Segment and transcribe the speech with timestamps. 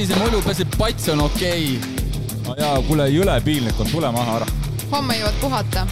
[0.00, 2.04] sellise mulju see pats on okei okay.
[2.46, 4.46] no jaa, kuule, jõle piinlik on, tule maha ära.
[4.94, 5.82] homme jõuad puhata.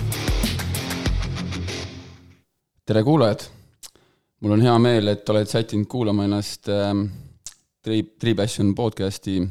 [2.89, 3.45] tere kuulajad,
[4.41, 6.95] mul on hea meel, et oled sättinud kuulama ennast äh,
[7.85, 9.43] Tri-, Tripassion podcasti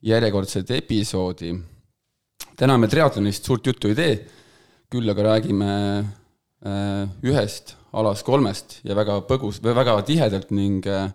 [0.00, 1.52] järjekordset episoodi.
[2.56, 4.18] täna me triatlonist suurt juttu ei tee,
[4.88, 11.10] küll aga räägime äh, ühest alast kolmest ja väga põgus, väga tihedalt ning äh,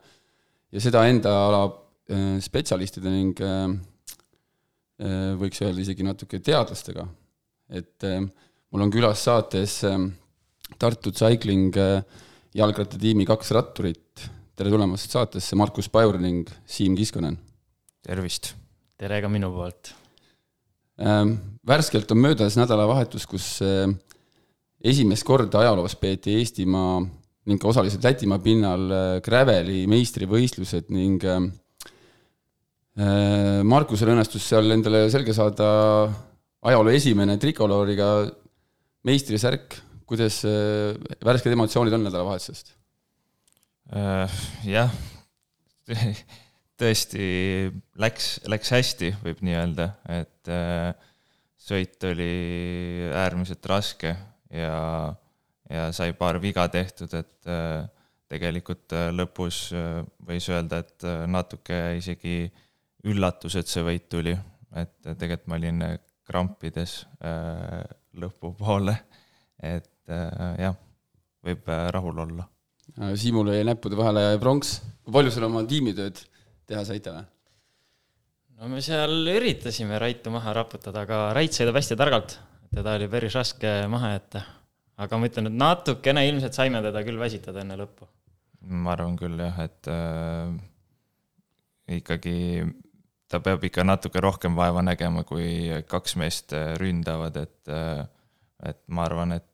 [0.69, 1.69] ja seda enda ala
[2.43, 3.69] spetsialistide ning äh,
[4.99, 7.07] äh, võiks öelda isegi natuke teadlastega.
[7.69, 8.19] et äh,
[8.71, 9.97] mul on külas saates äh,
[10.79, 12.03] Tartu Cycling äh,
[12.53, 17.37] jalgrattatiimi kaks ratturit, tere tulemast saatesse, Markus Pajur ning Siim Kiskonen!
[18.03, 18.53] tervist!
[18.99, 19.93] tere ka minu poolt!
[20.99, 23.87] Ähm, värskelt on möödas nädalavahetus, kus äh,
[24.83, 27.01] esimest korda ajaloos peeti Eestimaa
[27.49, 31.23] ning osaliselt Lätimaa pinnal äh, Graveli meistrivõistlused ning
[32.93, 35.67] Markusel õnnestus seal endale selga saada
[36.69, 38.09] ajaloo esimene trikolooriga
[39.09, 42.69] meistrisärk, kuidas värsked emotsioonid on nädalavahetusest?
[44.69, 44.93] Jah,
[46.79, 47.25] tõesti
[48.01, 50.93] läks, läks hästi, võib nii öelda, et äh,
[51.59, 54.13] sõit oli äärmiselt raske
[54.53, 54.77] ja,
[55.69, 57.85] ja sai paar viga tehtud, et äh,
[58.31, 59.67] tegelikult äh, lõpus
[60.25, 62.47] võis öelda, et natuke isegi
[63.09, 64.33] üllatus, et see võit tuli,
[64.79, 65.83] et tegelikult ma olin
[66.27, 66.95] krampides
[68.15, 68.95] lõpupoole,
[69.59, 70.13] et
[70.63, 70.77] jah,
[71.43, 72.47] võib rahul olla.
[73.19, 76.19] Siimul jäi näppude vahele pronks, kui palju sul oma tiimitööd
[76.69, 77.29] teha saite või?
[78.59, 82.37] no me seal üritasime Raitu maha raputada, aga Rait sõidab hästi targalt,
[82.71, 84.43] teda oli päris raske maha jätta.
[85.03, 88.07] aga ma ütlen, et natukene ilmselt saime teda küll väsitada enne lõppu.
[88.63, 90.53] ma arvan küll jah, et äh,
[91.99, 92.37] ikkagi
[93.31, 98.05] ta peab ikka natuke rohkem vaeva nägema, kui kaks meest ründavad, et äh,
[98.63, 99.45] et ma arvan, et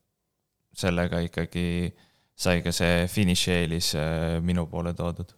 [0.77, 1.89] sellega ikkagi
[2.39, 5.35] sai ka see finišieelis äh, minu poole toodud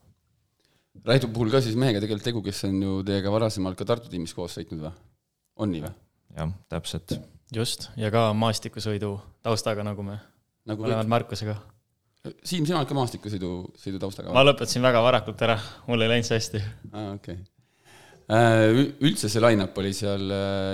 [1.07, 4.35] Raidu puhul ka siis mehega tegelikult tegu, kes on ju teiega varasemalt ka Tartu tiimis
[4.37, 4.91] koos sõitnud või?
[5.63, 5.93] on nii või?
[6.37, 7.15] jah, täpselt.
[7.55, 9.15] just, ja ka maastikusõidu
[9.45, 10.19] taustaga, nagu me
[10.69, 11.55] nagu mõlemad Markusega.
[12.45, 14.35] Siim, sina oled ka maastikusõidu, sõidu taustaga?
[14.35, 16.61] ma lõpetasin väga varakult ära, mul ei läinud see hästi.
[16.91, 17.47] aa, okei okay..
[18.31, 20.29] Üldse see line-up oli seal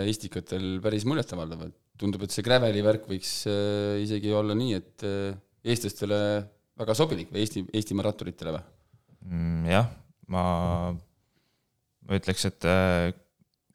[0.05, 3.31] Estikatel päris muljetavaldav, et tundub, et see Graveli värk võiks
[4.03, 5.05] isegi olla nii, et
[5.65, 6.19] eestlastele
[6.77, 8.67] väga sobilik või Eesti, Eestimaa ratturitele või?
[9.25, 9.89] Mm, jah
[10.33, 10.43] ma,
[12.07, 13.11] ma ütleks, et äh,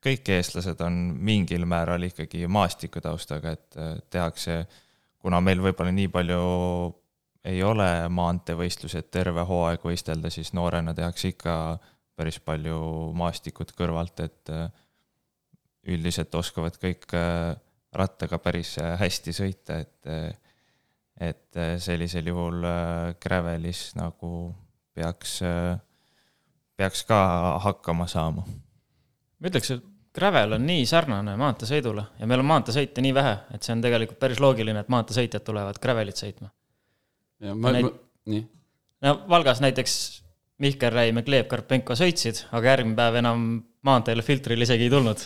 [0.02, 4.62] kõik eestlased on mingil määral ikkagi maastikutaustaga, et äh, tehakse,
[5.22, 6.42] kuna meil võib-olla nii palju
[7.48, 11.54] ei ole maanteevõistlusi, et terve hooaeg võistelda, siis noorena tehakse ikka
[12.22, 12.78] päris palju
[13.18, 14.66] maastikut kõrvalt, et äh,
[15.92, 17.10] üldiselt oskavad kõik
[17.92, 20.38] rattaga päris hästi sõita, et
[21.22, 22.62] et sellisel juhul
[23.20, 24.30] Gravelis nagu
[24.94, 25.74] peaks äh,
[26.76, 27.18] peaks ka
[27.62, 28.44] hakkama saama.
[29.38, 33.64] ma ütleks, et Gravel on nii sarnane maanteesõidule ja meil on maanteesõite nii vähe, et
[33.64, 36.50] see on tegelikult päris loogiline, et maanteesõitjad tulevad Gravelit sõitma.
[37.40, 37.92] ja ma, ma,
[38.32, 38.42] nii.
[39.06, 39.94] no Valgas näiteks
[40.62, 43.46] Mihkel Räim ja Gleb Karpenko sõitsid, aga järgmine päev enam
[43.86, 45.24] maanteele filtril isegi ei tulnud.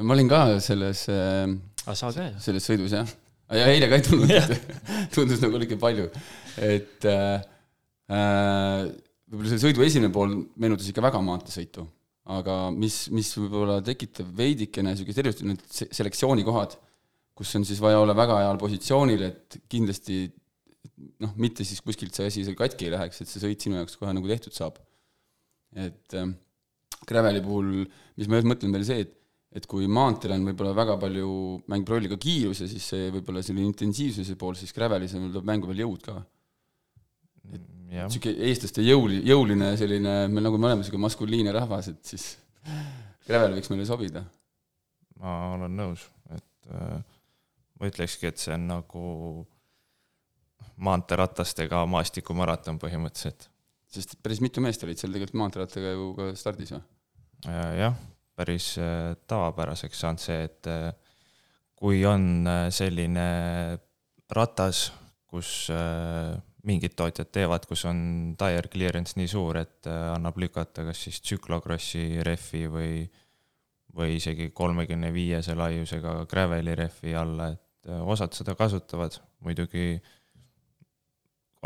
[0.00, 1.46] ma olin ka selles äh,,
[1.86, 3.14] selles sõidus jah,
[3.54, 4.56] ja eile ka ei tulnud.
[5.14, 6.08] Tundus nagu oli ikka palju,
[6.66, 7.46] et äh,
[8.10, 8.90] äh,
[9.30, 11.86] võib-olla see sõidu esimene pool meenutas ikka väga maanteesõitu,
[12.34, 16.76] aga mis, mis võib-olla tekitab veidikene niisugust, eriti need selektsioonikohad,
[17.38, 20.24] kus on siis vaja olla väga heal positsioonil, et kindlasti
[21.22, 23.98] noh, mitte siis kuskilt see asi seal katki ei läheks, et see sõit sinu jaoks
[24.00, 24.80] kohe nagu tehtud saab.
[25.76, 26.30] et äh,
[27.08, 27.86] Graveli puhul,
[28.20, 29.16] mis ma mõtlen veel see, et
[29.50, 31.30] et kui maanteel on võib-olla väga palju,
[31.72, 35.48] mängib rolli ka kiirus ja siis see võib-olla selline intensiivsuse pool, siis Gravelis on, tuleb
[35.48, 36.20] mängu veel jõud ka
[37.90, 42.28] niisugune eestlaste jõuli, jõuline selline, me nagu me oleme niisugune maskuliinne rahvas, et siis
[43.26, 44.22] Gravel võiks meile sobida.
[45.18, 47.00] ma olen nõus, et äh,
[47.80, 49.02] ma ütlekski, et see on nagu
[50.80, 53.48] maanteeratastega maastikumaraton põhimõtteliselt.
[53.90, 56.82] sest päris mitu meest olid seal tegelikult maanteerattaga ju ka stardis või?
[57.48, 58.00] Äh, jah,
[58.36, 60.90] päris äh, tavapäraseks saanud see, et äh,
[61.80, 63.26] kui on selline
[64.30, 64.90] ratas,
[65.30, 66.36] kus äh,
[66.66, 68.00] mingid tootjad teevad, kus on
[68.38, 72.94] tire clearance nii suur, et äh, annab lükata kas siis tsüklokrossi rehvi või,
[73.96, 79.16] või isegi kolmekümne viiese laiusega graveli rehvi alla, et äh, osad seda kasutavad,
[79.46, 79.94] muidugi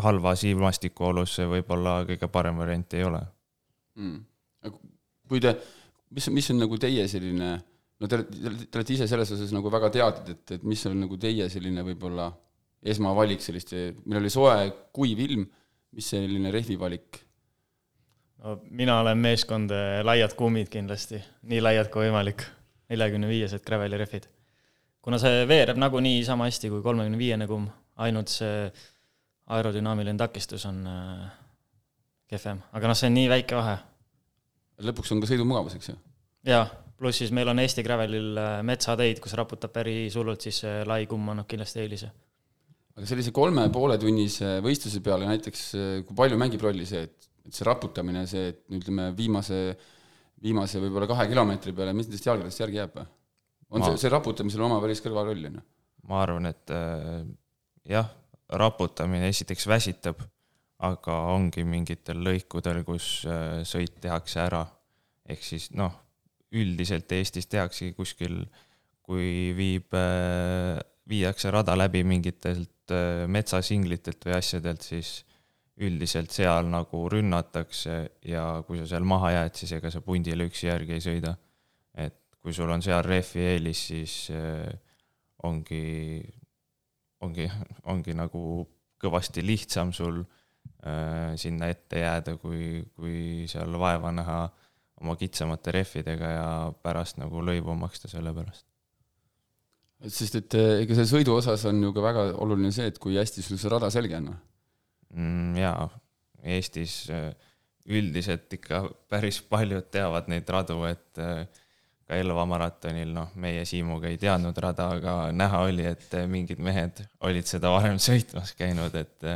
[0.03, 3.21] halvas ilmastikuolus see võib-olla kõige parem variant ei ole
[4.01, 4.73] mm..
[5.29, 5.55] kui te,
[6.15, 7.51] mis, mis on nagu teie selline,
[8.01, 11.19] no te, te olete ise selles osas nagu väga teadnud, et, et mis on nagu
[11.21, 12.31] teie selline võib-olla
[12.85, 14.57] esmavalik selliste, meil oli soe
[14.95, 15.47] kuiv ilm,
[15.95, 17.21] mis selline rehvi valik?
[18.43, 19.73] no mina olen meeskond
[20.05, 22.45] laiad kummid kindlasti, nii laiad kui võimalik,
[22.93, 24.27] neljakümne viiesed graveli rehvid.
[25.05, 27.71] kuna see veereb nagunii sama hästi kui kolmekümne viiene kumm,
[28.05, 28.67] ainult see
[29.53, 31.25] aerodünaamiline takistus on äh,
[32.31, 33.77] kehvem, aga noh, see on nii väike vahe.
[34.89, 35.97] lõpuks on ka sõidumugavus, eks ju?
[36.49, 36.65] jaa,
[36.99, 41.35] pluss siis meil on Eesti Gravelil äh, metsateid, kus raputab päris hullult, siis lai kumm
[41.35, 42.11] annab kindlasti eelise.
[42.97, 47.29] aga sellise kolme poole tunnise võistluse peale näiteks, äh, kui palju mängib rolli see, et,
[47.45, 49.61] et see raputamine, see, et ütleme, viimase,
[50.45, 53.01] viimase võib-olla kahe kilomeetri peale, mis nendest jalgadest järgi jääb?
[53.05, 53.93] on ma...
[53.93, 55.71] see, see raputamisel oma päris kõrvalroll, on ju?
[56.09, 57.25] ma arvan, et äh,
[57.93, 58.09] jah,
[58.49, 60.21] raputamine esiteks väsitab
[60.85, 64.65] aga ongi mingitel lõikudel, kus äh, sõit tehakse ära.
[65.25, 65.93] ehk siis noh,
[66.53, 68.43] üldiselt Eestis tehaksegi kuskil,
[69.05, 75.23] kui viib, äh, viiakse rada läbi mingitelt äh, metsasinglitelt või asjadelt, siis
[75.81, 77.97] üldiselt seal nagu rünnatakse
[78.31, 81.35] ja kui sa seal maha jääd, siis ega sa pundile üksi järgi ei sõida.
[81.95, 84.15] et kui sul on seal rehvi eelis, siis
[85.43, 86.21] ongi,
[87.25, 87.49] ongi,
[87.91, 88.41] ongi nagu
[89.03, 90.45] kõvasti lihtsam sul äh,
[90.85, 94.41] Äh, sinna ette jääda, kui, kui seal vaeva näha
[95.01, 96.49] oma kitsamate rehvidega ja
[96.85, 98.67] pärast nagu lõivu maksta selle pärast.
[100.05, 103.17] sest et äh, ega selle sõidu osas on ju ka väga oluline see, et kui
[103.17, 105.57] hästi sul see rada selge on mm,.
[105.63, 105.89] jaa,
[106.53, 107.33] Eestis äh,
[107.89, 111.25] üldiselt ikka päris paljud teavad neid radu, et
[112.05, 117.01] ka Elva maratonil, noh, meie Siimuga ei teadnud rada, aga näha oli, et mingid mehed
[117.25, 119.29] olid seda varem sõitmas käinud, et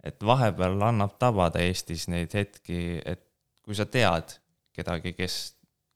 [0.00, 3.20] et vahepeal annab tabada Eestis neid hetki, et
[3.60, 4.32] kui sa tead
[4.76, 5.36] kedagi, kes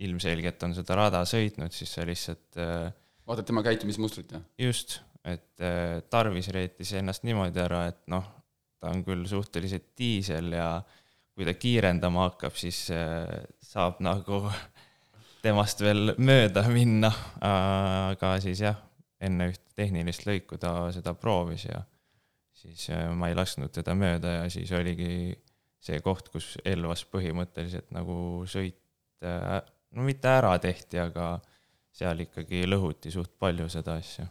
[0.04, 2.90] ilmselgelt on seda rada sõitnud, siis sa lihtsalt äh,
[3.28, 4.44] vaatad tema käitumismustrit, jah?
[4.60, 5.62] just, et
[6.12, 8.26] Tarvis reetis ennast niimoodi ära, et noh,
[8.80, 10.68] ta on küll suhteliselt diisel ja
[11.34, 12.84] kui ta kiirendama hakkab, siis
[13.64, 14.44] saab nagu
[15.44, 17.10] temast veel mööda minna,
[17.44, 18.78] aga siis jah,
[19.24, 21.82] enne üht tehnilist lõiku ta seda proovis ja
[22.64, 25.34] siis äh, ma ei lasknud teda mööda ja siis oligi
[25.84, 28.16] see koht, kus Elvas põhimõtteliselt nagu
[28.48, 28.80] sõit,
[29.24, 29.58] äh,
[29.96, 31.36] no mitte ära tehti, aga
[31.94, 34.26] seal ikkagi lõhuti suht palju seda asja.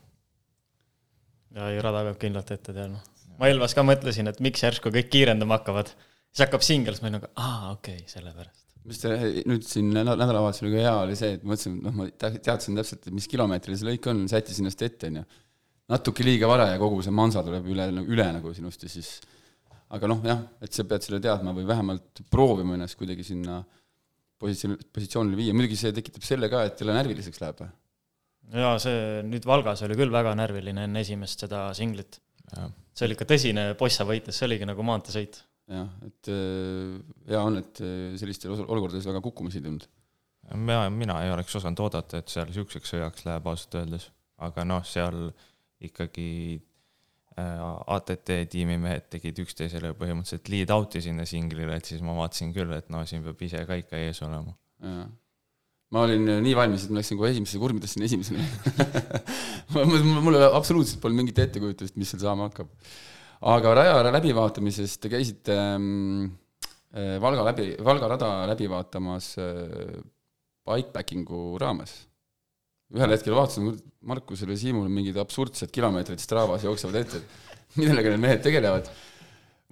[1.54, 3.04] ja ei, rada peab kindlalt ette teadma.
[3.38, 5.94] ma Elvas ka mõtlesin, et miks järsku kõik kiirendama hakkavad,
[6.32, 8.63] siis hakkab singles, ma olin nagu, aa, okei okay,, sellepärast.
[8.90, 9.14] Mis te
[9.48, 13.30] nüüd siin nädalavahetusel oli ka hea, oli see, et mõtlesin, noh, ma teadsin täpselt, mis
[13.32, 15.24] kilomeetril see lõik on, sättisin ennast ette, onju
[15.94, 19.18] natuke liiga vara ja kogu see mansa tuleb üle, üle nagu sinust ja siis
[19.94, 23.60] aga noh, jah, et sa pead selle teadma või vähemalt proovima ennast kuidagi sinna
[24.42, 27.66] positsioon, positsioonile viia, muidugi see tekitab selle ka, et jälle närviliseks läheb.
[28.64, 32.20] jaa, see nüüd Valgas oli küll väga närviline enne esimest seda singlit.
[32.94, 35.44] see oli ikka tõsine possa võitlus, see oligi nagu maanteesõit.
[35.72, 36.98] Jah, et äh,
[37.30, 39.88] hea on, et äh, sellistes olukordades väga kukkumisi ei tulnud.
[40.60, 44.10] mina, mina ei oleks osanud oodata, et seal niisuguseks sõjaks läheb ausalt öeldes,
[44.44, 45.30] aga noh, seal
[45.84, 46.28] ikkagi
[47.40, 47.64] äh,
[47.96, 52.76] ATT tiimi mehed tegid üksteisele põhimõtteliselt lead out'i sinna singlile, et siis ma vaatasin küll,
[52.76, 54.56] et no siin peab ise ka ikka ees olema.
[55.94, 58.44] ma olin nii valmis, et ma läksin kohe esimesse kurmidesse sinna esimesena
[60.26, 62.72] mul absoluutselt polnud mingit ettekujutust, mis seal saama hakkab.
[63.44, 66.32] Aga raja läbivaatamisest te käisite ähm,
[66.94, 69.96] Valga läbi, Valga rada läbi vaatamas äh,
[70.68, 71.96] bikepacking'u raames
[72.94, 73.72] ühel hetkel vaatasin
[74.06, 78.92] Markusele Siimule mingid absurdsed kilomeetrid Stravas jooksevad ette, et millega need mehed tegelevad.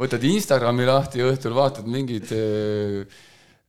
[0.02, 3.20] võtad Instagrami lahti õhtul, vaatad mingid äh,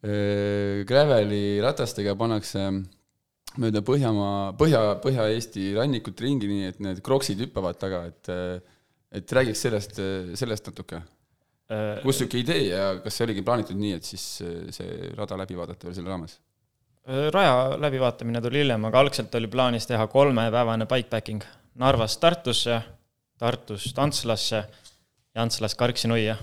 [0.01, 2.71] äh, graveli ratastega pannakse
[3.61, 8.33] mööda Põhjamaa, Põhja, Põhja-Eesti rannikut ringi, nii et need kroksid hüppavad taga, et
[9.13, 9.99] et räägiks sellest,
[10.39, 11.03] sellest natuke.
[12.03, 14.25] kus niisugune idee ja kas see oligi plaanitud nii, et siis
[14.77, 16.41] see rada läbi vaadata veel selle raames?
[17.09, 21.43] Äh, raja läbivaatamine tuli hiljem, aga algselt oli plaanis teha kolmepäevane bikepacking
[21.75, 22.77] Narvast Tartusse,
[23.39, 24.61] Tartust Antslasse
[25.35, 26.37] ja Antslast Karksi-Nuia.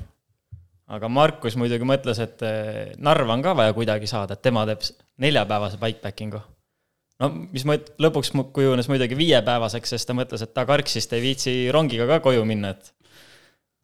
[0.90, 4.84] aga Markus muidugi mõtles, et äh, Narva on ka vaja kuidagi saada, et tema teeb
[5.18, 6.42] neljapäevase bikepacking'u.
[7.20, 11.56] No mis mõt-, lõpuks kujunes muidugi viiepäevaseks, sest ta mõtles, et ta Karksist ei viitsi
[11.74, 12.94] rongiga ka koju minna, et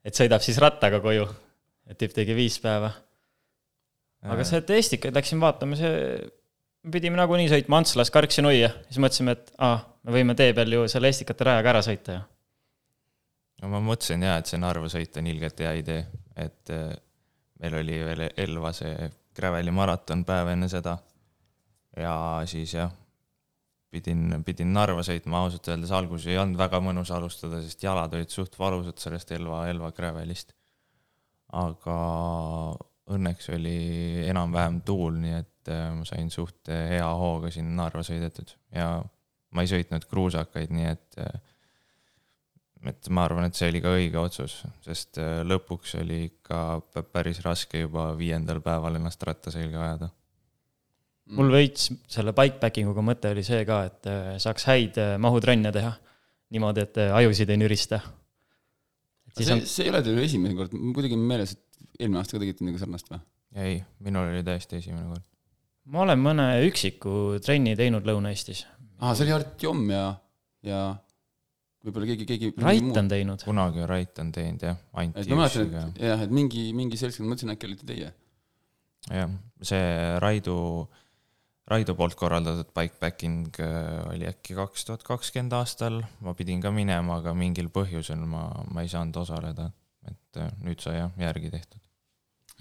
[0.05, 1.25] et sõidab siis rattaga koju.
[1.89, 2.91] et tüüp tegi viis päeva.
[4.25, 6.21] aga see, et Eestikaid läksin vaatama, see
[6.91, 11.09] pidime nagunii sõitma Antslas Karksi-Nuia, siis mõtlesime, et aa, me võime tee peal ju selle
[11.13, 12.23] Estikate rajaga ära sõita ju.
[13.61, 16.05] no ma mõtlesin jaa, et see Narva sõit on ilgelt hea idee,
[16.37, 16.93] et äh,
[17.61, 20.97] meil oli veel Elva see Graveli maraton päev enne seda.
[21.97, 22.15] ja
[22.49, 22.93] siis jah,
[23.93, 28.33] pidin, pidin Narva sõitma, ausalt öeldes alguses ei olnud väga mõnus alustada, sest jalad olid
[28.33, 30.55] suht valusad sellest Elva, Elva Gravelist.
[31.55, 31.97] aga
[33.15, 33.79] õnneks oli
[34.25, 38.97] enam-vähem tuul, nii et äh, ma sain suht hea hooga siin Narva sõidetud ja
[39.55, 41.35] ma ei sõitnud kruusakaid, nii et äh,
[42.89, 46.59] et ma arvan, et see oli ka õige otsus, sest äh, lõpuks oli ikka
[47.13, 50.11] päris raske juba viiendal päeval ennast ratta selga ajada.
[51.33, 55.71] Mul veits selle bikepacking uga mõte oli see ka, et äh, saaks häid äh, mahutrenne
[55.73, 55.95] teha.
[56.53, 57.99] niimoodi, et ajusid ei nürista.
[59.33, 61.63] see on..., see ei ole teil esimene kord, mul kuidagi meeles, et
[61.99, 63.23] eelmine aasta ka tegite midagi sarnast või?
[63.55, 65.25] ei, minul oli täiesti esimene kord.
[65.91, 68.65] ma olen mõne üksiku trenni teinud Lõuna-Eestis.
[68.99, 70.05] aa, see oli Artjom ja,
[70.65, 70.83] ja
[71.85, 72.51] võib-olla keegi, keegi.
[72.61, 73.45] Rait on teinud.
[73.45, 75.25] kunagi Rait on teinud jah, Anti.
[75.25, 78.11] et jah, et mingi, mingi seltskond, mõtlesin äkki olite teie.
[79.09, 79.89] jah, see
[80.23, 80.57] Raidu,
[81.65, 87.17] Raidu poolt korraldatud bikepacking äh, oli äkki kaks tuhat kakskümmend aastal, ma pidin ka minema,
[87.17, 89.71] aga mingil põhjusel ma, ma ei saanud osaleda,
[90.05, 91.81] et äh, nüüd sai jah, järgi tehtud.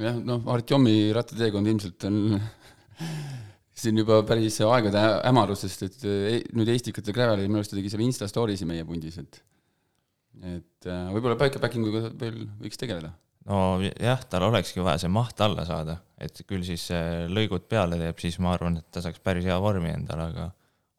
[0.00, 2.16] jah, noh, Artjomi rattateekond ilmselt on
[3.90, 8.06] on juba päris aegade hämarusest, et e-, nüüd Estikate Gravelil minu arust ta tegi seal
[8.06, 9.42] Insta story'si meie pundis, et
[10.42, 13.12] et äh, võib-olla bikepacking uga veel võiks tegeleda.
[13.50, 16.88] No jah, tal olekski vaja see maht alla saada, et küll siis
[17.30, 20.50] lõigud peale teeb, siis ma arvan, et ta saaks päris hea vormi endale, aga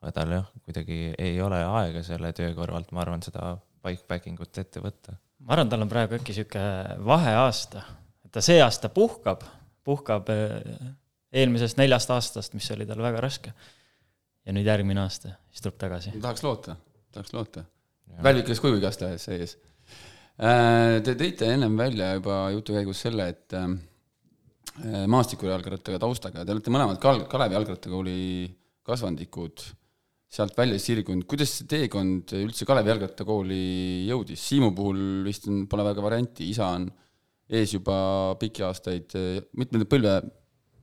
[0.05, 4.59] aga tal jah, kuidagi ei ole aega selle töö kõrvalt, ma arvan, seda bikepacking ut
[4.61, 5.15] ette võtta.
[5.41, 6.61] ma arvan, tal on praegu äkki sihuke
[7.05, 7.81] vaheaasta,
[8.25, 9.41] et ta see aasta puhkab,
[9.85, 10.91] puhkab äh,
[11.33, 13.53] eelmisest neljast aastast, mis oli tal väga raske.
[14.45, 16.13] ja nüüd järgmine aasta, siis tuleb tagasi.
[16.21, 16.77] tahaks loota,
[17.11, 17.65] tahaks loota.
[18.23, 19.57] värvikas kuju igastahes sees.
[19.57, 19.75] Äh,
[20.35, 23.71] te tõite ennem välja juba jutu käigus selle, et äh,
[25.11, 28.19] maastikujalgrattaga taustaga, te olete mõlemad Kal-, Kalevi jalgrattakooli
[28.85, 29.63] kasvandikud,
[30.35, 33.61] sealt välja sirgunud, kuidas see teekond üldse Kalevi jalgrattakooli
[34.09, 36.89] jõudis, Siimu puhul vist on, pole väga varianti, isa on
[37.45, 37.97] ees juba
[38.41, 39.15] pikki aastaid,
[39.55, 40.17] mitmendat põlve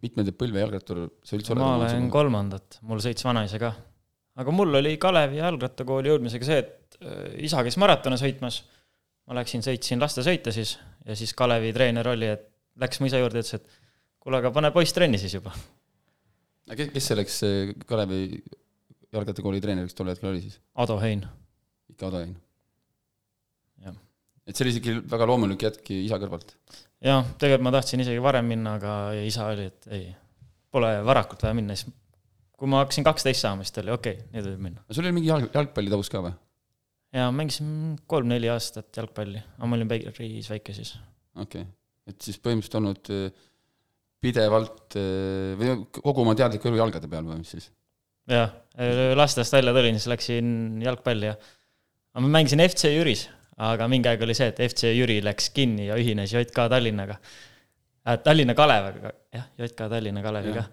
[0.02, 1.62] mitmendat põlve jalgrattur sa üldse oled?
[1.62, 3.72] ma olen kolmandat, mul sõits vanaisa ka.
[4.42, 8.62] aga mul oli Kalevi jalgrattakooli jõudmisega see, et äh, isa käis maratone sõitmas,
[9.28, 10.76] ma läksin, sõitsin lastesõite siis
[11.06, 12.48] ja siis Kalevi treener oli, et
[12.80, 15.54] läks mu isa juurde ja ütles, et kuule, aga pane poiss trenni siis juba.
[16.70, 17.40] aga kes selleks
[17.86, 18.22] Kalevi
[19.12, 20.60] jalgrattakooli treeneriks tol hetkel oli siis?
[20.74, 21.26] Ado Hein.
[21.92, 22.38] ikka Ado Hein?
[24.46, 26.54] et see oli isegi väga loomulik jätk isa kõrvalt?
[27.02, 30.06] jah, tegelikult ma tahtsin isegi varem minna, aga isa oli, et ei,
[30.72, 31.92] pole varakult vaja minna, siis
[32.58, 34.84] kui ma hakkasin kaksteist saama, siis ta oli okei okay,, nüüd võib minna.
[34.90, 36.34] sul oli mingi jalg, jalgpallitaust ka või?
[37.12, 40.94] Jaa, mängisin kolm-neli aastat jalgpalli, aga ma olin päris väike siis.
[41.34, 41.70] okei okay.,
[42.10, 43.44] et siis põhimõtteliselt olnud äh,
[44.22, 47.70] pidevalt äh, või kogu oma teadliku elu jalgade peal või mis siis?
[48.30, 48.52] jah,
[49.18, 51.36] lastest välja tulin, siis läksin jalgpalli ja,
[52.18, 53.28] ma mängisin FC Jüris
[53.60, 58.18] aga mingi aeg oli see, et FC Jüri läks kinni ja ühines JK Tallinnaga äh,.
[58.24, 60.64] Tallinna Kaleviga, jah, JK Tallinna Kaleviga.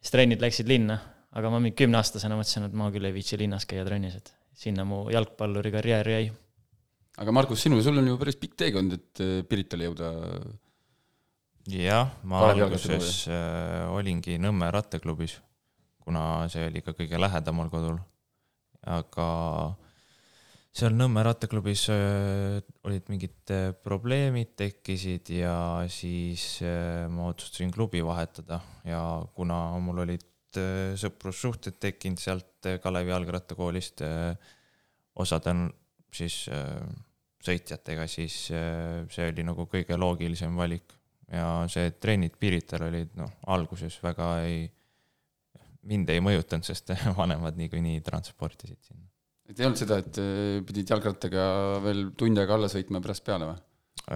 [0.00, 0.98] siis trennid läksid linna,
[1.32, 4.84] aga ma mingi kümneaastasena mõtlesin, et ma küll ei viitsi linnas käia trennis, et sinna
[4.88, 6.26] mu jalgpalluri karjäär jäi.
[7.18, 10.10] aga Margus, sinul, sul on ju päris pikk teekond, et äh, Piritale jõuda.
[11.70, 15.38] jah, ma alguses äh, olingi Nõmme rattaklubis,
[16.04, 17.98] kuna see oli ka kõige lähedamal kodul.
[18.84, 19.28] aga
[20.74, 25.56] seal Nõmme rattaklubis äh, olid mingid äh, probleemid tekkisid ja
[25.86, 29.02] siis äh, ma otsustasin klubi vahetada ja
[29.36, 30.24] kuna mul olid
[31.00, 34.02] sõprussuhted tekkinud sealt Kalevi jalgrattakoolist,
[35.20, 35.66] osad on
[36.14, 36.44] siis
[37.44, 40.94] sõitjatega, siis see oli nagu kõige loogilisem valik.
[41.32, 44.64] Ja see trennid Pirital olid noh, alguses väga ei,
[45.88, 49.08] mind ei mõjutanud, sest vanemad niikuinii transportisid sinna.
[49.44, 51.46] Et ei olnud seda, et äh, pidid jalgrattaga
[51.84, 53.62] veel tund aega alla sõitma ja pärast peale või?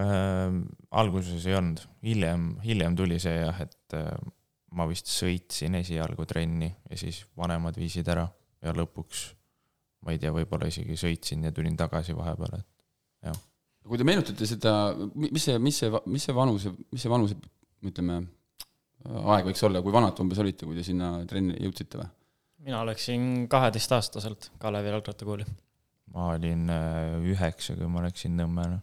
[0.01, 0.57] Äh,?
[1.01, 4.09] alguses ei olnud, hiljem, hiljem tuli see jah, et äh,
[4.77, 8.27] ma vist sõitsin esialgu trenni ja siis vanemad viisid ära
[8.61, 9.27] ja lõpuks
[10.05, 13.39] ma ei tea, võib-olla isegi sõitsin ja tulin tagasi vahepeal, et jah.
[13.87, 14.73] kui te meenutate seda,
[15.15, 17.37] mis see, mis see, mis see vanuse, mis see vanuse,
[17.89, 18.21] ütleme,
[19.35, 22.09] aeg võiks olla, kui vanad umbes olite, kui te sinna trenni jõudsite või?
[22.59, 25.45] mina läksin kaheteistaastaselt Kalevi jalgrattakooli.
[26.13, 28.81] ma olin äh, üheksa, kui ma läksin Nõmmele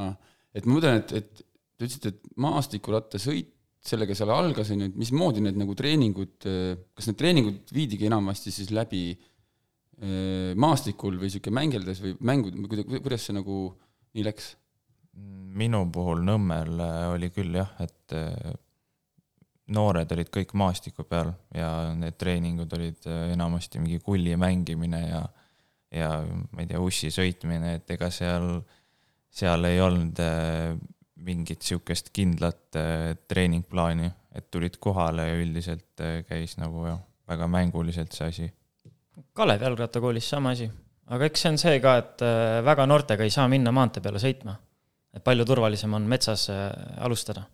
[0.00, 0.14] ah,.
[0.56, 1.44] et ma mõtlen, et, et
[1.76, 3.52] te ütlesite, et maastikurattasõit,
[3.88, 6.36] sellega seal algas, on ju, et mismoodi need nagu treeningud,
[6.96, 13.28] kas need treeningud viidigi enamasti siis läbi äh, maastikul või niisugune mängeldes või mängud, kuidas
[13.28, 13.66] see nagu
[14.16, 14.54] nii läks?
[15.56, 16.82] minu puhul Nõmmel
[17.14, 18.12] oli küll jah, et
[19.72, 25.22] noored olid kõik maastiku peal ja need treeningud olid enamasti mingi kulli mängimine ja,
[25.94, 28.60] ja ma ei tea, ussi sõitmine, et ega seal,
[29.32, 30.20] seal ei olnud
[31.24, 32.76] mingit sihukest kindlat
[33.28, 38.48] treeningplaani, et tulid kohale ja üldiselt käis nagu jah, väga mänguliselt see asi.
[39.36, 40.68] Kalev jalgrattakoolis sama asi,
[41.08, 42.24] aga eks see on see ka, et
[42.66, 44.58] väga noortega ei saa minna maantee peale sõitma.
[45.16, 47.46] et palju turvalisem on metsas alustada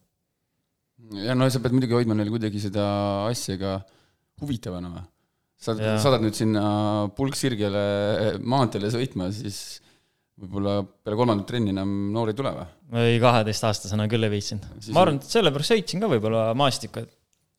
[1.21, 2.85] ja no sa pead muidugi hoidma neile kuidagi seda
[3.28, 3.76] asja ka
[4.42, 5.04] huvitavana või?
[5.62, 6.64] sa saadad nüüd sinna
[7.14, 7.83] pulksirgele
[8.42, 9.82] maanteele sõitma, siis
[10.42, 12.68] võib-olla peale kolmandat trenni enam noor ei tule või?
[13.02, 14.68] ei, kaheteistaastasena küll ei viitsinud.
[14.94, 17.12] ma arvan, et sellepärast sõitsin ka võib-olla maastikku, et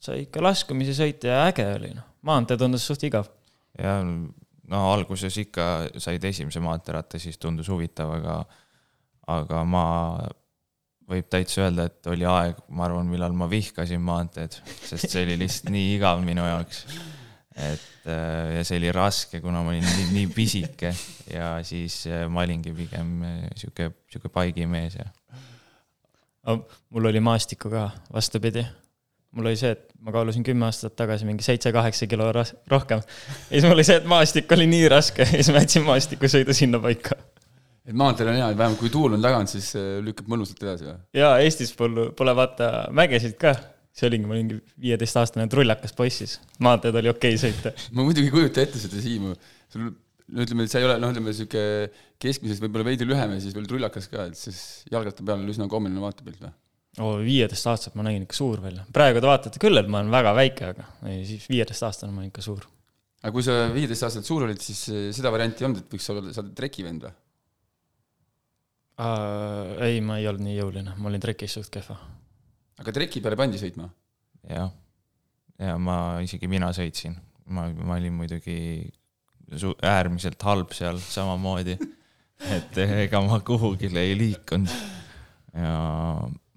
[0.04, 2.10] sai ikka laskumisi sõita ja äge oli, noh.
[2.28, 3.32] maantee tundus suht igav.
[3.80, 5.70] ja no alguses ikka
[6.02, 8.42] said esimese maanteeratta, siis tundus huvitav, aga
[9.32, 9.86] aga ma
[11.10, 14.56] võib täitsa öelda, et oli aeg, ma arvan, millal ma vihkasin maanteed,
[14.88, 16.86] sest see oli lihtsalt nii igav minu jaoks.
[17.56, 20.94] Et äh, ja see oli raske, kuna ma olin nii, nii pisike
[21.30, 25.10] ja siis äh, ma olingi pigem äh, sihuke, sihuke paigimees ja.
[26.90, 28.66] mul oli maastikku ka vastupidi.
[29.34, 33.04] mul oli see, et ma kaalusin kümme aastat tagasi mingi seitse-kaheksa kilo rohkem.
[33.04, 36.58] ja siis mul oli see, et maastik oli nii raske ja siis ma jätsin maastikusõidu
[36.58, 37.20] sinna paika
[37.86, 40.98] et maanteel on hea, et vähemalt kui tuul on tagant, siis lükkab mõnusalt edasi või?
[41.20, 43.54] jaa, Eestis pole, pole vaata mägesid ka.
[43.94, 47.74] See oligi, ma olingi viieteistaastane trullakas poiss siis, maanteed oli okei okay sõita.
[47.96, 49.36] ma muidugi ei kujuta ette seda Siimu,
[49.74, 49.92] sul
[50.34, 51.64] no ütleme, et sa ei ole, noh, ütleme sihuke
[52.22, 54.60] keskmisest võib-olla veidi lühem ja siis veel trullakas ka, et siis
[54.92, 56.54] jalgratta peal on üsna kommeline vaatepilt või?
[57.04, 58.86] oo, viieteistaastaselt ma nägin ikka suur välja.
[58.96, 62.32] praegu te vaatate küll, et ma olen väga väike, aga ei, siis viieteistaastane ma olin
[62.32, 62.66] ikka suur.
[63.22, 66.34] aga kui sa viieteistaastaselt suur olid, siis äh, seda varianti ei olnud, et võiks olla,
[66.34, 67.20] sa oled trekivend või?
[69.84, 71.98] Ei, ma ei olnud nii jõuline, ma olin trekis suht kehva.
[72.84, 73.88] Aga treki peale pandi sõitma?
[74.52, 74.72] jah,
[75.64, 77.16] ja ma, isegi mina sõitsin,
[77.56, 78.58] ma, ma olin muidugi
[79.56, 81.78] su-, äärmiselt halb seal samamoodi
[82.58, 84.74] et ega ma kuhugile ei liikunud.
[85.54, 85.78] ja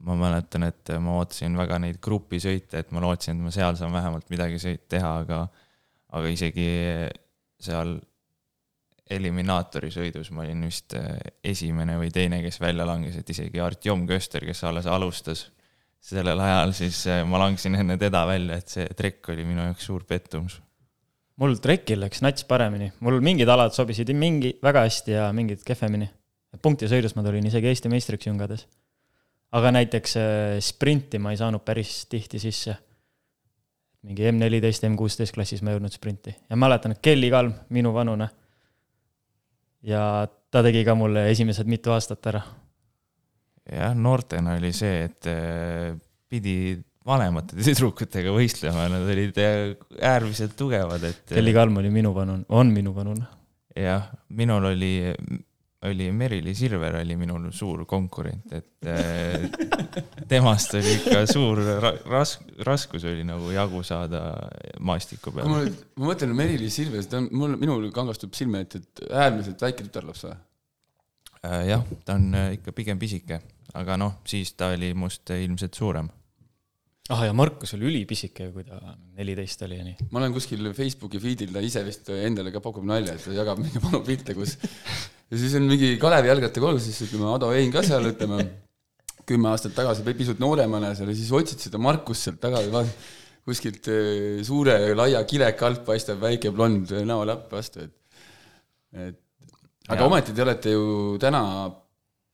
[0.07, 3.95] ma mäletan, et ma ootasin väga neid grupisõite, et ma lootsin, et ma seal saan
[3.95, 5.41] vähemalt midagi sõit teha, aga,
[6.15, 6.69] aga isegi
[7.63, 7.97] seal
[9.11, 11.13] eliminaatori sõidus ma olin vist äh,
[11.47, 15.47] esimene või teine, kes välja langes, et isegi Artjom Köster, kes alles alustas
[16.03, 19.89] sellel ajal, siis äh, ma langesin enne teda välja, et see trekk oli minu jaoks
[19.89, 20.61] suur pettumus.
[21.37, 26.09] mul trekil läks nats paremini, mul mingid alad sobisid mingi väga hästi ja mingid kehvemini.
[26.63, 28.67] punktisõidus ma tulin isegi Eesti meistriks jungades.
[29.53, 32.77] aga näiteks äh, sprinti ma ei saanud päris tihti sisse.
[34.03, 38.29] mingi M14, M16 klassis ma ei jõudnud sprinti ja mäletan, et Kelly Kalm, minu vanune
[39.87, 42.43] ja ta tegi ka mulle esimesed mitu aastat ära.
[43.73, 45.97] Jah, noortena oli see, et äh,
[46.31, 46.77] pidi
[47.07, 51.25] vanemate tüdrukutega võistlema, nad olid äh, äärmiselt tugevad, et.
[51.33, 53.27] Kelly Kalm oli minu vanune, on minu vanune.
[53.77, 54.95] jah, minul oli
[55.87, 59.45] oli Merili Silver oli minul suur konkurent, et äh,
[60.31, 61.61] temast oli ikka suur
[62.11, 64.23] ras-, raskus oli nagu jagu saada
[64.81, 65.51] maastiku peal.
[65.51, 65.63] ma,
[66.01, 70.27] ma mõtlen Merili Silver, ta on, mul, minul kangastub silme ette, et äärmiselt väike tütarlaps
[70.27, 70.37] või?
[71.47, 73.41] Äh, jah, ta on äh, ikka pigem pisike,
[73.77, 76.09] aga noh, siis ta oli must ilmselt suurem
[77.13, 78.81] ah ja Markus oli ülipisike, kui ta
[79.19, 80.09] neliteist oli ja nii.
[80.11, 83.61] ma olen kuskil Facebooki feed'il, ta ise vist endale ka pakub nalja, et ta jagab
[83.63, 87.85] mingeid vanu pilte, kus ja siis on mingi Kalevi jalgrattakool, siis ütleme, Ado Hein ka
[87.87, 88.41] seal, ütleme,
[89.27, 92.91] kümme aastat tagasi või pisut nooremana seal ja siis otsid seda Markust sealt taga või
[93.47, 97.95] kuskilt eh, suure laia kileka alt paistab väike blond näolapp vastu, et
[98.97, 99.23] et
[99.93, 100.07] aga ja.
[100.09, 100.87] ometi te olete ju
[101.23, 101.43] täna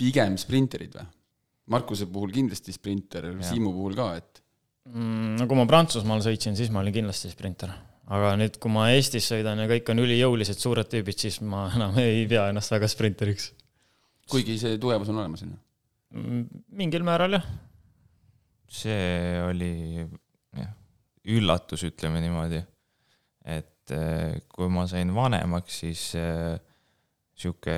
[0.01, 1.11] pigem sprinterid või?
[1.71, 4.43] Markuse puhul kindlasti sprinter, Siimu puhul ka, et
[4.91, 5.39] mm,?
[5.39, 7.71] no kui ma Prantsusmaal sõitsin, siis ma olin kindlasti sprinter.
[8.13, 11.99] aga nüüd, kui ma Eestis sõidan ja kõik on ülijõulised suured tüübid, siis ma enam
[12.03, 13.53] ei pea ennast väga sprinteriks.
[14.33, 15.61] kuigi see tugevus on olemas, on ju?
[16.19, 17.47] Mm, mingil määral, jah.
[18.69, 19.73] see oli
[20.03, 20.75] jah,
[21.31, 22.65] üllatus, ütleme niimoodi.
[23.47, 26.59] et eh, kui ma sain vanemaks, siis äh,
[27.39, 27.77] sihuke,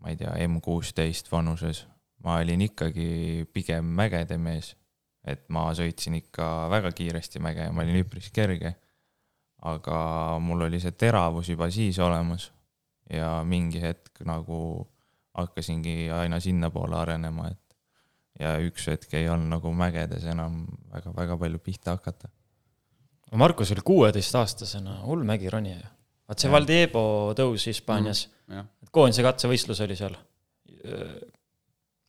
[0.00, 1.84] ma ei tea, M kuusteist vanuses
[2.24, 4.74] ma olin ikkagi pigem mägede mees
[5.24, 8.76] et ma sõitsin ikka väga kiiresti mäge ja ma olin üpris kerge.
[9.64, 9.98] aga
[10.44, 12.50] mul oli see teravus juba siis olemas
[13.08, 14.58] ja mingi hetk nagu
[15.34, 21.58] hakkasingi aina sinnapoole arenema, et ja üks hetk ei olnud nagu mägedes enam väga-väga palju
[21.64, 22.28] pihta hakata.
[23.32, 25.88] Markus oli kuueteistaastasena hull mägironija ju.
[26.28, 27.06] vaat see Valdiebo
[27.36, 30.14] tõus Hispaanias mm,, koondise katsevõistlus oli seal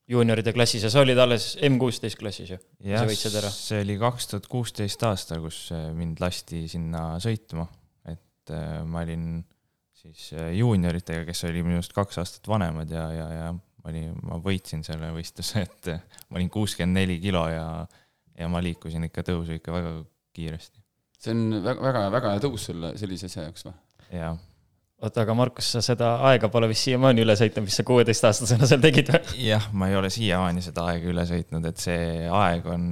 [0.09, 2.59] juunioride klassis ja sa olid alles M16 klassis ju?
[2.85, 7.65] jah, see oli kaks tuhat kuusteist aasta, kus äh, mind lasti sinna sõitma,
[8.11, 9.43] et äh, ma olin
[9.97, 14.39] siis äh, juunioritega, kes oli minust kaks aastat vanemad ja, ja, ja ma olin, ma
[14.41, 15.93] võitsin selle võistluse, et
[16.29, 17.67] ma olin kuuskümmend neli kilo ja,
[18.37, 19.95] ja ma liikusin ikka tõusu ikka väga
[20.35, 20.83] kiiresti.
[21.17, 23.79] see on väga, väga, väga hea tõus sulle sellise asja jaoks või?
[24.13, 24.37] jah
[25.03, 28.84] oota, aga Markus, sa seda aega pole vist siiamaani üle sõitnud, mis sa kuueteistaastasena seal
[28.84, 29.47] tegid või?
[29.49, 32.86] jah, ma ei ole siiamaani seda aega üle sõitnud, et see aeg on,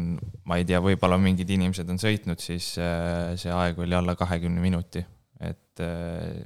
[0.49, 4.63] ma ei tea, võib-olla mingid inimesed on sõitnud, siis äh, see aeg oli alla kahekümne
[4.63, 5.05] minuti,
[5.43, 6.43] et äh,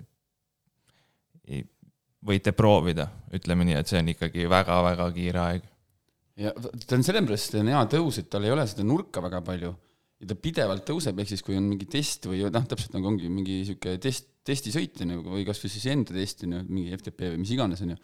[2.28, 5.68] võite proovida, ütleme nii, et see on ikkagi väga-väga kiire aeg.
[6.38, 9.74] ja ta on sellepärast on hea tõus, et tal ei ole seda nurka väga palju
[10.22, 13.30] ja ta pidevalt tõuseb, ehk siis kui on mingi test või noh, täpselt nagu ongi
[13.30, 17.34] mingi sihuke test testisõit, on ju, või kasvõi siis enda test, on ju, mingi FTP
[17.34, 18.00] või mis iganes, on ju,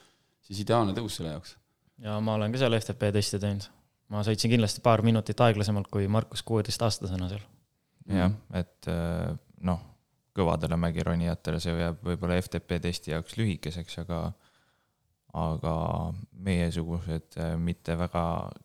[0.50, 1.56] siis ideaalne tõus selle jaoks.
[2.04, 3.70] ja ma olen ka seal FTP testi teinud.
[4.14, 7.44] ma sõitsin kindlasti paar minutit aeglasemalt kui Markus kuueteistaastasena seal.
[8.20, 9.82] jah, et äh, noh,
[10.34, 14.26] kõvadele mägironijatele see jääb võib-olla FTP testi jaoks lühikeseks, aga
[15.34, 15.76] aga
[16.46, 18.24] meiesugused äh, mitte väga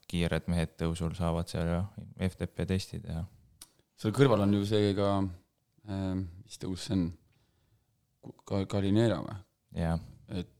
[0.08, 1.86] kiired mehed tõusul saavad seal jah,
[2.28, 3.22] FTP testi teha.
[3.96, 5.14] seal kõrval on ju see ka
[5.88, 7.08] äh,, mis tõus see on?
[8.48, 9.36] Ka Galinera või?
[9.78, 10.00] jah.
[10.32, 10.50] et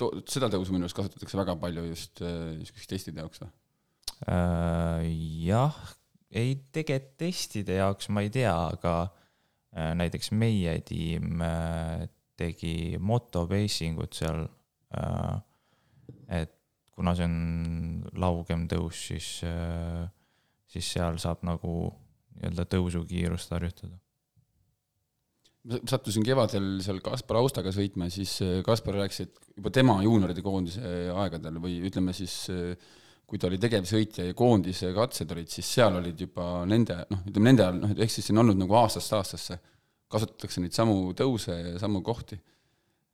[0.00, 3.50] to-, seda tõusu minu arust kasutatakse väga palju just äh, niisuguse testide jaoks või
[4.34, 5.08] äh,?
[5.48, 5.78] jah,
[6.30, 12.06] ei tegelikult testide jaoks ma ei tea, aga äh, näiteks meie tiim äh,
[12.38, 14.44] tegi motobasing ut seal
[14.94, 15.38] äh,,
[16.42, 16.54] et
[16.94, 17.38] kuna see on
[18.18, 20.04] laugem tõus, siis äh,,
[20.68, 21.80] siis seal saab nagu
[22.38, 23.96] nii-öelda tõusukiirust harjutada
[25.68, 30.92] sattusin kevadel seal Kaspar Austaga sõitma, siis äh, Kaspar rääkis, et juba tema juunioride koondise
[31.12, 32.72] aegadel või ütleme siis, äh,
[33.28, 37.50] kui ta oli tegevsõitja ja koondise katsed olid, siis seal olid juba nende, noh, ütleme
[37.50, 39.58] nende ajal, noh, ehk siis see on olnud nagu aastast aastasse,
[40.08, 42.38] kasutatakse neid samu tõuse ja samu kohti.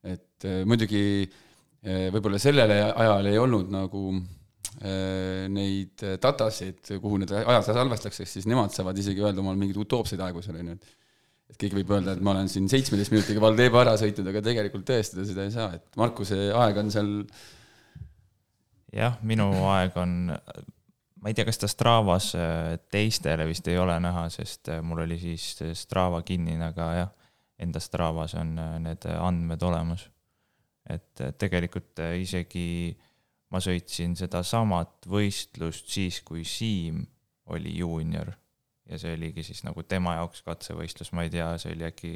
[0.05, 1.03] et äh, muidugi
[1.85, 4.07] võib-olla sellel ajal ei olnud nagu
[5.53, 10.41] neid datasid, kuhu need ajad salvestatakse, siis nemad saavad isegi öelda omal mingeid utoopseid aegu
[10.41, 11.04] seal, on ju, et
[11.51, 14.85] et keegi võib öelda, et ma olen siin seitsmeteist minutiga Valdeba ära sõitnud, aga tegelikult
[14.87, 17.11] tõestada seda ei saa, et Markuse aeg on seal.
[18.95, 23.97] jah, minu aeg on, ma ei tea, kas ta Stravas äh, teistele vist ei ole
[24.03, 27.31] näha, sest äh, mul oli siis Strava kinnine, aga jah,
[27.61, 30.09] enda Stravas on äh, need andmed olemas.
[30.85, 32.93] et tegelikult isegi
[33.49, 36.99] ma sõitsin sedasamat võistlust siis, kui Siim
[37.49, 38.35] oli juunior
[38.89, 42.13] ja see oligi siis nagu tema jaoks katsevõistlus, ma ei tea, see oli äkki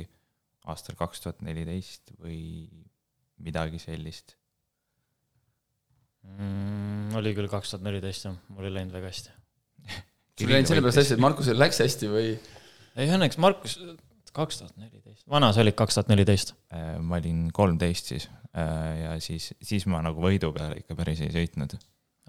[0.70, 2.40] aastal kaks tuhat neliteist või
[3.42, 4.36] midagi sellist
[6.26, 7.16] mm,.
[7.20, 9.34] oli küll kaks tuhat neliteist jah, mul ei läinud väga hästi
[10.40, 12.34] sul ei läinud sellepärast hästi, et Markusel läks hästi või?
[13.00, 13.80] ei õnneks Markus,
[14.36, 16.54] kaks tuhat neliteist, vana sa olid kaks tuhat neliteist?
[16.76, 21.24] Äh, ma olin kolmteist siis äh, ja siis, siis ma nagu võidu peale ikka päris
[21.26, 21.80] ei sõitnud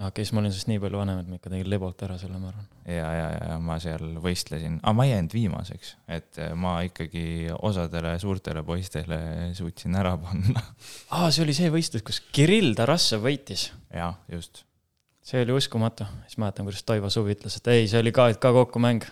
[0.00, 2.16] okei okay,, siis ma olin sinust nii palju vanem, et ma ikka tegin lebot ära
[2.20, 2.66] selle, ma arvan.
[2.88, 7.24] ja, ja, ja ma seal võistlesin, aga ma ei jäänud viimaseks, et eh, ma ikkagi
[7.58, 9.20] osadele suurtele poistele
[9.56, 10.64] suutsin ära panna.
[11.16, 13.68] aa, see oli see võistlus, kus Kirill Tarassov võitis.
[13.92, 14.64] jah, just.
[15.26, 18.54] see oli uskumatu, siis mäletan, kuidas Toivo Suvi ütles, et ei, see oli ka, ka
[18.56, 19.04] kokkumäng.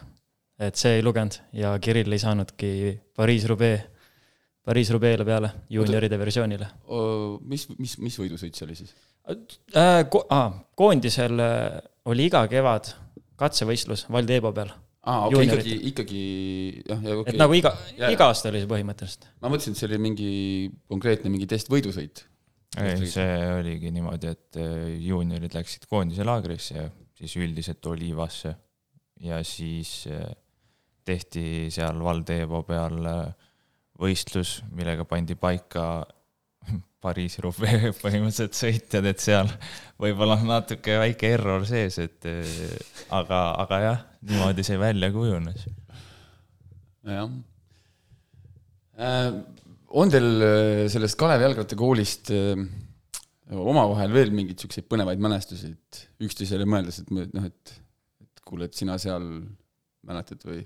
[0.58, 2.72] et see ei lugenud ja Kirill ei saanudki
[3.18, 3.84] Pariis-Roubaix,
[4.68, 6.66] Pariis-Roubaix'le peale, juunioride versioonile.
[7.48, 8.92] mis, mis, mis võidusõit see oli siis?
[9.28, 11.78] äh, ko ah, koondisel äh,
[12.08, 12.90] oli iga kevad
[13.38, 14.72] katsevõistlus Valdebo peal.
[15.08, 16.22] aa, okei okay,, ikkagi, ikkagi
[16.88, 17.32] jah, ja okei okay..
[17.32, 17.72] et nagu iga,
[18.10, 19.28] iga aasta oli see põhimõtteliselt.
[19.40, 20.32] ma mõtlesin, et see oli mingi
[20.90, 22.24] konkreetne mingi testvõidusõit.
[22.84, 28.52] ei, see oligi niimoodi, et äh, juuniorid läksid koondise laagrisse, siis üldiselt Olivasse
[29.24, 30.28] ja siis äh,
[31.08, 33.00] tehti seal Valdebo peal
[33.98, 35.84] võistlus, millega pandi paika
[37.04, 39.50] Pariis-Roubaix põhimõtteliselt sõitjad, et seal
[40.00, 42.74] võib-olla on natuke väike error sees, et eh,
[43.14, 45.66] aga, aga jah, niimoodi see välja kujunes.
[47.08, 47.30] jah
[48.98, 49.32] äh,.
[49.88, 52.66] on teil äh, sellest Kalevi jalgrattakoolist äh,
[53.48, 57.74] omavahel veel mingeid siukseid põnevaid mälestusi, et üksteisele mõeldes, et noh, et,
[58.24, 59.24] et kuule, et sina seal
[60.08, 60.60] mäletad või?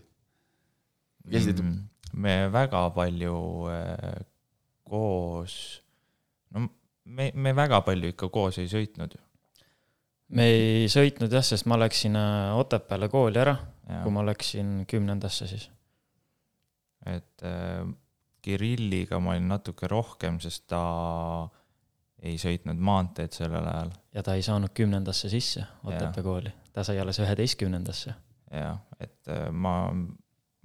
[1.22, 1.76] Mm,
[2.12, 3.36] me väga palju
[3.72, 4.24] äh,
[4.88, 5.54] koos
[6.52, 6.66] no
[7.04, 9.22] me, me väga palju ikka koos ei sõitnud ju.
[10.36, 13.56] me ei sõitnud jah, sest ma läksin äh, Otepääle kooli ära,
[14.02, 15.70] kui ma läksin kümnendasse siis.
[17.06, 17.82] et äh,
[18.42, 20.82] Kirilliga ma olin natuke rohkem, sest ta
[22.22, 23.94] ei sõitnud maanteed sellel ajal.
[24.14, 28.14] ja ta ei saanud kümnendasse sisse Otepää kooli, ta sai alles üheteistkümnendasse.
[28.52, 29.76] jah, et ma,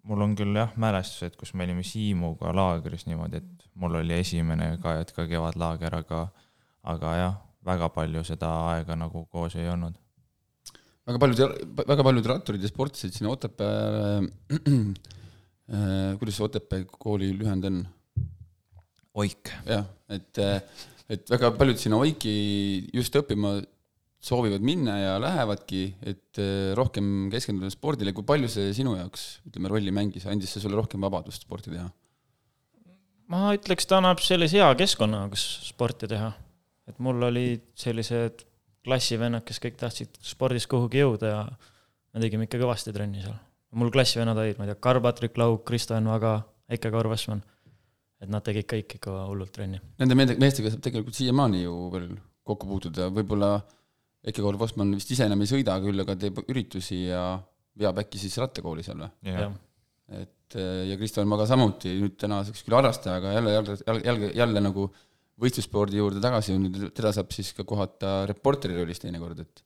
[0.08, 4.74] mul on küll jah mälestused, kus me olime Siimuga laagris niimoodi, et mul oli esimene
[4.84, 6.24] ka, et ka kevadlaager, aga,
[6.94, 7.36] aga jah,
[7.68, 9.96] väga palju seda aega nagu koos ei olnud.
[11.08, 11.44] väga paljud,
[11.88, 14.28] väga paljud ratturid ja sportlased sinna Otepääle
[15.68, 17.86] äh,, kuidas see Otepää kooli lühend on?
[19.18, 19.50] Oik.
[19.66, 20.44] jah, et,
[21.10, 22.36] et väga paljud sinna Oiki
[22.94, 23.58] just õppima
[24.28, 26.42] soovivad minna ja lähevadki, et
[26.78, 31.04] rohkem keskenduda spordile, kui palju see sinu jaoks, ütleme, rolli mängis, andis see sulle rohkem
[31.04, 31.88] vabadust sporti teha?
[33.32, 36.32] ma ütleks, ta annab sellise hea keskkonna, kus sporti teha.
[36.88, 38.46] et mul olid sellised
[38.88, 41.42] klassivennad, kes kõik tahtsid spordis kuhugi jõuda ja
[42.14, 43.36] me tegime ikka kõvasti trenni seal.
[43.76, 46.40] mul klassivennad olid, ma ei tea, Karl-Patrik Lauk, Kristo Enn Vaga,
[46.72, 47.44] Eike Kaur-Vessmann
[48.24, 49.80] et nad tegid kõik ikka hullult trenni.
[50.02, 52.08] Nende meestega saab tegelikult siiamaani ju veel
[52.48, 53.58] kokku puutuda, võib-olla
[54.28, 57.38] Eke Kaur Postman vist ise enam ei sõida, küll aga teeb üritusi ja
[57.78, 59.12] veab äkki siis rattakooli seal või?
[60.18, 60.56] Et
[60.88, 64.86] ja Kristjan Maga samuti, nüüd tänaseks küll harrastaja, aga jälle, jälle, jälle, jälle, jälle nagu
[65.44, 69.64] võistlusspordi juurde tagasi, nüüd teda saab siis ka kohata reporteri rollis teinekord, et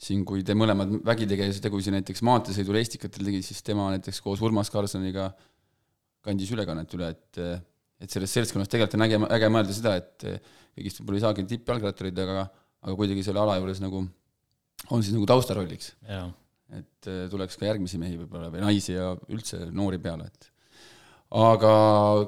[0.00, 4.72] siin, kui te mõlemad vägitegelase tegusid näiteks maanteesõidul Estikatel tegid, siis tema näiteks koos Urmas
[4.72, 5.46] Karlssoniga äh,
[6.24, 7.42] kandis ülekannet üle, et
[8.00, 10.24] et selles seltskonnas tegelikult on äge, äge mõelda seda, et
[10.72, 12.46] kõigist võib-olla ei saagi tippjalgratturid, aga
[12.80, 14.04] aga kuidagi selle ala juures nagu
[14.88, 15.94] on siis nagu taustarolliks.
[16.70, 20.50] et äh, tuleks ka järgmisi mehi võib-olla või naisi ja üldse noori peale, et
[21.34, 21.72] aga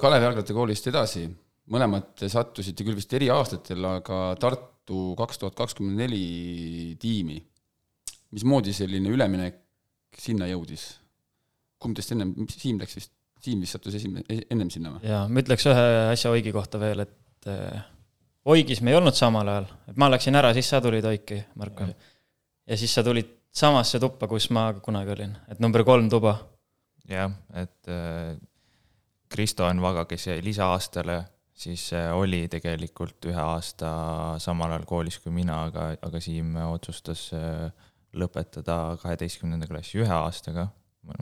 [0.03, 1.25] Kalevi jalgrattakoolist edasi,
[1.73, 7.39] mõlemad sattusite küll vist eri aastatel, aga Tartu kaks tuhat kakskümmend neli tiimi.
[8.33, 9.63] mismoodi selline üleminek
[10.19, 10.99] sinna jõudis?
[11.83, 13.13] kumb teist ennem, Siim läks vist
[13.43, 15.07] Siim vist sattus esimene, e-, ennem sinna või?
[15.09, 17.83] jaa, ma ütleks ühe asja Oigi kohta veel, et äh,
[18.45, 21.87] Oigis me ei olnud samal ajal, et ma läksin ära, siis sa tulid Oiki, Marko.
[22.67, 26.39] ja siis sa tulid samasse tuppa, kus ma kunagi olin, et number kolm tuba.
[27.09, 28.35] jah, et äh,
[29.31, 31.21] Kristo Enn Vaga, kes jäi lisaaastale,
[31.55, 33.93] siis äh, oli tegelikult ühe aasta
[34.43, 37.71] samal ajal koolis kui mina, aga, aga Siim otsustas äh,
[38.19, 40.67] lõpetada kaheteistkümnenda klassi ühe aastaga,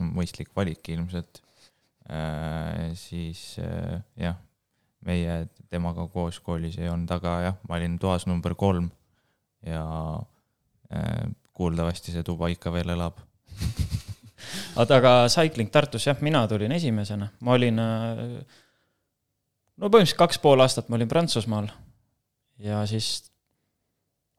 [0.01, 1.43] mõistlik valik ilmselt.
[2.09, 4.41] Äh, siis äh, jah,
[5.07, 8.89] meie temaga koos koolis ei olnud, aga jah, ma olin toas number kolm
[9.65, 9.83] ja
[10.93, 13.19] äh, kuuldavasti see tuba ikka veel elab.
[14.79, 17.77] Oota, aga Cycling Tartus jah, mina tulin esimesena, ma olin
[19.81, 21.69] no põhimõtteliselt kaks pool aastat ma olin Prantsusmaal
[22.61, 23.07] ja siis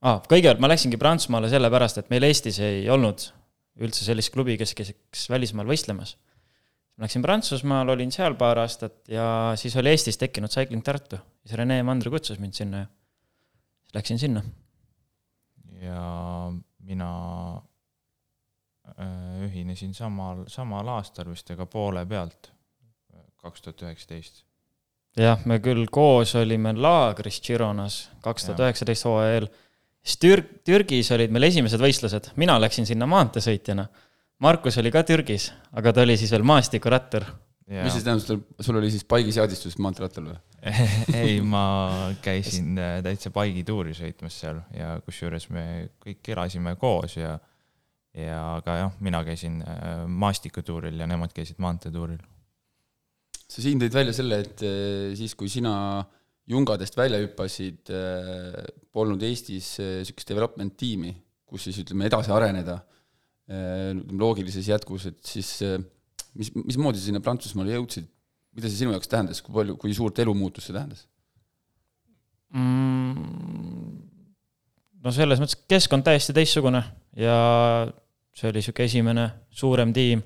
[0.02, 3.28] ah,, kõigepealt ma läksingi Prantsusmaale sellepärast, et meil Eestis ei olnud
[3.82, 4.92] üldse sellist klubi, kes käis
[5.32, 6.16] välismaal võistlemas
[7.00, 9.24] Läksin Prantsusmaal, olin seal paar aastat ja
[9.56, 11.16] siis oli Eestis tekkinud Cycling Tartu.
[11.44, 12.86] siis Rene Mandri kutsus mind sinna ja
[13.82, 14.42] siis läksin sinna.
[15.80, 17.10] ja mina
[18.98, 22.52] äh, ühinesin samal, samal aastal vist, ega poole pealt,
[23.40, 24.44] kaks tuhat üheksateist.
[25.16, 29.48] jah, me küll koos olime laagris Gironas kaks tuhat üheksateist hooajal,
[30.04, 33.88] siis Tür-, Türgis olid meil esimesed võistlused, mina läksin sinna maanteesõitjana
[34.42, 37.26] Markus oli ka Türgis, aga ta oli siis veel maastikurattur.
[37.72, 40.40] mis siis tähendab, sul oli siis paigiseadistus maanteerattal või
[41.20, 41.62] ei, ma
[42.26, 45.64] käisin äh, täitsa paigituuri sõitmas seal ja kusjuures me
[46.02, 47.36] kõik elasime koos ja,
[48.18, 52.20] ja aga jah, mina käisin äh, maastikutuuril ja nemad käisid maanteetuuril.
[53.46, 55.74] sa siin tõid välja selle, et äh, siis, kui sina
[56.50, 57.90] jungadest välja hüppasid,
[58.92, 61.12] polnud Eestis niisugust development tiimi,
[61.46, 62.80] kus siis ütleme, edasi areneda
[64.18, 65.78] loogilises jätkus, et siis äh,
[66.38, 68.08] mis, mismoodi sa sinna Prantsusmaale jõudsid,
[68.56, 71.06] mida see sinu jaoks tähendas, kui palju, kui suurt elumuutust see tähendas
[72.56, 74.02] mm,?
[75.02, 76.82] no selles mõttes keskkond täiesti teistsugune
[77.18, 77.36] ja
[78.36, 80.22] see oli niisugune esimene suurem tiim,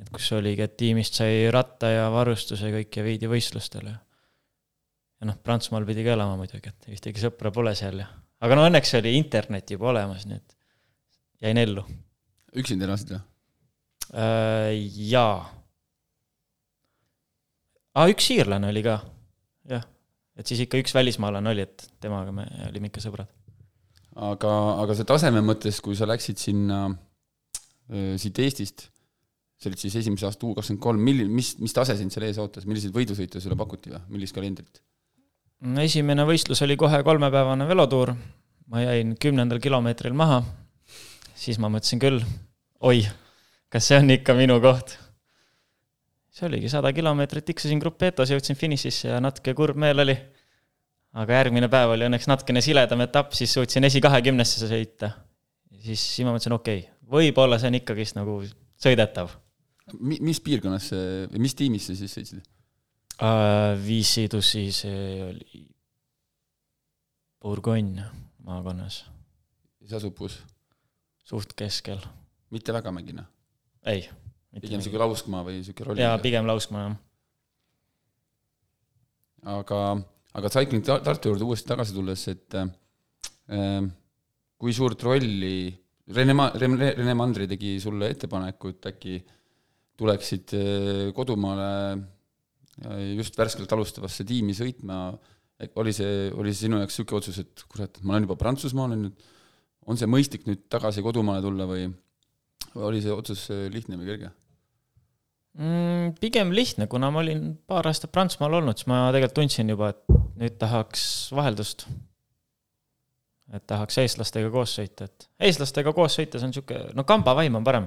[0.00, 3.94] et kus oligi, et tiimist sai ratta ja varustuse kõik ja viidi võistlustele.
[3.96, 8.10] ja noh, Prantsusmaal pidi ka elama muidugi, et ühtegi sõpra pole seal ja,
[8.44, 10.55] aga no õnneks oli internet juba olemas, nii et
[11.42, 11.84] jäin ellu.
[12.56, 14.72] üksinda elasid või äh,?
[15.10, 15.38] jaa.
[17.96, 18.98] aa, üks iirlane oli ka,
[19.70, 19.86] jah.
[20.38, 23.30] et siis ikka üks välismaalane oli, et temaga me olime ikka sõbrad.
[24.14, 28.88] aga, aga see taseme mõttes, kui sa läksid sinna äh, siit Eestist,
[29.56, 32.40] see olid siis esimese aasta U kakskümmend kolm, milline, mis, mis tase sind seal ees
[32.40, 34.82] ootas, milliseid võidusõite sulle pakuti või, millist kalendrit?
[35.80, 38.12] esimene võistlus oli kohe kolmepäevane velotuur,
[38.68, 40.42] ma jäin kümnendal kilomeetril maha
[41.36, 42.22] siis ma mõtlesin küll,
[42.86, 43.04] oi,
[43.72, 44.96] kas see on ikka minu koht.
[46.36, 50.16] see oligi sada kilomeetrit, tiksusin grupeetos, jõudsin finišisse ja natuke kurb meel oli.
[51.16, 55.12] aga järgmine päev oli õnneks natukene siledam etapp, siis suutsin esikahekümnesse sõita.
[55.78, 58.40] siis, siis ma mõtlesin, okei okay,, võib-olla see on ikkagist nagu
[58.82, 59.30] sõidetav.
[60.00, 60.90] Mi-, mis piirkonnas
[61.38, 63.76] mis tiimis sa siis sõitsid uh,?
[63.86, 65.62] Viisidusi, see oli
[67.40, 68.08] Bourgogne
[68.44, 69.04] maakonnas.
[69.86, 70.40] see asub kus?
[71.26, 72.00] Suht keskel.
[72.54, 73.26] mitte väga mägine?
[73.86, 74.06] ei.
[74.60, 76.04] pigem niisugune lauskmaa või niisugune rolli?
[76.04, 76.96] jaa, pigem lauskmaa, jah.
[79.58, 79.80] aga,
[80.38, 83.88] aga Cycling Tartu juurde uuesti tagasi tulles, et äh,
[84.56, 85.56] kui suurt rolli
[86.16, 89.16] Rene Ma-, Rene, Rene Mandri tegi sulle ettepaneku, et äkki
[89.98, 95.08] tuleksid äh, kodumaale äh, just värskelt alustavasse tiimi sõitma,
[95.80, 99.08] oli see, oli see sinu jaoks niisugune otsus, et kurat, ma olen juba Prantsusmaal, on
[99.08, 99.32] nüüd,
[99.86, 101.86] on see mõistlik nüüd tagasi kodumaale tulla või,
[102.74, 104.32] või oli see otsus äh, lihtne või kerge
[105.58, 106.16] mm,?
[106.20, 110.18] Pigem lihtne, kuna ma olin paar aastat Prantsusmaal olnud, siis ma tegelikult tundsin juba, et
[110.40, 111.86] nüüd tahaks vaheldust
[113.54, 117.86] et tahaks eestlastega koos sõita, et eestlastega koos sõites on niisugune, no kambavaim on parem.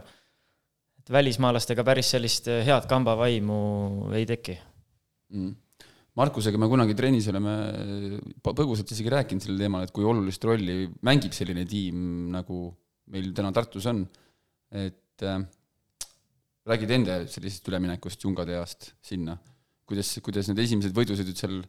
[1.00, 4.58] et välismaalastega päris sellist head kambavaimu ei teki
[5.30, 5.56] mm..
[6.17, 7.54] Markusega me kunagi trennis oleme
[8.43, 12.00] põgusalt isegi rääkinud sellel teemal, et kui olulist rolli mängib selline tiim,
[12.34, 12.63] nagu
[13.13, 14.02] meil täna Tartus on,
[14.74, 15.43] et äh,
[16.69, 19.38] räägid enda sellisest üleminekust Jungade east sinna,
[19.89, 21.60] kuidas, kuidas need esimesed võidusõidud seal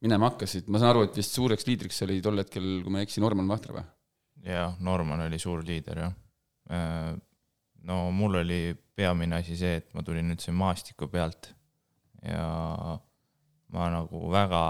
[0.00, 3.08] minema hakkasid, ma saan aru, et vist suureks liidriks oli tol hetkel, kui ma ei
[3.08, 3.88] eksi, Norman Vahtra või?
[4.46, 6.14] jah, Norman oli suur liider, jah.
[6.72, 7.12] Äh,
[7.90, 8.62] no mul oli
[8.96, 11.50] peamine asi see, et ma tulin üldse maastiku pealt
[12.24, 12.96] ja
[13.72, 14.62] ma nagu väga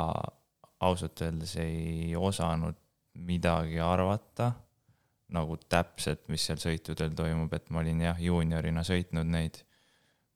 [0.80, 2.76] ausalt öeldes ei osanud
[3.26, 4.52] midagi arvata,
[5.34, 9.60] nagu täpselt, mis seal sõitudel toimub, et ma olin jah, juuniorina sõitnud neid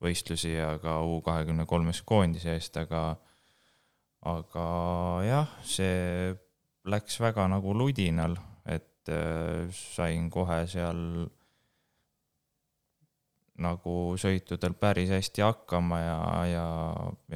[0.04, 3.14] võistlusi ja ka U kahekümne kolmes koondise eest, aga
[4.24, 4.66] aga
[5.24, 6.34] jah, see
[6.88, 11.26] läks väga nagu ludinal, et äh, sain kohe seal
[13.62, 16.16] nagu sõitudel päris hästi hakkama ja,
[16.50, 16.64] ja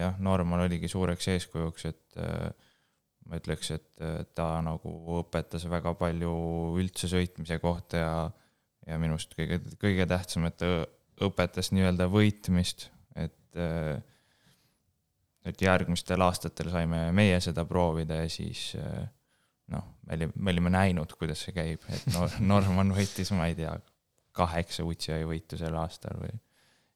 [0.00, 2.48] jah, Norman oligi suureks eeskujuks, et äh,
[3.28, 4.04] ma ütleks, et
[4.34, 6.32] ta nagu õpetas väga palju
[6.80, 8.12] üldse sõitmise kohta ja,
[8.88, 10.70] ja minu arust kõige, kõige tähtsam, et ta
[11.26, 13.98] õpetas nii-öelda võitmist, et äh,
[15.48, 19.04] et järgmistel aastatel saime meie seda proovida ja siis eh,
[19.72, 23.56] noh, me olime, me olime näinud, kuidas see käib, et Nor-, Norman võitis, ma ei
[23.58, 23.74] tea,
[24.38, 26.34] kaheksa UCI võitu sel aastal või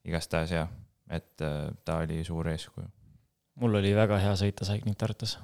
[0.09, 0.71] igastahes jah,
[1.11, 2.89] et eh, ta oli suur eeskuju.
[3.63, 5.39] mul oli väga hea sõita Cycling Tartus.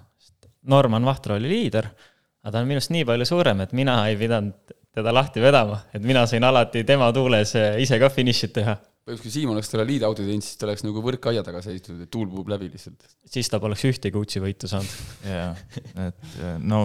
[0.68, 1.86] Norman Vahtra oli liider,
[2.42, 6.02] aga ta on minust nii palju suurem, et mina ei pidanud teda lahti vedama, et
[6.02, 9.86] mina sain alati tema tuules eh, ise ka finišit teha põhimõtteliselt kui Siim oleks talle
[9.88, 13.06] liidauto teinud, siis ta oleks nagu võrk aia taga seisnud, et tuul puhub läbi lihtsalt.
[13.24, 14.98] siis ta poleks ühtegi utsi võitu saanud.
[15.32, 15.54] jaa,
[16.08, 16.82] et no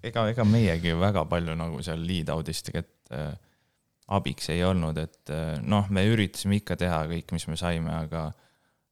[0.00, 3.34] ega, ega meiegi väga palju nagu seal liidaudis tegelikult äh,
[4.16, 8.28] abiks ei olnud, et äh, noh, me üritasime ikka teha kõik, mis me saime, aga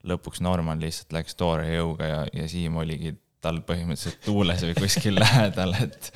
[0.07, 5.19] lõpuks Norman lihtsalt läks toore jõuga ja, ja Siim oligi tal põhimõtteliselt tuules või kuskil
[5.25, 6.13] lähedal, et,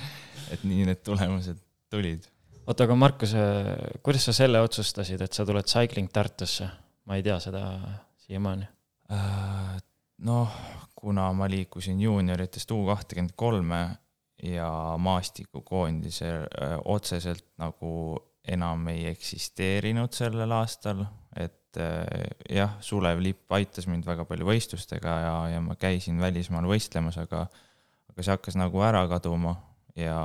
[0.53, 1.59] et nii need tulemused
[1.91, 2.29] tulid
[2.71, 3.33] oota, aga Markus,
[4.05, 6.69] kuidas sa selle otsustasid, et sa tuled Cycling Tartusse?
[7.11, 7.65] ma ei tea seda
[8.23, 8.67] siiamaani.
[9.11, 9.79] Äh,
[10.23, 10.59] noh,
[10.95, 13.81] kuna ma liikusin juunioritest U kahtekümmend kolme
[14.47, 17.91] ja maastikukoondise äh, otseselt nagu
[18.49, 21.05] enam ei eksisteerinud sellel aastal,
[21.37, 26.69] et äh, jah, Sulev Lipp aitas mind väga palju võistlustega ja, ja ma käisin välismaal
[26.71, 27.47] võistlemas, aga
[28.11, 29.55] aga see hakkas nagu ära kaduma
[29.99, 30.19] ja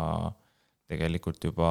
[0.89, 1.69] tegelikult juba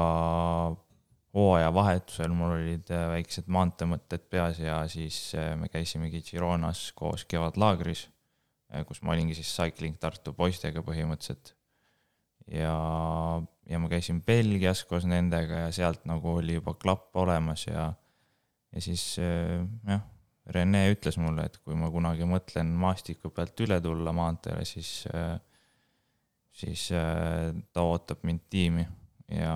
[1.35, 8.09] hooajavahetusel mul olid äh, väiksed maanteemõtted peas ja siis äh, me käisimegi Gironas koos kevadlaagris,
[8.89, 11.53] kus ma olingi siis Cycling Tartu poistega põhimõtteliselt.
[12.51, 12.75] Ja,
[13.71, 17.93] ja ma käisin Belgias koos nendega ja sealt nagu oli juba klapp olemas ja,
[18.75, 20.03] ja siis jah,
[20.45, 25.07] Rene ütles mulle, et kui ma kunagi mõtlen maastiku pealt üle tulla maanteele, siis,
[26.53, 28.85] siis ta ootab mind tiimi.
[29.33, 29.55] Ja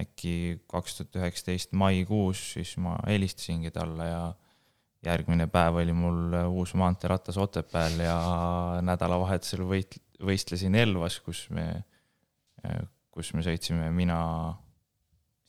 [0.00, 4.22] äkki kaks tuhat üheksateist maikuus, siis ma helistasingi talle ja
[5.04, 8.16] järgmine päev oli mul uus maanteeratas Otepääl ja
[8.88, 11.66] nädalavahetusel võit-, võistlesin Elvas, kus me,
[13.12, 14.18] kus me sõitsime mina,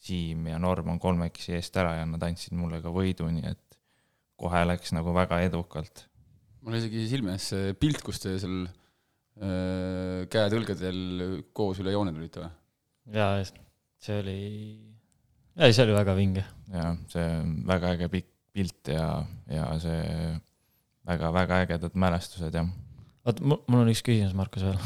[0.03, 3.77] Siim ja Norman kolmekesi eest ära ja nad andsid mulle ka võidu, nii et
[4.35, 6.09] kohe läks nagu väga edukalt.
[6.63, 10.99] mul isegi silme ees see pilt, kus te seal äh, käed õlgadel
[11.55, 12.51] koos üle joone tulite või?
[13.15, 13.47] jaa,
[14.03, 14.37] see oli,
[15.55, 16.43] ei, see oli väga vinge.
[16.75, 19.07] jaa, see on väga äge pikk pilt ja,
[19.49, 20.01] ja see
[21.07, 22.69] väga-väga ägedad mälestused, jah.
[23.27, 24.79] Oot, mul on üks küsimus, Markus, veel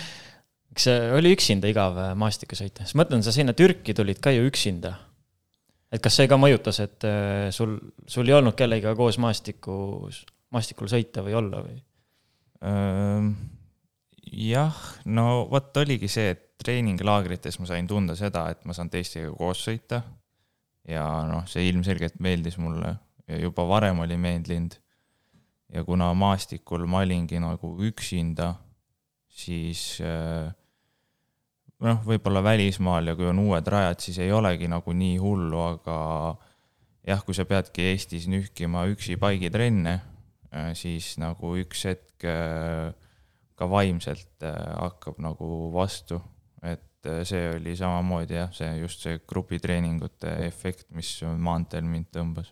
[0.76, 4.46] kas oli üksinda igav äh, maastikku sõita, siis mõtlen, sa sinna Türki tulid ka ju
[4.48, 4.96] üksinda.
[5.90, 10.24] et kas see ka mõjutas, et äh, sul, sul ei olnud kellegagi koos maastikus,
[10.54, 11.80] maastikul sõita või olla või?
[14.36, 14.76] jah,
[15.08, 19.62] no vot oligi see, et treeninglaagrites ma sain tunda seda, et ma saan teistega koos
[19.64, 20.02] sõita.
[20.88, 22.96] ja noh, see ilmselgelt meeldis mulle
[23.30, 24.76] ja juba varem oli meeldinud.
[25.72, 28.52] Ja kuna maastikul ma olingi nagu üksinda,
[29.30, 30.50] siis äh,
[31.86, 35.98] noh, võib-olla välismaal ja kui on uued rajad, siis ei olegi nagu nii hullu, aga
[37.06, 40.00] jah, kui sa peadki Eestis nühkima üksi paigitrenne,
[40.50, 42.90] äh, siis nagu üks hetk äh,
[43.60, 46.16] ka vaimselt hakkab nagu vastu,
[46.64, 52.48] et see oli samamoodi jah, see just see grupitreeningute efekt, mis maanteel mind tõmbas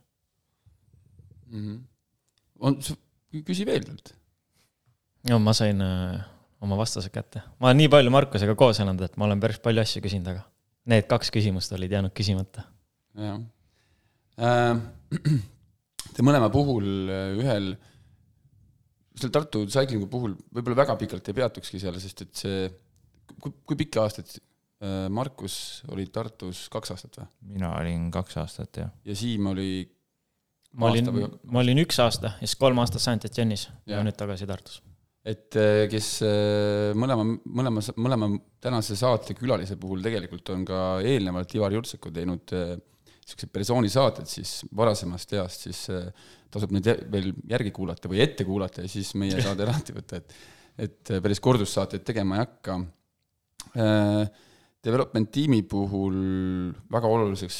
[1.48, 1.60] mm.
[1.64, 1.78] -hmm.
[2.60, 2.76] on,
[3.32, 4.14] küsi veel talt.
[5.28, 6.26] no ma sain äh
[6.64, 7.42] oma vastused kätte.
[7.58, 10.44] ma olen nii palju Markusega koos elanud, et ma olen päris palju asju küsinud, aga
[10.90, 12.66] need kaks küsimust olid jäänud küsimata.
[13.18, 13.38] jah
[14.38, 14.74] äh,.
[16.18, 17.72] Te mõlema puhul äh, ühel,
[19.18, 22.64] selle Tartu Cyclingu puhul võib-olla väga pikalt ei peatukski seal, sest et see,
[23.38, 27.28] kui, kui pikki aastaid äh, Markus oli Tartus kaks aastat või?
[27.54, 28.90] mina olin kaks aastat, jah.
[29.06, 29.70] ja Siim oli
[30.76, 31.08] ma olin,
[31.48, 33.96] ma olin üks aasta ja siis kolm aastat Saint-Etienne'is ja.
[33.96, 34.82] ja nüüd tagasi Tartus
[35.28, 38.30] et äh, kes äh, mõlema, mõlema, mõlema
[38.62, 45.34] tänase saate külalise puhul tegelikult on ka eelnevalt Ivar Jurtseku teinud niisugused persoonisaated siis varasemast
[45.36, 45.82] east, siis
[46.48, 50.38] tasub neid veel järgi kuulata või ette kuulata ja siis meie saade lahti võtta, et
[50.78, 52.76] et päris kordussaateid tegema ei hakka.
[54.86, 56.18] Development tiimi puhul
[56.92, 57.58] väga oluliseks,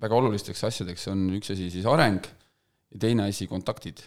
[0.00, 2.24] väga olulisteks asjadeks on üks asi siis areng
[2.90, 4.02] ja teine asi kontaktid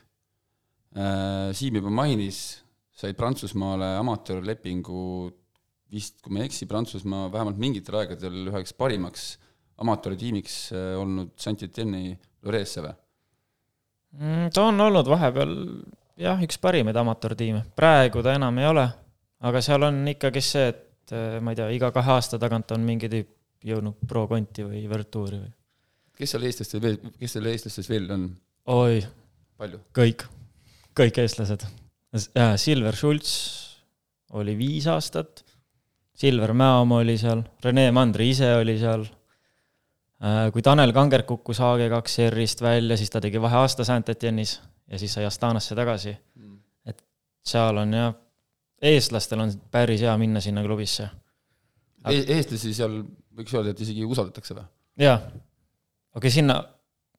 [0.94, 2.62] Äh, Siim juba mainis,
[2.94, 5.32] said Prantsusmaale amatöörlepingu
[5.94, 9.32] vist, kui ma ei eksi, Prantsusmaa vähemalt mingitel aegadel üheks parimaks
[9.82, 12.14] amatööritiimiks äh, olnud Saint-Etienne'i
[12.46, 12.94] Loreesse või?
[14.20, 15.56] Mm, ta on olnud vahepeal
[16.22, 18.86] jah, üks parimaid amatöörtiime, praegu ta enam ei ole,
[19.50, 22.86] aga seal on ikkagi see, et äh, ma ei tea, iga kahe aasta tagant on
[22.86, 23.34] mingi tüüp
[23.66, 25.54] jõudnud pro-konti või Virtuuri või.
[26.18, 28.30] Kes seal eestlastel veel, kes seal eestlastest veel on?
[28.74, 29.02] oi,
[29.60, 29.82] palju?
[29.96, 30.28] kõik
[30.98, 31.66] kõik eestlased.
[32.62, 33.34] Silver Schultz
[34.38, 35.44] oli viis aastat,
[36.18, 39.06] Silver Mäomaa oli seal, Rene Mandri ise oli seal.
[40.24, 44.54] Äh, kui Tanel Kanger kukkus AG2 R-ist välja, siis ta tegi vaheaasta Saint-Etienne'is
[44.88, 46.14] ja siis sai Astanasse tagasi.
[46.38, 46.60] Mm.
[46.88, 47.02] et
[47.44, 48.14] seal on jah,
[48.82, 51.10] eestlastel on päris hea minna sinna klubisse
[52.08, 52.22] e.
[52.38, 53.02] eestlasi seal
[53.36, 54.66] võiks öelda, et isegi usaldatakse või?
[55.04, 55.18] jaa,
[56.14, 56.62] okei okay,, sinna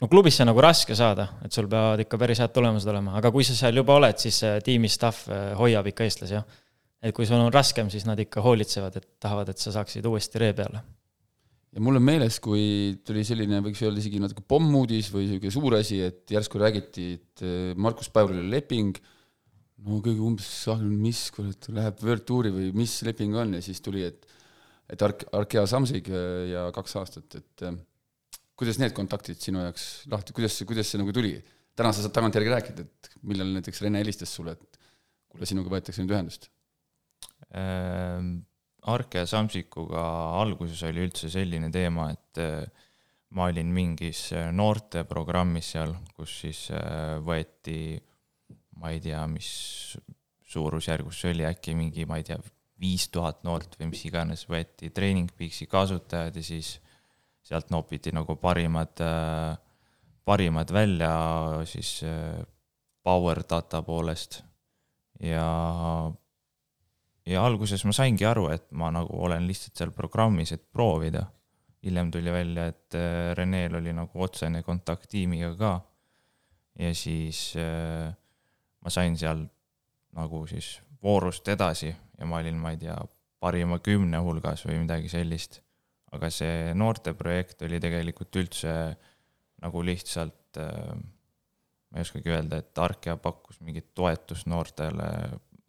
[0.01, 3.47] no klubisse nagu raske saada, et sul peavad ikka päris head tulemused olema, aga kui
[3.47, 6.45] sa seal juba oled, siis tiimi staff eh, hoiab ikka eestlasi, jah.
[7.05, 10.43] et kui sul on raskem, siis nad ikka hoolitsevad, et tahavad, et sa saaksid uuesti
[10.43, 10.83] ree peale.
[11.75, 12.67] ja mul on meeles, kui
[13.07, 17.47] tuli selline, võiks öelda isegi natuke pommuudis või niisugune suur asi, et järsku räägiti, et
[17.47, 18.99] eh, Markus Päevrile leping,
[19.85, 20.53] no keegi umbes,
[20.91, 24.33] mis kurat, läheb World Touri või mis leping on ja siis tuli, et
[24.85, 27.69] et Ark-, Arkea Samsig eh, ja kaks aastat, et
[28.59, 31.37] kuidas need kontaktid sinu jaoks lahti, kuidas, kuidas see nagu tuli?
[31.75, 34.79] täna sa saad tagantjärgi rääkida, et millal näiteks Rene helistas sulle, et
[35.27, 36.51] kuule, sinuga võetakse nüüd ühendust
[37.51, 38.45] ähm,?
[38.85, 40.03] Arke ja Samsikuga
[40.43, 42.67] alguses oli üldse selline teema, et äh,
[43.33, 47.97] ma olin mingis äh, noorteprogrammis seal, kus siis äh, võeti,
[48.77, 49.49] ma ei tea, mis
[50.53, 52.37] suurusjärgus see oli, äkki mingi, ma ei tea,
[52.81, 56.77] viis tuhat noort või mis iganes, võeti Training Peaksi kasutajad ja siis
[57.45, 59.01] sealt noopiti nagu parimad,
[60.25, 61.15] parimad välja
[61.69, 62.41] siis äh,
[63.05, 64.41] power data poolest
[65.21, 65.49] ja,
[67.27, 71.27] ja alguses ma saingi aru, et ma nagu olen lihtsalt seal programmis, et proovida.
[71.85, 75.81] hiljem tuli välja, et äh, Reneel oli nagu otsene kontakt tiimiga ka.
[76.79, 77.55] ja siis
[78.81, 79.45] ma sain seal
[80.15, 82.97] nagu siis voorust edasi ja ma olin, ma ei tea,
[83.39, 85.64] parima kümne hulgas või midagi sellist
[86.15, 88.73] aga see noorteprojekt oli tegelikult üldse
[89.65, 95.09] nagu lihtsalt, äh, ma ei oskagi öelda, et Arkea pakkus mingit toetust noortele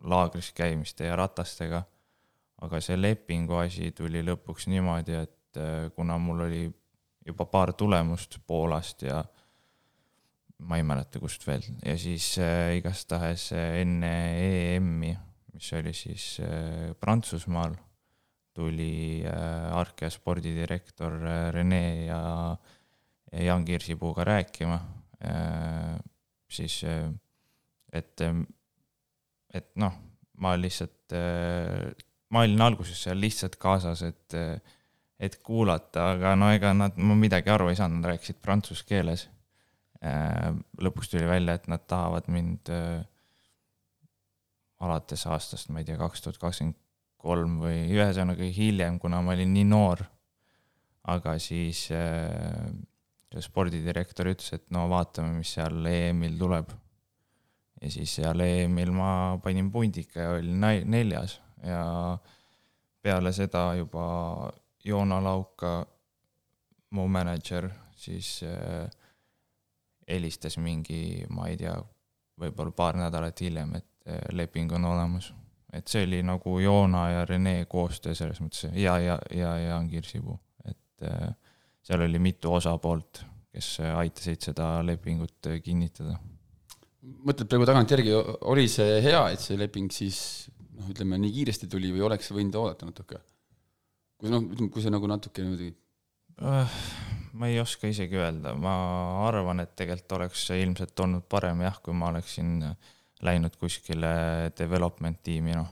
[0.05, 1.81] laagris käimiste ja ratastega,
[2.65, 6.65] aga see lepingu asi tuli lõpuks niimoodi, et äh, kuna mul oli
[7.25, 9.23] juba paar tulemust Poolast ja
[10.65, 14.13] ma ei mäleta, kust veel, ja siis äh, igastahes enne
[14.75, 15.15] EM-i,
[15.55, 17.75] mis oli siis äh, Prantsusmaal
[18.55, 22.57] tuli äh, Arkea spordidirektor äh, Rene ja
[23.43, 24.79] Jaan Kirsipuuga rääkima,
[25.27, 25.97] äh,
[26.47, 28.21] siis et,
[29.53, 29.97] et noh,
[30.39, 31.15] ma lihtsalt,
[32.31, 34.35] ma olin alguses seal lihtsalt kaasas, et,
[35.19, 39.25] et kuulata, aga no ega nad, ma midagi aru ei saanud, nad rääkisid prantsuse keeles.
[40.79, 42.71] lõpuks tuli välja, et nad tahavad mind
[44.85, 46.79] alates aastast, ma ei tea, kaks tuhat kakskümmend
[47.25, 50.03] kolm või ühesõnaga hiljem, kuna ma olin nii noor.
[51.05, 52.65] aga siis äh,
[53.45, 56.71] spordidirektor ütles, et no vaatame, mis seal EM-il tuleb.
[57.81, 59.09] ja siis seal EM-il ma
[59.43, 62.17] panin pundika ja olin neljas ja
[63.01, 64.05] peale seda juba
[64.85, 65.85] Joona Lauka,
[66.95, 68.89] mu mänedžer, siis äh,
[70.07, 71.73] helistas mingi, ma ei tea,
[72.39, 75.33] võib-olla paar nädalat hiljem, et äh, leping on olemas
[75.73, 80.37] et see oli nagu Joona ja Rene koostöö selles mõttes ja, ja, ja Jaan Kirsipuu,
[80.65, 81.29] et äh,
[81.85, 83.23] seal oli mitu osapoolt,
[83.55, 86.17] kes aitasid seda lepingut kinnitada.
[87.01, 88.13] mõtled praegu tagantjärgi,
[88.51, 90.19] oli see hea, et see leping siis
[90.75, 93.21] noh, ütleme nii kiiresti tuli või oleks võinud oodata natuke?
[94.19, 95.73] kui noh, ütleme, kui see nagu natuke niimoodi
[96.41, 96.79] uh,
[97.35, 98.75] ma ei oska isegi öelda, ma
[99.27, 102.93] arvan, et tegelikult oleks ilmselt olnud parem jah, kui ma oleksin äh,
[103.23, 104.11] läinud kuskile
[104.57, 105.69] development tiimi, noh,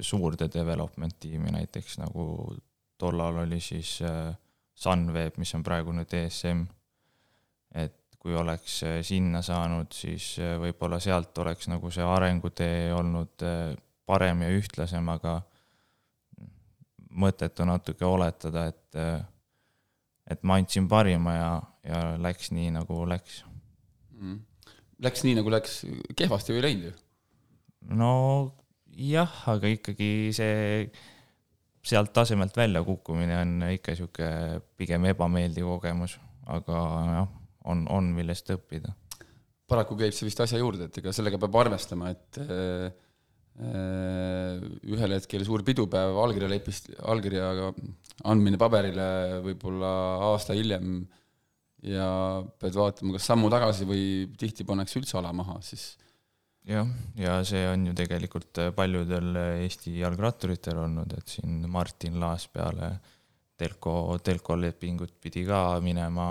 [0.00, 2.54] suurde development tiimi näiteks nagu
[2.98, 4.34] tollal oli siis äh,
[4.74, 6.64] Sunweb, mis on praegu nüüd ESM.
[7.74, 13.44] et kui oleks äh, sinna saanud, siis äh, võib-olla sealt oleks nagu see arengutee olnud
[14.06, 15.40] parem ja ühtlasem, aga
[17.10, 18.96] mõttetu natuke oletada, et,
[20.30, 21.52] et ma andsin parima ja,
[21.86, 23.44] ja läks nii, nagu läks
[24.18, 24.42] mm
[25.02, 25.80] läks nii, nagu läks,
[26.16, 26.94] kehvasti ju ei läinud ju.
[27.98, 28.12] no
[28.94, 30.88] jah, aga ikkagi see
[31.84, 34.28] sealt tasemelt välja kukkumine on ikka sihuke
[34.78, 36.16] pigem ebameeldiv kogemus,
[36.48, 36.84] aga
[37.18, 37.32] jah,
[37.70, 38.94] on, on millest õppida.
[39.68, 42.86] paraku käib see vist asja juurde, et ega sellega peab arvestama, et äh,
[44.94, 47.70] ühel hetkel suur pidupäev, allkirja lepist, allkirjaga
[48.30, 49.06] andmine paberile
[49.44, 49.92] võib-olla
[50.32, 51.23] aasta hiljem äh,
[51.84, 52.08] ja
[52.60, 54.02] pead vaatama, kas sammu tagasi või
[54.40, 55.94] tihti pannakse üldse ala maha, siis
[56.68, 56.88] jah,
[57.20, 62.94] ja see on ju tegelikult paljudel Eesti jalgratturitel olnud, et siin Martin Laas peale
[63.60, 66.28] telko, telko lepingut pidi ka minema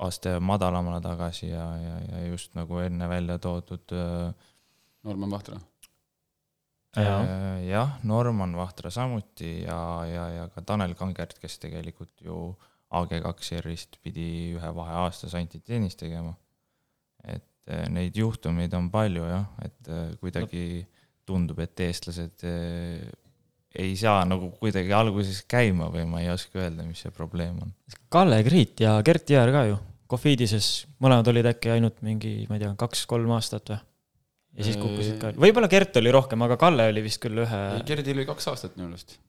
[0.00, 4.30] aste madalamale tagasi ja, ja, ja just nagu enne välja toodud äh,
[5.04, 5.60] Norman Vahtra
[6.96, 7.68] äh,.
[7.68, 13.60] jah, Norman Vahtra samuti ja, ja, ja ka Tanel Kangert, kes tegelikult ju äh, AG2
[13.62, 16.34] R-ist pidi ühe vahe aastas antiteenist tegema.
[17.22, 20.64] et eh, neid juhtumeid on palju jah, et eh, kuidagi
[21.28, 23.04] tundub, et eestlased eh,
[23.80, 27.70] ei saa nagu kuidagi alguses käima või ma ei oska öelda, mis see probleem on.
[28.10, 29.78] Kalle Kriit ja Gert Jõer ka ju,
[30.10, 33.82] Covidises, mõlemad olid äkki ainult mingi, ma ei tea, kaks-kolm aastat või?
[34.58, 37.60] ja siis kukkusid ka, võib-olla Gert oli rohkem, aga Kalle oli vist küll ühe.
[37.86, 39.20] Gerdil oli kaks aastat minu meelest.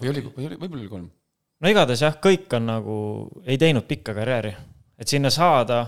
[0.00, 1.10] või oli, või oli, võib-olla oli kolm
[1.60, 2.98] no igatahes jah, kõik on nagu,
[3.44, 4.52] ei teinud pikka karjääri,
[5.00, 5.82] et sinna saada,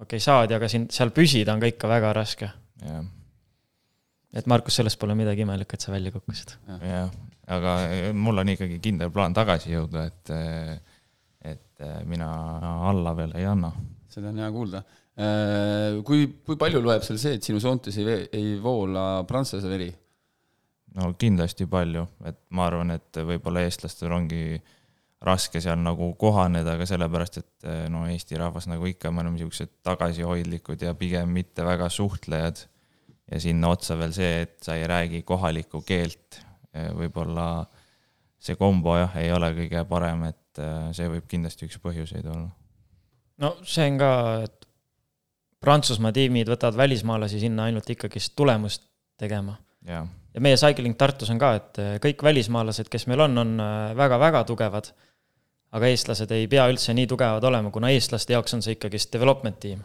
[0.00, 2.50] okei okay,, saadi, aga siin, seal püsida on ka ikka väga raske.
[4.34, 6.56] et Markus, sellest pole midagi imelikku, et sa välja kukkusid.
[6.82, 7.14] jah,
[7.56, 7.78] aga
[8.16, 10.34] mul on ikkagi kindel plaan tagasi jõuda, et,
[11.54, 12.28] et mina
[12.90, 13.72] alla veel ei anna.
[14.08, 14.84] seda on hea kuulda.
[16.04, 19.92] kui, kui palju loeb seal see, et sinu soontes ei, ei voola prantsuse veri?
[20.98, 24.44] No kindlasti palju, et ma arvan, et võib-olla eestlastel ongi
[25.24, 29.40] raske seal nagu kohaneda ka sellepärast, et eh, no Eesti rahvas nagu ikka, me oleme
[29.40, 32.66] siuksed tagasihoidlikud ja pigem mitte väga suhtlejad.
[33.32, 36.40] ja sinna otsa veel see, et sa ei räägi kohalikku keelt,
[36.74, 37.64] eh, võib-olla
[38.38, 42.50] see kombo jah, ei ole kõige parem, et eh, see võib kindlasti üks põhjuseid olla.
[43.40, 44.12] no see on ka,
[44.44, 44.60] et
[45.64, 48.84] Prantsusmaa tiimid võtavad välismaalasi sinna ainult ikkagist tulemust
[49.16, 49.56] tegema.
[49.88, 50.04] jah
[50.34, 53.56] ja meie Cycling Tartus on ka, et äh, kõik välismaalased, kes meil on, on
[53.98, 54.92] väga-väga äh, tugevad.
[55.74, 59.60] aga eestlased ei pea üldse nii tugevad olema, kuna eestlaste jaoks on see ikkagist development
[59.60, 59.82] tiim.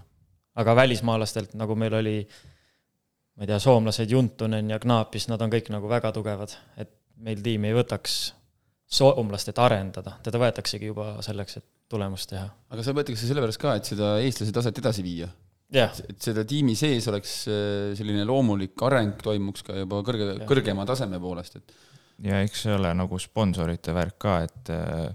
[0.60, 2.18] aga välismaalastelt, nagu meil oli,
[3.38, 7.41] ma ei tea, soomlased Juntunen ja Knaapis, nad on kõik nagu väga tugevad, et meil
[7.41, 8.20] tiim ei võtaks
[8.89, 12.50] soomlast, et arendada, teda võetaksegi juba selleks, et tulemust teha.
[12.70, 15.30] aga see võetakse sellepärast ka, et seda eestlase taset edasi viia
[15.76, 15.93] yeah..
[16.09, 21.22] et seda tiimi sees oleks äh, selline loomulik areng toimuks ka juba kõrge, kõrgema taseme
[21.22, 21.74] poolest, et.
[22.30, 25.09] ja eks see ole nagu sponsorite värk ka, et äh,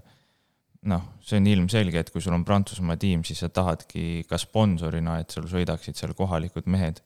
[0.91, 5.19] noh, see on ilmselge, et kui sul on Prantsusmaa tiim, siis sa tahadki ka sponsorina,
[5.21, 7.01] et sul sõidaksid seal kohalikud mehed.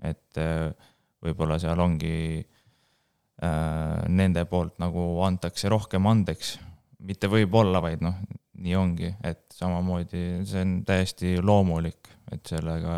[0.00, 0.70] et äh,
[1.20, 6.54] võib-olla seal ongi äh, nende poolt nagu antakse rohkem andeks,
[7.04, 8.16] mitte võib-olla, vaid noh,
[8.60, 12.96] nii ongi, et samamoodi see on täiesti loomulik, et sellega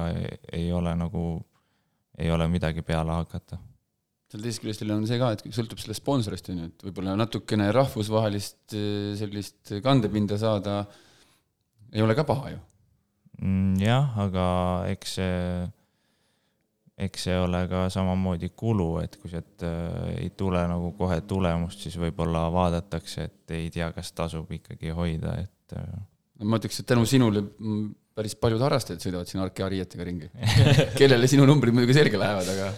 [0.52, 1.26] ei ole nagu,
[2.18, 3.58] ei ole midagi peale hakata.
[4.32, 7.70] seal teisest küljest on see ka, et sõltub sellest sponsorist, on ju, et võib-olla natukene
[7.74, 10.82] rahvusvahelist äh, sellist kandepinda saada
[11.92, 12.60] ei ole ka paha ju.
[13.42, 14.46] Mm, jah, aga
[14.92, 15.38] eks see,
[17.08, 21.84] eks see ole ka samamoodi kulu, et kui sealt äh, ei tule nagu kohe tulemust,
[21.84, 25.98] siis võib-olla vaadatakse, et ei tea, kas tasub ikkagi hoida, et äh,
[26.44, 27.44] ma ütleks, et tänu sinule
[28.16, 30.32] päris paljud harrastajad sõidavad siin Arkea riietega ringi
[31.00, 32.72] kellele sinu numbrid muidugi selga lähevad, aga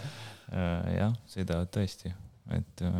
[0.52, 2.10] Äh, jah, sõidavad tõesti,
[2.54, 2.98] et äh,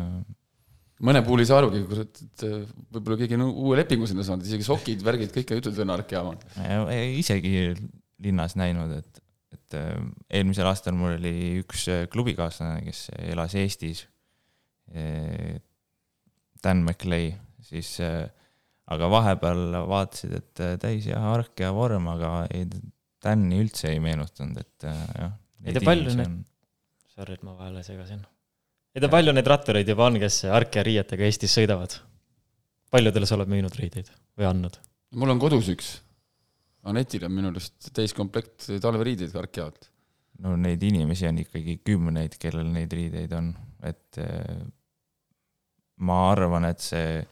[1.05, 2.63] mõne puhul ei saa arugi, kurat, et äh,
[2.95, 6.43] võib-olla keegi on uue lepingu sinna saanud, isegi sokid, värgid, kõik jutud on Arkea omad.
[7.19, 7.53] isegi
[8.25, 9.21] linnas näinud, et,
[9.55, 9.77] et
[10.39, 14.05] eelmisel aastal mul oli üks klubikaaslane, kes elas Eestis.
[16.65, 17.31] Dan McLay,
[17.65, 17.95] siis
[18.93, 22.67] aga vahepeal vaatasid, et täis jah, Arkea vorm, aga ei,
[23.25, 25.31] Dan'i üldse ei meenutanud, et jah.
[25.65, 26.43] ei ta palju need
[27.15, 28.19] Sorry, et ma vahele segasin.
[28.95, 31.95] ei tea, palju neid rattureid juba on, kes Arkea riietega Eestis sõidavad?
[32.91, 34.79] paljudele sa oled müünud riideid või andnud?
[35.15, 35.91] mul on kodus üks.
[36.85, 39.89] Anetil on minu arust täiskomplekt talveriideid Arkealt.
[40.43, 43.53] no neid inimesi on ikkagi kümneid, kellel neid riideid on,
[43.87, 44.59] et eh,
[46.05, 47.23] ma arvan, et see,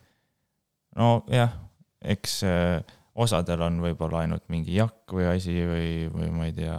[0.99, 1.55] nojah,
[2.13, 6.77] eks eh, osadel on võib-olla ainult mingi jakk või asi või, või ma ei tea,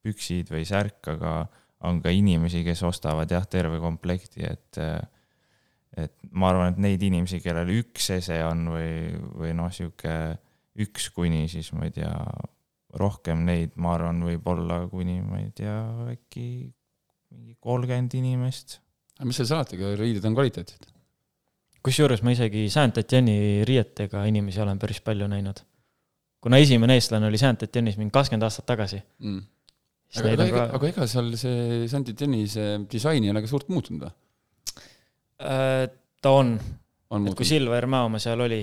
[0.00, 1.34] püksid või särk, aga
[1.88, 4.80] on ka inimesi, kes ostavad jah, terve komplekti, et
[5.98, 8.92] et ma arvan, et neid inimesi, kellel üks ese on või,
[9.36, 10.14] või noh, sihuke
[10.80, 12.12] üks kuni siis ma ei tea,
[13.00, 15.76] rohkem neid, ma arvan, võib olla kuni, ma ei tea,
[16.14, 16.46] äkki
[17.30, 18.78] mingi kolmkümmend inimest.
[19.18, 20.89] aga mis seal salata, riided on kvaliteetsed?
[21.82, 25.62] Kusjuures ma isegi Saint-Etienne'i riietega inimesi olen päris palju näinud.
[26.40, 29.40] kuna esimene eestlane oli Saint-Etienne'is mingi kakskümmend aastat tagasi mm
[30.18, 30.66] aga, aga, ka...
[30.76, 34.12] aga ega seal see Saint-Etienne'i see disain ei ole ka suurt muutunud või?
[35.40, 35.86] Äh,
[36.20, 36.54] ta on,
[37.14, 37.28] on.
[37.30, 38.60] et kui Silver Mäomaa seal oli,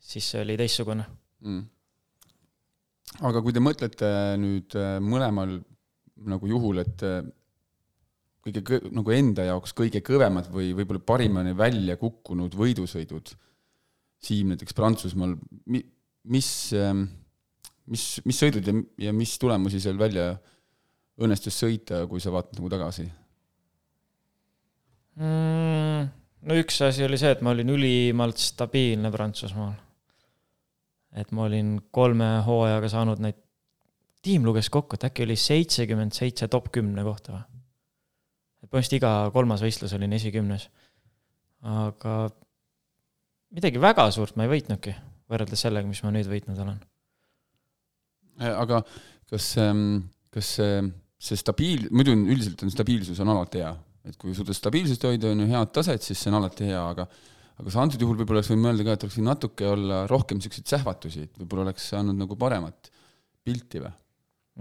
[0.00, 1.04] siis see oli teistsugune
[1.44, 1.64] mm..
[3.28, 5.58] aga kui te mõtlete nüüd äh, mõlemal
[6.32, 7.20] nagu juhul, et äh,
[8.46, 13.34] kõige nagu enda jaoks kõige kõvemad või võib-olla parimani välja kukkunud võidusõidud,
[14.26, 15.34] Siim näiteks Prantsusmaal,
[15.68, 17.02] mis, ähm,
[17.92, 18.74] mis, mis sõidud ja,
[19.08, 20.30] ja mis tulemusi seal välja
[21.20, 23.06] õnnestus sõita, kui sa vaatad nagu tagasi
[25.20, 26.12] mm,?
[26.46, 29.74] no üks asi oli see, et ma olin ülimalt stabiilne Prantsusmaal.
[31.16, 33.38] et ma olin kolme hooajaga saanud neid,
[34.24, 37.44] tiim luges kokku, et äkki oli seitsekümmend seitse top kümne kohta või?
[38.62, 40.68] Et põhimõtteliselt iga kolmas võistlus olin esikümnes.
[41.62, 42.18] aga
[43.56, 44.94] midagi väga suurt ma ei võitnudki,
[45.30, 46.78] võrreldes sellega, mis ma nüüd võitnud olen.
[48.52, 48.82] aga
[49.30, 50.78] kas, ähm, kas see
[51.26, 53.72] see stabiil-, muidu on üldiselt on stabiilsus on alati hea,
[54.06, 57.08] et kui suudad stabiilsust hoida, on ju head taset, siis see on alati hea, aga
[57.56, 60.36] aga sa antud juhul võib-olla oleks võinud mõelda ka, et oleks võinud natuke olla rohkem
[60.36, 62.90] niisuguseid sähvatusi, et võib-olla oleks saanud nagu paremat
[63.46, 63.94] pilti või?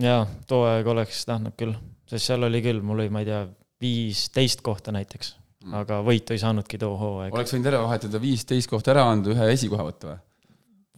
[0.06, 1.76] jaa, too aeg oleks tahtnud küll,
[2.08, 3.42] sest seal oli küll, mul oli, ma ei tea,
[3.82, 7.34] viisteist kohta näiteks mm., aga võitu ei saanudki too hooaeg.
[7.36, 10.22] oleks võinud ära vahetada viisteist kohta ära anda, ühe esikoha võtta või?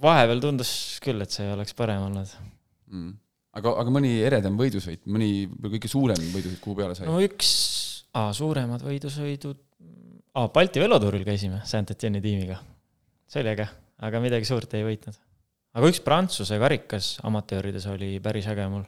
[0.02, 0.74] vahepeal tundus
[1.04, 2.36] küll, et see oleks parem olnud
[2.92, 3.16] mm
[3.58, 7.08] aga, aga mõni eredam võidusõit, mõni kõige suurem võidusõit, kuhu peale sai?
[7.10, 7.52] no üks,
[8.38, 9.64] suuremad võidusõidud,
[10.54, 12.60] Balti velotuuril käisime Saint-Etienne'i tiimiga.
[13.26, 13.66] see oli äge,
[14.06, 15.18] aga midagi suurt ei võitnud.
[15.74, 18.86] aga üks Prantsuse karikas amatöörides oli päris äge mul.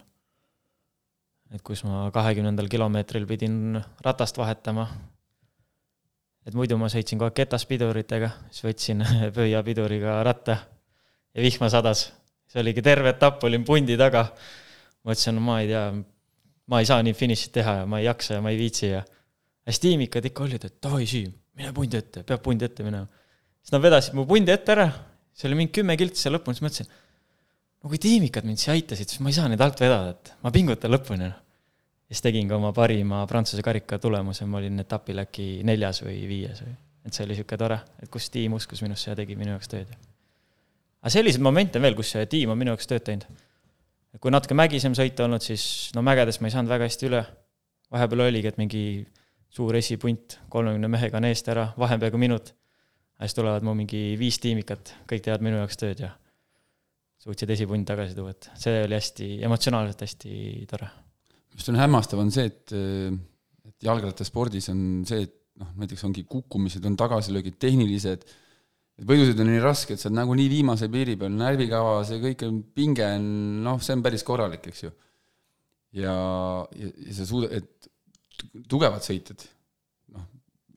[1.53, 4.87] Et kus ma kahekümnendal kilomeetril pidin ratast vahetama.
[6.45, 9.03] et muidu ma sõitsin kogu aeg ketaspiduritega, siis võtsin
[9.37, 10.57] pöiapiduriga ratta
[11.33, 12.09] ja vihma sadas
[12.49, 14.25] see oligi terve etapp, olin pundi taga.
[15.05, 15.83] mõtlesin, no ma ei tea,
[16.69, 19.03] ma ei saa nii finišit teha ja ma ei jaksa ja ma ei viitsi ja
[19.69, 23.07] hästi tiimikad ikka olid, et davai, Siim, mine pundi ette, peab pundi ette minema.
[23.61, 24.89] siis nad vedasid mu pundi ette ära,
[25.33, 26.91] see oli mingi kümme kiltsi seal lõpuni, siis mõtlesin,
[27.83, 30.51] no kui tiimikad mind siia aitasid, siis ma ei saa neid alt vedada, et ma
[30.51, 31.29] pingutan lõpuni.
[31.29, 36.21] ja siis tegin ka oma parima Prantsuse karika tulemuse, ma olin etapil äkki neljas või
[36.27, 36.75] viies või,
[37.05, 39.97] et see oli niisugune tore, et kus tiim uskus minusse ja tegi minu jaoks tööd
[40.99, 43.27] aga selliseid momente on veel, kus see tiim on minu jaoks tööd teinud.
[44.19, 47.23] kui natuke mägisem sõita olnud, siis no mägedest ma ei saanud väga hästi üle.
[47.91, 48.83] vahepeal oligi, et mingi
[49.49, 52.53] suur esipunt kolmekümne mehega on eest ära, vahe on peaaegu minut.
[53.21, 56.11] siis tulevad mu mingi viis tiimikat, kõik teevad minu jaoks tööd ja
[57.19, 60.33] suutsid esipunt tagasi tuua, et see oli hästi, emotsionaalselt hästi
[60.69, 60.89] tore.
[61.55, 62.75] mis on hämmastav, on see, et,
[63.67, 68.23] et jalgrattaspordis on see, et noh, näiteks ongi kukkumised, on tagasilöögid, tehnilised
[69.07, 72.57] võidusõid on nii raske, et sa oled nagunii viimase piiri peal, närvikava, see kõik on,
[72.75, 73.29] pinge on,
[73.65, 74.91] noh, see on päris korralik, eks ju.
[75.99, 76.15] ja,
[76.75, 77.89] ja, ja sa suudad, et
[78.71, 79.45] tugevad sõitjad,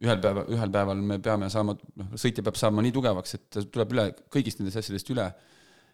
[0.02, 3.64] ühel päeval, ühel päeval me peame saama, noh, sõitja peab saama nii tugevaks, et ta
[3.64, 5.28] tuleb üle, kõigist nendest asjadest üle,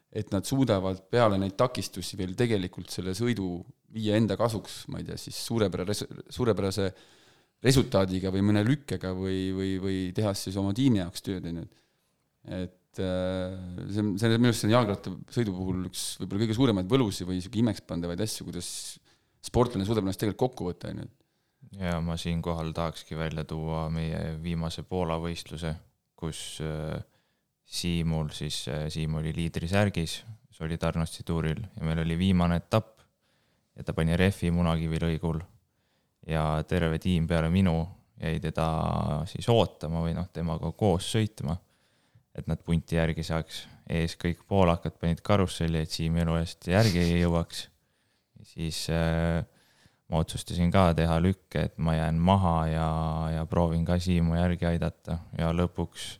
[0.08, 3.58] et nad suudavad peale neid takistusi veel tegelikult selle sõidu
[3.92, 6.88] viia enda kasuks, ma ei tea, siis suurepärase, suurepärase
[7.64, 11.68] resultaadiga või mõne lükkega või, või, või tehas siis oma tiimi jaoks tööd, on ju,
[12.58, 16.42] et et äh, see on, see on minu arust see on jalgrattasõidu puhul üks võib-olla
[16.44, 18.70] kõige suuremaid võlusi või niisugune imekspandavaid asju, kuidas
[19.44, 21.10] sportlane suudab ennast tegelikult kokku võtta, on ju.
[21.82, 25.74] ja ma siinkohal tahakski välja tuua meie viimase Poola võistluse,
[26.18, 26.96] kus äh,
[27.68, 33.00] Siimul siis, äh, Siim oli liidrisärgis Solidarnosti tuuril ja meil oli viimane etapp
[33.76, 35.42] ja ta pani rehvi Munakivi lõigul
[36.26, 37.76] ja terve tiim peale minu
[38.18, 38.66] jäi teda
[39.30, 41.54] siis ootama või noh, temaga koos sõitma
[42.38, 43.66] et nad punti järgi saaks.
[43.88, 47.68] ees kõik poolakad panid karusselli, et Siim elu eest järgi ei jõuaks.
[48.44, 49.44] siis äh,
[50.08, 52.88] ma otsustasin ka teha lükke, et ma jään maha ja,
[53.34, 56.18] ja proovin ka Siimu järgi aidata ja lõpuks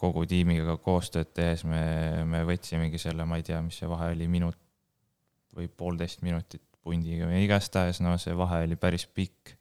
[0.00, 1.82] kogu tiimiga koostööd tehes me,
[2.24, 4.56] me võtsimegi selle, ma ei tea, mis see vahe oli, minut
[5.52, 9.54] või poolteist minutit pundiga või igastahes, no see vahe oli päris pikk.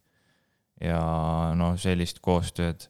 [0.83, 0.99] ja
[1.55, 2.87] noh, sellist koostööd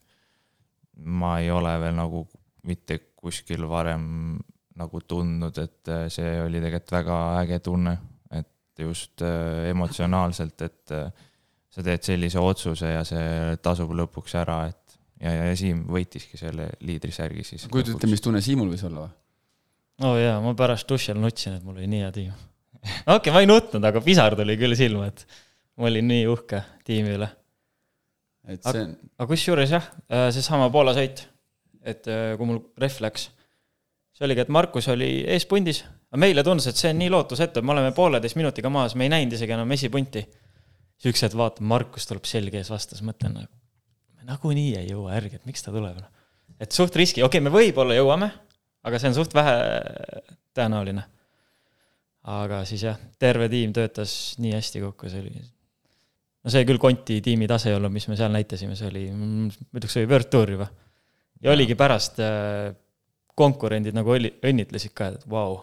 [0.98, 2.24] ma ei ole veel nagu
[2.68, 4.40] mitte kuskil varem
[4.80, 7.94] nagu tundnud, et äh, see oli tegelikult väga äge tunne,
[8.34, 11.12] et just äh, emotsionaalselt, et äh,
[11.74, 14.83] sa teed sellise otsuse ja see tasub lõpuks ära, et
[15.24, 17.68] ja, ja Siim võitiski selle liidrisärgi siis.
[17.72, 19.14] kujutad ette, mis tunne Siimul võis olla või?
[20.04, 22.34] oo oh jaa, ma pärast duši all nutsin, et mul oli nii hea tiim.
[22.82, 25.26] okei okay,, ma ei nutnud, aga pisar tuli küll silma, et
[25.78, 27.30] ma olin nii uhke tiimi üle
[28.48, 28.94] et see on.
[29.18, 31.26] aga kusjuures jah, äh, seesama Poola sõit,
[31.84, 33.30] et äh, kui mul rehv läks,
[34.14, 37.68] see oligi, et Markus oli eespundis, aga meile tundus, et see on nii lootusetu, et
[37.68, 40.26] me oleme pooleteist minutiga maas, me ei näinud isegi enam esipunti.
[41.04, 43.63] hetk vaatan, Markus tuleb selge ees vastu, siis mõtlen, nagu,
[44.28, 45.98] nagunii ei jõua järgi, et miks ta tuleb.
[46.00, 46.28] Noh.
[46.60, 48.30] et suht riski, okei okay,, me võib-olla jõuame,
[48.84, 49.56] aga see on suht vähe
[50.56, 51.04] tõenäoline.
[52.34, 55.34] aga siis jah, terve tiim töötas nii hästi kokku, see oli
[56.44, 59.80] no see küll Conti tiimi tase ei olnud, mis me seal näitasime, see oli, ma
[59.80, 60.68] ütleks, see oli World Tour juba.
[61.44, 62.74] ja oligi pärast äh,
[63.36, 65.58] konkurendid nagu oli, õnnitlesid ka, et vau,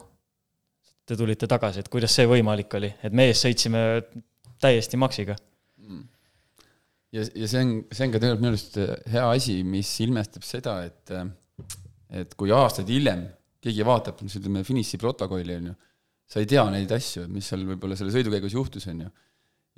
[1.06, 3.84] te tulite tagasi, et kuidas see võimalik oli, et me ees sõitsime
[4.61, 5.36] täiesti maksiga.
[7.11, 8.76] Ja, ja see on, see on ka tegelikult minu arust
[9.11, 11.14] hea asi, mis ilmestab seda, et
[12.20, 13.24] et kui aastaid hiljem
[13.62, 15.74] keegi vaatab, ütleme, finiši protokolli, on ju,
[16.30, 19.11] sa ei tea neid asju, mis seal võib-olla selle sõidu käigus juhtus, on ju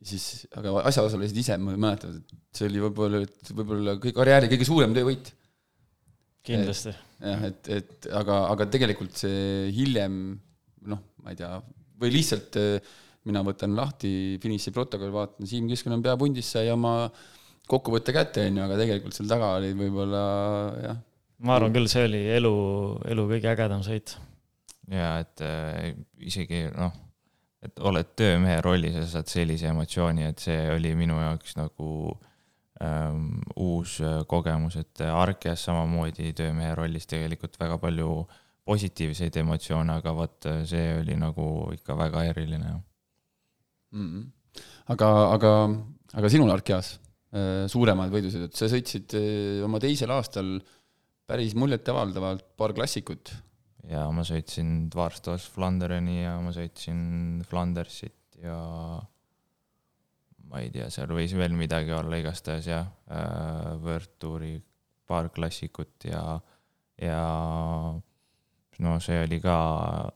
[0.07, 0.25] siis,
[0.59, 5.33] aga asjaosalised ise mäletavad, et see oli võib-olla, et võib-olla kõik karjääri kõige suurem töövõit.
[6.47, 6.95] kindlasti.
[7.23, 10.17] jah, et, et aga, aga tegelikult see hiljem
[10.91, 11.55] noh, ma ei tea,
[12.03, 12.95] või lihtsalt eh,
[13.29, 16.97] mina võtan lahti finiši protokolli, vaatan, Siim Kiskonen pea pundis sai oma
[17.71, 20.25] kokkuvõtte kätte, on ju, aga tegelikult seal taga oli võib-olla
[20.83, 20.99] jah.
[21.47, 22.53] ma arvan küll, see oli elu,
[23.15, 24.17] elu kõige ägedam sõit.
[24.91, 25.95] jaa, et äh,
[26.27, 26.93] isegi noh
[27.63, 31.91] et oled töömehe rollis ja saad sellise emotsiooni, et see oli minu jaoks nagu
[32.83, 38.25] ähm, uus äh, kogemus, et Arkeas samamoodi töömehe rollis tegelikult väga palju
[38.67, 41.47] positiivseid emotsioone, aga vot äh, see oli nagu
[41.77, 42.81] ikka väga eriline
[43.93, 44.09] mm.
[44.09, 44.65] -hmm.
[44.95, 45.53] aga, aga,
[46.21, 46.97] aga sinul Arkeas
[47.33, 49.17] äh, suuremad võidusõidud, sa sõitsid
[49.65, 50.59] oma teisel aastal
[51.29, 53.33] päris muljetavaldavalt paar klassikut
[53.89, 58.59] ja ma sõitsin Dvarstos Flandereni ja ma sõitsin Flandersit ja
[60.53, 64.55] ma ei tea, seal võis veel midagi olla, igastahes jah äh,, World Touri
[65.09, 66.37] paar klassikut ja,
[67.01, 67.23] ja
[68.83, 69.57] no see oli ka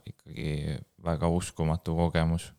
[0.08, 2.50] ikkagi väga uskumatu kogemus.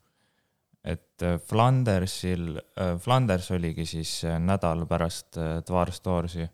[0.88, 6.48] Et äh, Flandersil, äh, Flanders oligi siis äh, nädal pärast Dvarstorsi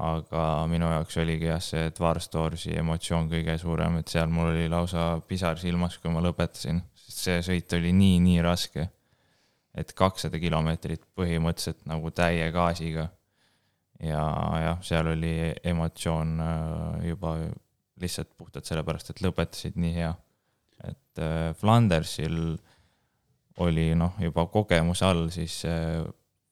[0.00, 4.68] aga minu jaoks oligi jah, see Dvar Storesi emotsioon kõige suurem, et seal mul oli
[4.72, 8.88] lausa pisar silmas, kui ma lõpetasin, sest see sõit oli nii, nii raske.
[9.70, 13.10] et kakssada kilomeetrit põhimõtteliselt nagu täie gaasiga.
[14.00, 14.22] ja
[14.64, 16.40] jah, seal oli emotsioon
[17.04, 17.36] juba
[18.00, 20.14] lihtsalt puhtalt sellepärast, et lõpetasid nii hea.
[20.88, 21.24] et
[21.60, 22.56] Flandersil
[23.60, 26.00] oli noh, juba kogemuse all siis äh,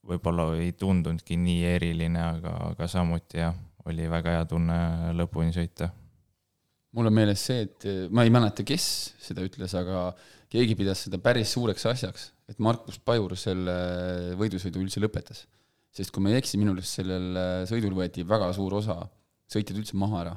[0.08, 3.56] võib-olla ei tundunudki nii eriline, aga, aga samuti jah,
[3.88, 4.78] oli väga hea tunne
[5.18, 5.90] lõpuni sõita.
[6.96, 8.88] mul on meeles see, et ma ei mäleta, kes
[9.22, 10.10] seda ütles, aga
[10.52, 13.76] keegi pidas seda päris suureks asjaks, et Markus Pajur selle
[14.40, 15.46] võidusõidu üldse lõpetas.
[15.92, 19.00] sest kui ma ei eksi, minu arust sellel sõidul võeti väga suur osa
[19.48, 20.34] sõitjad üldse maha ära.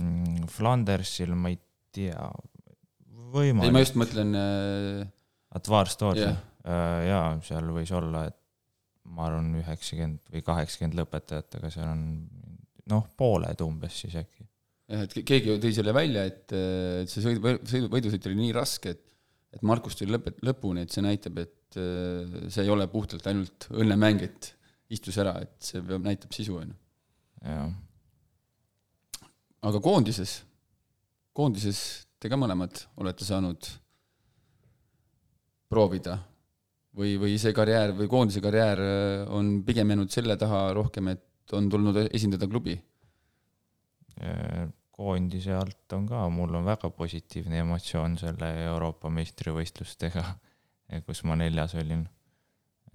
[0.00, 1.58] Mm, Flandersil ma ei
[1.94, 2.28] tea,
[3.34, 3.68] võimalik.
[3.68, 5.04] ei, ma just mõtlen äh....
[5.58, 6.40] Advar Storsi yeah.?
[6.64, 8.38] Äh, jaa, seal võis olla, et
[9.12, 12.04] ma arvan, üheksakümmend või kaheksakümmend lõpetajat, aga seal on
[12.88, 14.46] noh, pooled umbes siis äkki.
[14.88, 18.94] jah, et keegi tõi selle välja, et, et see sõidu, sõidu, võidusõit oli nii raske,
[18.96, 19.04] et
[19.54, 24.24] et Markus tuli lõpet-, lõpuni, et see näitab, et see ei ole puhtalt ainult õnnemäng,
[24.26, 24.50] et
[24.94, 27.68] istus ära, et see peab, näitab sisu, on ju.
[29.70, 30.36] aga koondises,
[31.36, 31.80] koondises
[32.18, 33.68] te ka mõlemad olete saanud
[35.74, 36.16] proovida
[36.94, 41.54] või, või see karjäär või koondise karjäär äh, on pigem jäänud selle taha rohkem, et
[41.58, 42.78] on tulnud esindada klubi?
[44.94, 50.22] koondise alt on ka, mul on väga positiivne emotsioon selle Euroopa meistrivõistlustega,
[51.06, 52.04] kus ma neljas olin.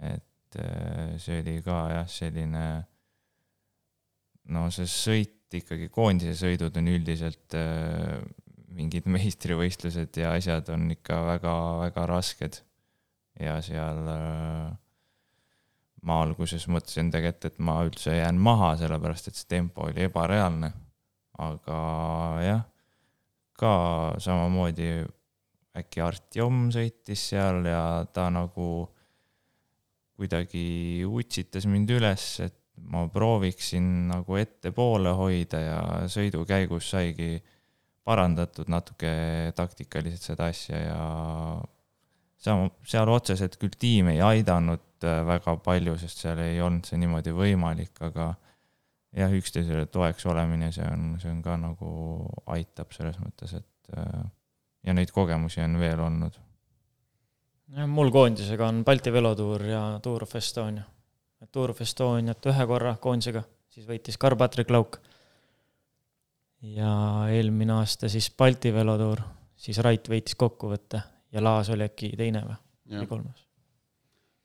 [0.00, 2.64] et äh, see oli ka jah, selline
[4.54, 8.16] no see sõit ikkagi, koondise sõidud on üldiselt äh,
[8.72, 12.62] mingid meistrivõistlused ja asjad on ikka väga-väga rasked
[13.38, 14.70] ja seal äh,
[16.06, 20.72] ma alguses mõtlesin tegelikult, et ma üldse jään maha, sellepärast et see tempo oli ebareaalne.
[21.40, 21.76] aga
[22.44, 22.64] jah,
[23.56, 23.72] ka
[24.20, 24.90] samamoodi
[25.80, 28.66] äkki Artjom sõitis seal ja ta nagu
[30.20, 32.56] kuidagi utsitas mind üles, et
[32.92, 35.80] ma prooviksin nagu ettepoole hoida ja
[36.12, 37.38] sõidu käigus saigi
[38.04, 39.12] parandatud natuke
[39.56, 41.00] taktikaliselt seda asja ja
[42.44, 47.00] seal, seal otseselt küll tiim ei aidanud äh, väga palju, sest seal ei olnud see
[47.00, 48.32] niimoodi võimalik, aga
[49.16, 51.90] jah, üksteisele toeks olemine, see on, see on ka nagu
[52.54, 54.22] aitab selles mõttes, et äh,
[54.86, 56.40] ja neid kogemusi on veel olnud.
[57.76, 60.86] jah, mul koondisega on Balti velotuur ja Tour of Estonia.
[61.52, 63.40] Tour of Estoniat ühe korra koondisega,
[63.72, 64.98] siis võitis Karl-Patrik Lauk.
[66.60, 66.90] ja
[67.32, 69.22] eelmine aasta siis Balti velotuur,
[69.56, 71.00] siis Rait võitis kokkuvõtte
[71.32, 72.58] ja Laas oli äkki teine või,
[72.96, 73.46] või kolmas.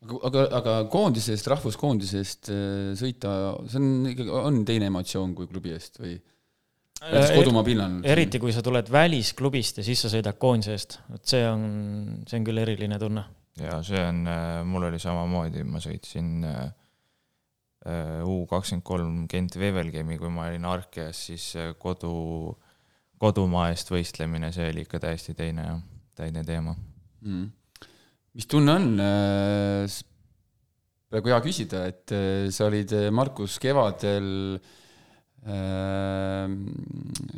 [0.05, 3.33] aga, aga, aga koondise eest, rahvuskoondise eest äh, sõita,
[3.71, 6.17] see on ikkagi, on teine emotsioon kui klubi eest või?
[7.01, 7.99] näiteks äh, kodumaa pinnal.
[8.07, 11.65] eriti, kui sa tuled välisklubist ja siis sa sõidad koondise eest, vot see on,
[12.29, 13.25] see on küll eriline tunne.
[13.61, 16.43] ja see on, äh, mul oli samamoodi, ma sõitsin
[17.85, 21.43] U kakskümmend kolm Gent Wevelgemi, kui ma olin Arkeas, siis
[21.77, 22.15] kodu,
[23.21, 25.83] kodumaa eest võistlemine, see oli ikka täiesti teine jah
[26.15, 27.47] teine teema mm..
[28.35, 30.03] mis tunne on äh,,
[31.15, 34.57] praegu hea küsida, et äh, sa olid, äh, Markus, kevadel
[35.45, 36.47] äh,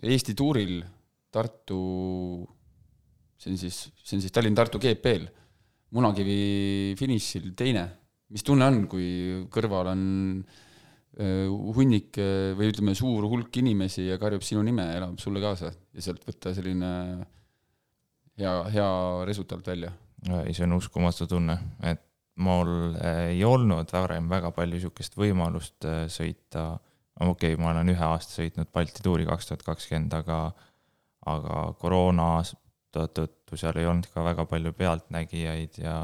[0.01, 0.79] Eesti tuuril
[1.37, 1.81] Tartu,
[3.37, 5.27] see on siis, see on siis Tallinn-Tartu GP-l,
[5.93, 7.85] Munakivi finišil teine.
[8.33, 10.01] mis tunne on, kui kõrval on
[11.19, 15.71] äh, hunnik äh, või ütleme, suur hulk inimesi ja karjub sinu nime, elab sulle kaasa
[15.71, 17.36] ja sealt võtta selline äh,
[18.37, 18.91] hea, hea
[19.25, 19.91] resultaat välja.
[20.43, 22.03] ei, see on uskumatu tunne, et
[22.41, 26.69] mul äh, ei olnud varem väga palju niisugust võimalust äh, sõita,
[27.19, 30.39] okei okay,, ma olen ühe aasta sõitnud Balti tuuri kaks tuhat kakskümmend, aga
[31.27, 32.29] aga koroona
[32.95, 35.97] tõttu seal ei olnud ka väga palju pealtnägijaid ja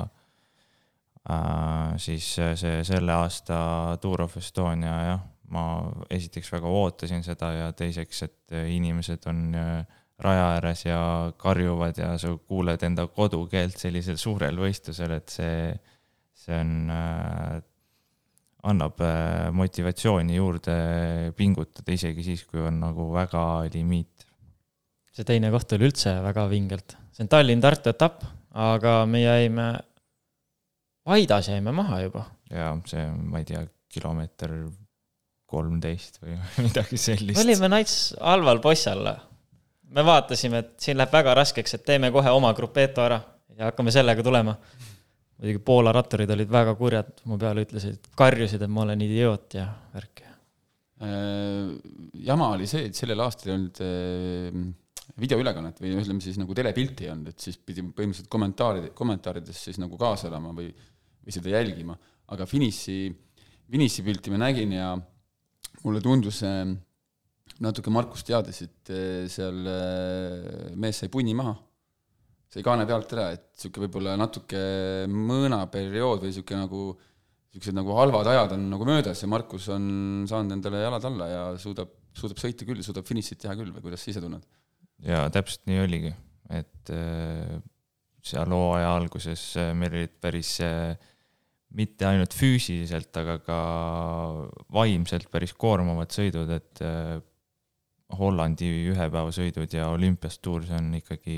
[1.29, 3.57] äh, siis see selle aasta
[4.01, 5.65] Tour of Estonia, jah, ma
[6.13, 10.99] esiteks väga ootasin seda ja teiseks, et inimesed on äh, raja ääres ja
[11.37, 15.69] karjuvad ja sa kuuled enda kodukeelt sellisel suurel võistlusel, et see,
[16.45, 17.61] see on äh,,
[18.69, 20.75] annab äh, motivatsiooni juurde
[21.37, 23.43] pingutada, isegi siis, kui on nagu väga
[23.73, 24.27] limiit.
[25.13, 29.67] see teine koht oli üldse väga vingelt, see on Tallinn-Tartu etapp, aga me jäime,
[31.03, 32.23] Vaidas jäime maha juba.
[32.49, 34.55] jaa, see, ma ei tea, kilomeeter
[35.53, 37.43] kolmteist või midagi sellist.
[37.43, 39.03] olime nats halval possal
[39.91, 43.19] me vaatasime, et siin läheb väga raskeks, et teeme kohe oma grupeto ära
[43.57, 44.55] ja hakkame sellega tulema.
[45.37, 49.65] muidugi Poola ratturid olid väga kurjad mu peale, ütlesid, karjusid, et ma olen idioot ja
[49.93, 50.21] värk.
[51.03, 51.73] Äh,
[52.23, 54.61] jama oli see, et sellel aastal ei olnud äh,
[55.19, 59.81] videoülekannet või ütleme siis nagu telepilti ei olnud, et siis pidi põhimõtteliselt kommentaaride, kommentaarides siis
[59.81, 60.69] nagu kaasa elama või,
[61.25, 61.97] või seda jälgima,
[62.31, 62.97] aga finiši,
[63.73, 64.93] finišipilti ma nägin ja
[65.83, 66.63] mulle tundus äh,
[67.63, 71.53] natuke Markust teades, et eh, seal eh, mees sai punni maha,
[72.53, 74.61] sai kaane pealt ära, et niisugune võib-olla natuke
[75.09, 76.83] mõõnaperiood või niisugune nagu,
[77.53, 79.85] niisugused nagu halvad ajad on nagu möödas ja Markus on
[80.29, 84.03] saanud endale jalad alla ja suudab, suudab sõita küll, suudab finišit teha küll või kuidas
[84.03, 84.45] sa ise tunned?
[85.03, 86.13] jaa, täpselt nii oligi,
[86.53, 87.57] et äh,
[88.23, 89.41] seal hooaja alguses
[89.75, 90.55] meil olid päris
[91.73, 93.59] mitte ainult füüsiliselt, aga ka
[94.71, 96.83] vaimselt päris koormavad sõidud, et
[98.19, 101.37] Hollandi ühepäevasõidud ja olümpiastuur, see on ikkagi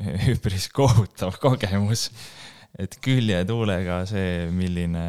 [0.34, 2.08] üpris kohutav kogemus.
[2.78, 5.04] et küljetuulega see, milline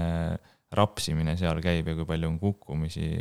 [0.73, 3.13] rapsimine seal käib ja kui palju on kukkumisi,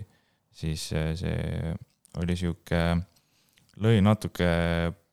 [0.51, 1.75] siis see
[2.21, 2.81] oli sihuke,
[3.83, 4.49] lõi natuke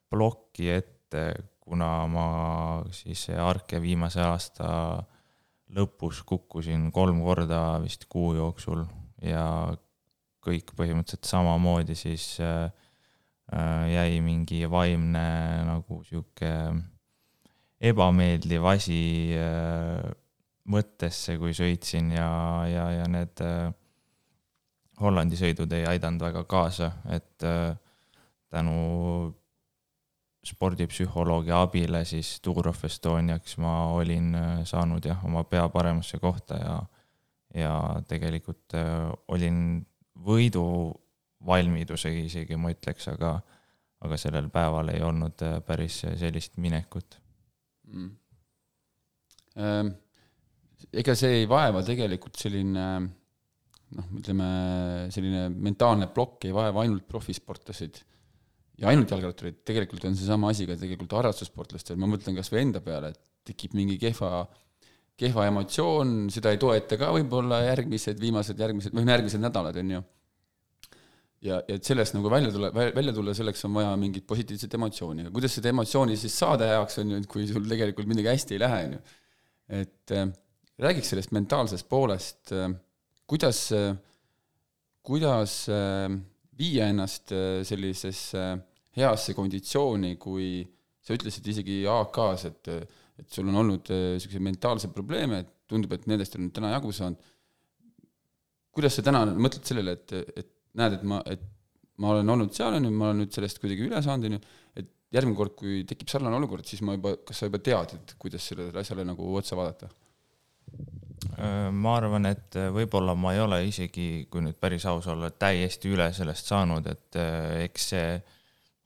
[0.10, 1.28] plokki ette,
[1.60, 2.28] kuna ma
[2.96, 4.70] siis Arke viimase aasta
[5.76, 8.86] lõpus kukkusin kolm korda vist kuu jooksul
[9.26, 9.44] ja
[10.48, 12.68] kõik põhimõtteliselt samamoodi, siis äh,
[13.54, 15.26] äh, jäi mingi vaimne
[15.68, 16.52] nagu sihuke
[17.78, 19.02] ebameeldiv asi
[19.38, 20.06] äh,
[20.68, 22.30] mõttesse, kui sõitsin ja,
[22.68, 23.44] ja, ja need
[24.98, 27.46] Hollandi sõidud ei aidanud väga kaasa, et
[28.52, 28.80] tänu
[30.44, 34.34] spordipsühholoogi abile siis Tour of Estoniaks ma olin
[34.68, 36.76] saanud jah, oma pea paremasse kohta ja,
[37.62, 37.78] ja
[38.10, 38.76] tegelikult
[39.32, 39.62] olin
[40.26, 43.36] võiduvalmidusega isegi ma ütleks, aga,
[44.06, 47.20] aga sellel päeval ei olnud äh, päris sellist minekut.
[47.92, 48.12] Mm..
[49.58, 49.94] Ähm,
[50.94, 52.84] ega see ei vaeva tegelikult selline
[53.96, 54.50] noh, ütleme
[55.14, 58.02] selline mentaalne plokk ei vaeva ainult profisportlaseid
[58.82, 62.82] ja ainult jalgrattureid, tegelikult on seesama asi ka tegelikult harrastussportlastel, ma mõtlen kas või enda
[62.86, 64.44] peale, et tekib mingi kehva
[65.18, 70.02] kehva emotsioon, seda ei toeta ka võib-olla järgmised, viimased, järgmised, või järgmised nädalad, on ju.
[71.48, 75.26] ja, ja et sellest nagu välja tule, välja tulla, selleks on vaja mingit positiivset emotsiooni,
[75.26, 78.58] aga kuidas seda emotsiooni siis saada heaks, on ju, et kui sul tegelikult midagi hästi
[78.58, 79.04] ei lähe, on ju.
[79.82, 80.30] et äh,
[80.86, 82.70] räägiks sellest mentaalsest poolest äh,,
[83.28, 83.94] kuidas äh,,
[85.08, 86.12] kuidas äh,
[86.58, 88.66] viia ennast äh, sellisesse äh,
[88.98, 90.66] heasse konditsiooni, kui
[91.06, 95.54] sa ütlesid isegi AK-s, et äh, et sul on olnud niisuguseid äh, mentaalseid probleeme, et
[95.70, 97.34] tundub, et nendest on täna jagu saanud.
[98.78, 101.42] kuidas sa täna mõtled sellele, et, et näed, et ma, et
[101.98, 104.42] ma olen olnud seal, on ju, ma olen nüüd sellest kuidagi üle saanud, on ju,
[104.78, 108.14] et järgmine kord, kui tekib sarnane olukord, siis ma juba, kas sa juba tead, et
[108.22, 109.90] kuidas sellele asjale nagu otsa vaadata?
[111.42, 115.32] Äh, ma arvan, et äh, võib-olla ma ei ole isegi, kui nüüd päris aus olla,
[115.34, 117.22] täiesti üle sellest saanud, et
[117.66, 118.10] eks see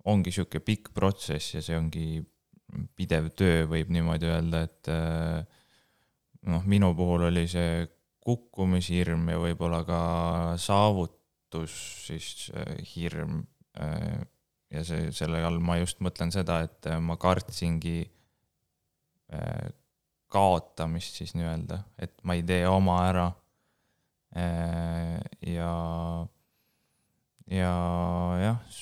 [0.10, 2.06] ongi niisugune pikk protsess ja see ongi
[2.95, 5.41] pidev töö, võib niimoodi öelda, et äh,
[6.51, 7.86] noh, minu puhul oli see
[8.22, 10.01] kukkumishirm ja võib-olla ka
[10.61, 11.76] saavutus
[12.07, 13.43] siis äh, hirm.
[13.82, 14.22] Äh,
[14.72, 18.05] ja see, selle all ma just mõtlen seda, et ma kartsingi
[20.32, 23.26] kaotamist siis nii-öelda, et ma ei tee oma ära.
[25.47, 25.72] ja,
[27.51, 27.74] ja
[28.43, 28.82] jah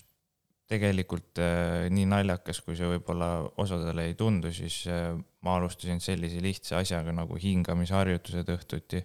[0.69, 3.29] tegelikult äh, nii naljakas, kui see võib-olla
[3.61, 5.15] osadele ei tundu, siis äh,
[5.45, 9.01] ma alustasin sellise lihtsa asjaga nagu hingamisharjutused õhtuti.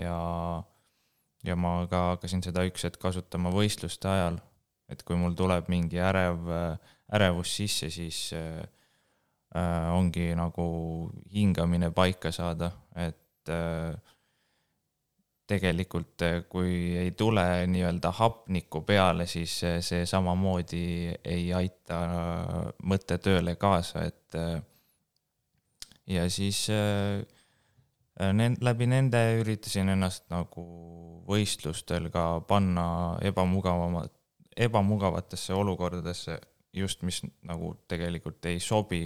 [0.00, 0.16] ja,
[1.44, 4.40] ja ma ka hakkasin seda üks hetk kasutama võistluste ajal,
[4.88, 6.48] et kui mul tuleb mingi ärev,
[7.12, 8.64] ärevus sisse, siis äh,
[9.92, 10.66] ongi nagu
[11.32, 13.92] hingamine paika saada, et äh,
[15.46, 22.00] tegelikult eh, kui ei tule nii-öelda hapnikku peale, siis eh, see samamoodi ei aita
[22.82, 24.58] mõttetööle kaasa, et eh,
[26.16, 26.66] ja siis
[28.16, 30.62] läbi nende üritasin ennast nagu
[31.28, 32.86] võistlustel ka panna
[33.26, 34.12] ebamugavamat,
[34.56, 36.38] ebamugavatesse olukordadesse,
[36.72, 39.04] just mis nagu tegelikult ei sobi,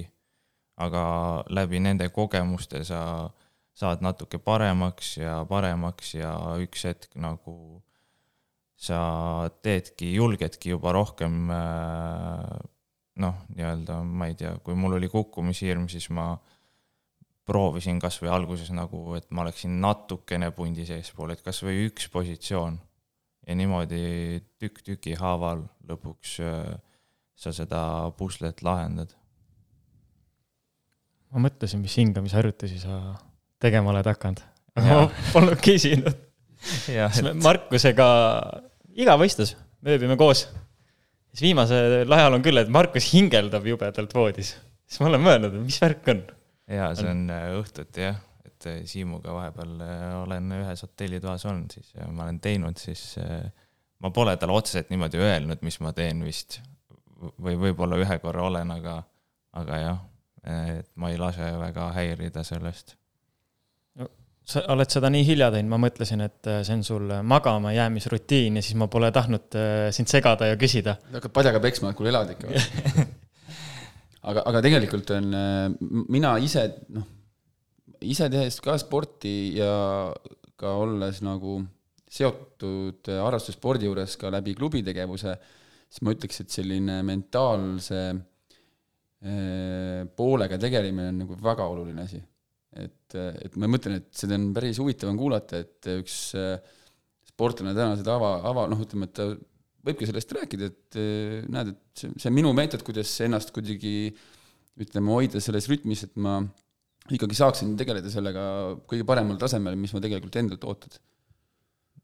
[0.80, 1.02] aga
[1.50, 3.00] läbi nende kogemuste sa
[3.80, 7.54] saad natuke paremaks ja paremaks ja üks hetk nagu
[8.80, 9.00] sa
[9.64, 12.60] teedki, julgedki juba rohkem äh,
[13.20, 16.32] noh, nii-öelda ma ei tea, kui mul oli kukkumishirm, siis ma
[17.48, 22.78] proovisin kasvõi alguses nagu, et ma oleksin natukene pundi seespool, et kasvõi üks positsioon.
[23.48, 26.76] ja niimoodi tükk tüki haaval lõpuks äh,
[27.34, 27.82] sa seda
[28.16, 29.16] puslet lahendad.
[31.30, 33.00] ma mõtlesin, mis hingamisharjutusi sa
[33.60, 34.40] tegema oled hakanud.
[34.78, 36.16] aga ma polnud küsinud.
[36.60, 38.08] siis me Markusega
[39.00, 39.54] iga võistlus,
[39.84, 40.46] me ööbime koos.
[41.32, 44.54] siis viimasel ajal on küll, et Markus hingeldab jubedalt voodis.
[44.86, 46.24] siis ma olen mõelnud, et mis värk on.
[46.70, 51.76] jaa, see on äh, õhtuti jah, et äh, Siimuga vahepeal äh, olen ühes hotellitoas olnud,
[51.76, 53.04] siis ma olen teinud, siis
[54.00, 56.62] ma pole talle otseselt niimoodi öelnud, mis ma teen vist.
[57.20, 59.02] või võib-olla ühe korra olen, aga,
[59.60, 59.98] aga jah,
[60.48, 62.94] et ma ei lase väga häirida sellest
[64.50, 68.58] sa oled seda nii hilja teinud, ma mõtlesin, et äh, see on sul magama jäämisrutiin
[68.58, 70.96] ja siis ma pole tahtnud äh, sind segada ja küsida.
[71.14, 73.06] hakkad padjaga peksma, et kuule, elad ikka või?
[74.32, 75.66] aga, aga tegelikult on, äh,
[76.10, 77.06] mina ise, noh,
[78.00, 79.72] ise tehes ka sporti ja
[80.60, 81.60] ka olles nagu
[82.10, 85.36] seotud harrastusspordi juures ka läbi klubi tegevuse,
[85.86, 88.02] siis ma ütleks, et selline mentaalse
[90.16, 92.22] poolega tegelemine on nagu väga oluline asi
[92.78, 96.16] et, et ma mõtlen, et seda on päris huvitav on kuulata, et üks
[97.30, 99.30] sportlane täna seda ava, ava, noh, ütleme, et ta
[99.86, 100.98] võibki sellest rääkida, et
[101.50, 104.12] näed, et see, see on minu meetod, kuidas ennast kuidagi
[104.80, 106.38] ütleme, hoida selles rütmis, et ma
[107.10, 108.42] ikkagi saaksin tegeleda sellega
[108.88, 110.98] kõige paremal tasemel, mis ma tegelikult endalt ootad.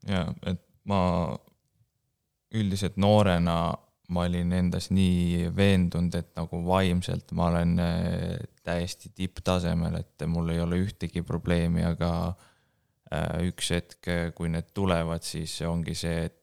[0.07, 0.99] jaa, et ma
[2.57, 3.57] üldiselt noorena
[4.07, 10.53] ma olin endas nii veendunud, et nagu vaimselt ma olen äh, täiesti tipptasemel, et mul
[10.53, 12.11] ei ole ühtegi probleemi, aga
[13.11, 16.37] äh, üks hetk, kui need tulevad, siis ongi see, et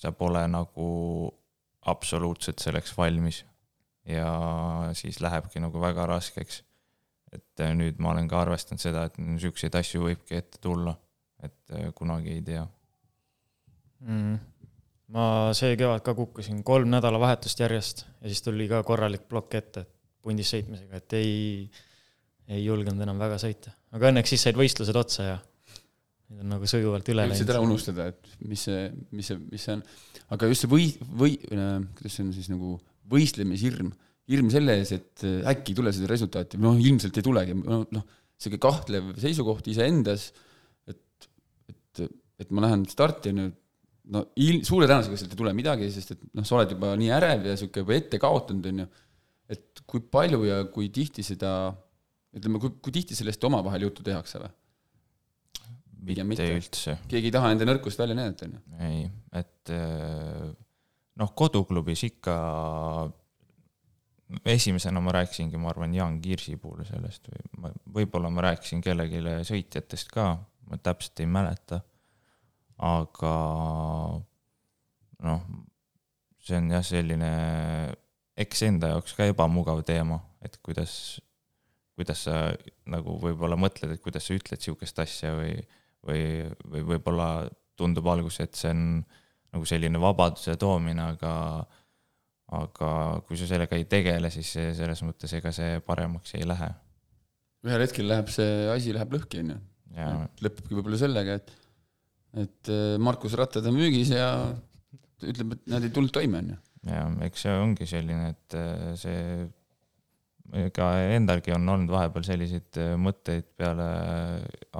[0.00, 0.88] sa pole nagu
[1.92, 3.44] absoluutselt selleks valmis.
[4.04, 4.28] ja
[4.92, 6.62] siis lähebki nagu väga raskeks.
[7.32, 10.96] et äh, nüüd ma olen ka arvestanud seda, et niisuguseid asju võibki ette tulla,
[11.44, 12.64] et kunagi ei tea
[14.00, 14.53] mm
[15.12, 19.84] ma see kevad ka kukkusin kolm nädalavahetust järjest ja siis tuli ka korralik plokk ette
[20.24, 21.34] pundis sõitmisega, et ei,
[22.48, 23.74] ei julgenud enam väga sõita.
[23.92, 25.36] aga õnneks siis said võistlused otsa ja
[26.32, 27.52] nüüd on nagu sujuvalt üle läinud.
[27.52, 29.84] ära unustada, et mis see, mis see, mis see on,
[30.34, 30.88] aga just see või,
[31.20, 32.78] või, kuidas see on siis nagu
[33.12, 33.92] võistlemishirm,
[34.32, 38.06] hirm selle ees, et äkki ei tule seda resultaati, noh, ilmselt ei tulegi, noh,
[38.40, 40.30] sihuke kahtlev seisukoht iseendas,
[40.88, 41.28] et,
[41.68, 42.06] et,
[42.40, 43.52] et ma lähen starti, on ju,
[44.12, 47.12] no il-, suure tõenäosusega sealt ei tule midagi, sest et noh, sa oled juba nii
[47.16, 48.90] ärev ja niisugune juba ette kaotanud, on ju,
[49.54, 51.54] et kui palju ja kui tihti seda,
[52.36, 54.52] ütleme, kui, kui tihti sellest omavahel juttu tehakse või?
[56.04, 56.98] pigem mitte üldse.
[57.08, 58.62] keegi ei taha enda nõrkust välja näidata, on ju?
[58.84, 59.04] ei,
[59.40, 60.48] et eh,
[61.20, 62.34] noh, koduklubis ikka
[64.52, 69.22] esimesena ma rääkisingi, ma arvan, Jaan Kirsi puhul sellest või ma, võib-olla ma rääkisin kellelegi
[69.48, 70.28] sõitjatest ka,
[70.68, 71.80] ma täpselt ei mäleta
[72.82, 73.34] aga
[75.24, 75.44] noh,
[76.44, 77.30] see on jah, selline
[78.40, 81.20] eks enda jaoks ka ebamugav teema, et kuidas,
[81.94, 82.48] kuidas sa
[82.90, 85.54] nagu võib-olla mõtled, et kuidas sa ütled sihukest asja või,
[86.06, 86.24] või,
[86.72, 87.28] või võib-olla
[87.78, 88.84] tundub alguses, et see on
[89.54, 91.34] nagu selline vabaduse toomine, aga
[92.54, 92.88] aga
[93.26, 96.68] kui sa sellega ei tegele, siis selles mõttes ega see paremaks ei lähe.
[97.64, 99.60] ühel hetkel läheb see asi läheb lõhki, on ju.
[100.44, 101.54] lõpebki võib-olla sellega, et
[102.40, 104.28] et äh, Markus Rattad on müügis ja
[105.24, 106.58] ütleb, et nad ei tulnud toime, on ju.
[106.90, 112.94] ja eks see ongi selline, et äh, see ka endalgi on olnud vahepeal selliseid äh,
[113.00, 113.88] mõtteid peale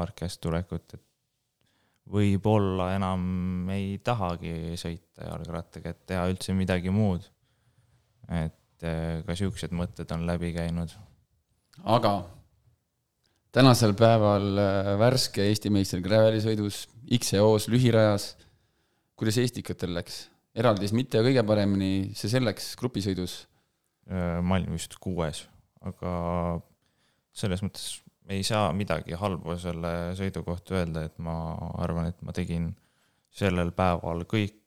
[0.02, 1.02] Arkest tulekut, et
[2.14, 7.30] võib-olla enam ei tahagi sõita jalgrattaga, et teha üldse midagi muud.
[8.28, 8.84] et
[9.24, 10.92] ka siuksed mõtted on läbi käinud.
[11.84, 12.12] aga
[13.54, 14.58] tänasel päeval
[14.98, 18.34] värske Eesti meister Graveli-sõidus XEO-s lühirajas.
[19.14, 20.24] kuidas Estikatel läks?
[20.54, 23.44] eraldis mitte kõige paremini, see selleks, grupisõidus?
[24.10, 25.44] Äh, ma olin vist kuues,
[25.86, 26.10] aga
[27.34, 32.34] selles mõttes ei saa midagi halba selle sõidu kohta öelda, et ma arvan, et ma
[32.34, 32.68] tegin
[33.34, 34.58] sellel päeval kõik,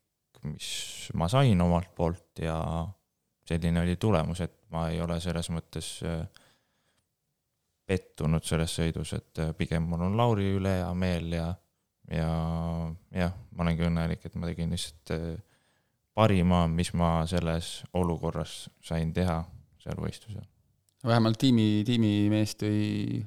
[0.47, 2.57] mis ma sain omalt poolt ja
[3.47, 6.23] selline oli tulemus, et ma ei ole selles mõttes äh,
[7.87, 11.47] pettunud selles sõidus, et äh, pigem mul on Lauri üle hea meel ja
[12.11, 12.27] ja
[13.11, 15.39] jah, ma olengi õnnelik, et ma tegin lihtsalt äh,
[16.17, 19.41] parima, mis ma selles olukorras sain teha
[19.83, 20.45] seal võistlusel.
[21.05, 23.21] vähemalt tiimi, tiimimees tõi,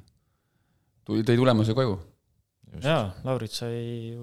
[1.07, 1.99] tõi tulemuse koju.
[2.81, 4.16] jaa, Laurit sai,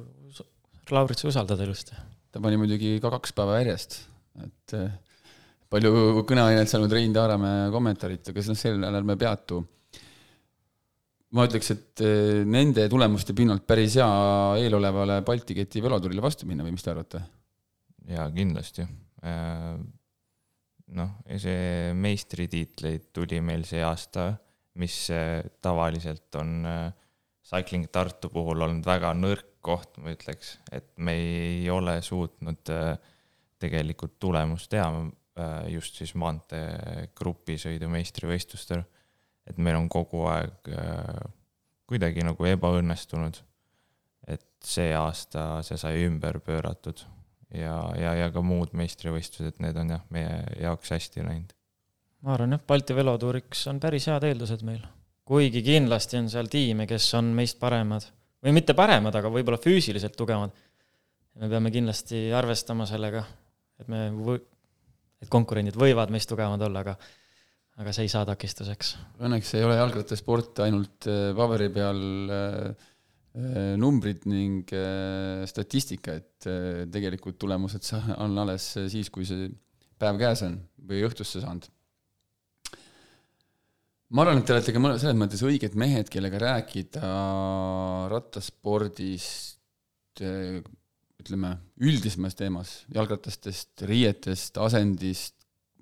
[0.92, 1.98] Laurit sai usaldada ilusti.
[2.32, 4.02] ta pani muidugi ka kaks päeva järjest,
[4.44, 4.92] et äh,
[5.70, 9.62] palju kõneainet saanud Rein Taaramäe kommentaarid, aga noh, sellel me ei peatu
[11.36, 14.08] ma ütleks, et eh, nende tulemuste pinnalt päris hea
[14.64, 17.24] eelolevale Balti keti velotuurile vastu minna või mis te arvate?
[18.08, 18.86] jaa, kindlasti.
[19.28, 19.76] Äh,
[20.98, 24.30] noh, see meistritiitleid tuli meil see aasta,
[24.82, 26.88] mis äh, tavaliselt on äh,
[27.48, 32.70] Cycling Tartu puhul olnud väga nõrk koht, ma ütleks, et me ei ole suutnud
[33.60, 34.88] tegelikult tulemust teha
[35.72, 38.84] just siis maanteegrupisõidu meistrivõistlustel
[39.48, 41.22] et meil on kogu aeg äh,
[41.88, 43.44] kuidagi nagu ebaõnnestunud.
[44.28, 47.06] et see aasta see sai ümber pööratud
[47.54, 51.56] ja, ja, ja ka muud meistrivõistlused, need on jah, meie jaoks hästi läinud.
[52.26, 54.84] ma arvan jah, Balti velotuuriks on päris head eeldused meil.
[55.28, 58.10] kuigi kindlasti on seal tiime, kes on meist paremad
[58.44, 60.52] või mitte paremad, aga võib-olla füüsiliselt tugevamad.
[61.38, 63.24] me peame kindlasti arvestama sellega,
[63.80, 64.44] et me või-,
[65.22, 66.98] et konkurendid võivad meist tugevamad olla, aga
[67.78, 68.94] aga see ei saa takistuseks.
[69.24, 72.02] Õnneks ei ole jalgrattasport ainult äh, paberi peal
[72.34, 72.86] äh,
[73.38, 74.74] äh, numbrid ning
[75.50, 76.48] statistika, et
[76.94, 79.50] tegelikult tulemused on alles siis, kui see
[79.98, 80.60] päev käes on
[80.90, 81.66] või õhtusse saanud.
[84.14, 87.14] ma arvan, et te olete ka selles mõttes õiged mehed, kellega rääkida
[88.14, 89.58] rattaspordist,
[90.18, 95.37] ütleme, üldisemas teemas, jalgratastest, riietest, asendist,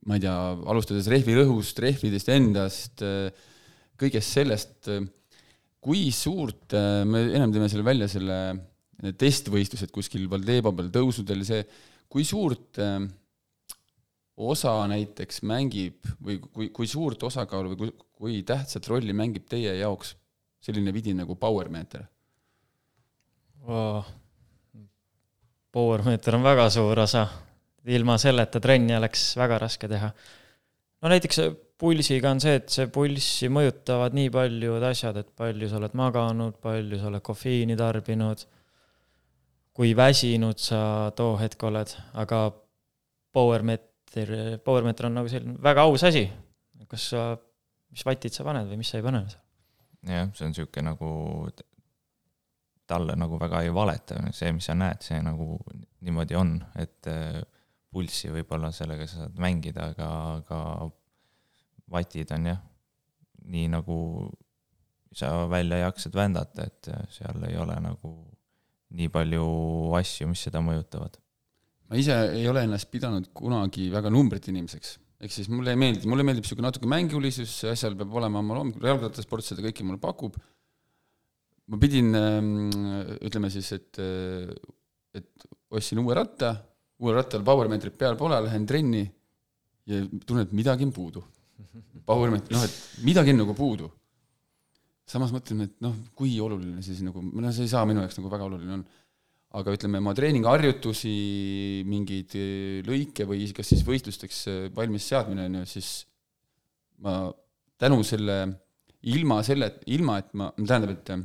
[0.06, 0.38] ma ei tea,
[0.70, 3.04] alustades rehvirõhust, rehvidest endast,
[4.00, 4.90] kõigest sellest,
[5.82, 6.76] kui suurt,
[7.10, 8.40] me ennem tõime selle välja, selle
[9.04, 11.66] need testvõistlused kuskil Valdeba peal, tõusudel, see,
[12.12, 12.80] kui suurt
[14.36, 19.78] osa näiteks mängib või kui, kui suurt osakaalu või kui, kui tähtsat rolli mängib teie
[19.80, 20.16] jaoks
[20.64, 22.06] selline vidin nagu power meeter
[23.68, 24.06] oh.?
[25.76, 27.26] Power meeter on väga suur osa,
[27.86, 30.10] ilma selleta trenni oleks väga raske teha.
[31.02, 31.42] no näiteks
[31.78, 36.60] pulsiga on see, et see pulssi mõjutavad nii paljud asjad, et palju sa oled maganud,
[36.64, 38.46] palju sa oled kofeiini tarbinud,
[39.76, 42.46] kui väsinud sa too hetk oled, aga
[43.36, 46.30] power met-, meeter, power meeter on nagu selline väga aus asi.
[46.88, 47.38] kas sa,
[47.90, 49.42] mis vatid sa paned või mis sa ei pane seal.
[50.06, 51.10] jah, see on sihuke nagu,
[52.86, 55.58] talle nagu väga ei valeta, see, mis sa näed, see nagu
[56.06, 57.10] niimoodi on, et
[57.96, 60.12] pulssi võib-olla sellega sa saad mängida, aga,
[60.42, 60.62] aga
[61.96, 62.62] vatid on jah,
[63.48, 63.98] nii nagu
[65.16, 68.16] sa välja jaksad vändata, et seal ei ole nagu
[68.96, 69.46] nii palju
[69.96, 71.16] asju, mis seda mõjutavad
[71.90, 76.10] ma ise ei ole ennast pidanud kunagi väga numbrite inimeseks, ehk siis mulle ei meeldi,
[76.10, 80.38] mulle meeldib niisugune natuke mängulisus, asjal peab olema oma loom, jalgrattasport seda kõike mulle pakub.
[81.66, 82.50] ma pidin, ähm,
[83.26, 84.00] ütleme siis, et,
[85.18, 86.52] et ostsin uue ratta,
[87.02, 89.04] uuel rattal powermeetrid peal pole, lähen trenni
[89.90, 91.24] ja tunnen, et midagi on puudu.
[92.06, 93.92] Powermeetrid, noh, et midagi on nagu puudu.
[95.06, 98.30] samas mõtlen, et noh, kui oluline siis nagu, noh, see ei saa minu jaoks nagu
[98.32, 98.86] väga oluline on
[99.56, 101.14] aga ütleme, oma treeningharjutusi,
[101.88, 105.92] mingeid eh, lõike või kas siis võistlusteks eh, valmis seadmine, on ju, siis
[107.06, 107.30] ma
[107.80, 108.40] tänu selle,
[109.12, 111.24] ilma selle, ilma et ma, tähendab, et eh,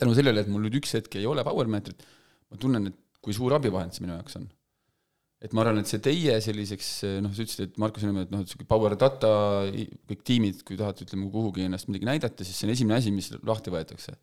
[0.00, 2.02] tänu sellele, et mul nüüd üks hetk ei ole power meetrit,
[2.50, 4.48] ma tunnen, et kui suur abivahend see minu jaoks on.
[5.40, 6.88] Et ma arvan, et see teie selliseks,
[7.24, 9.30] noh, sa ütlesid, et Markus Nõmme, et noh, et niisugune power data,
[10.10, 13.30] kõik tiimid, kui tahate, ütleme, kuhugi ennast midagi näidata, siis see on esimene asi, mis
[13.48, 14.16] lahti võetakse.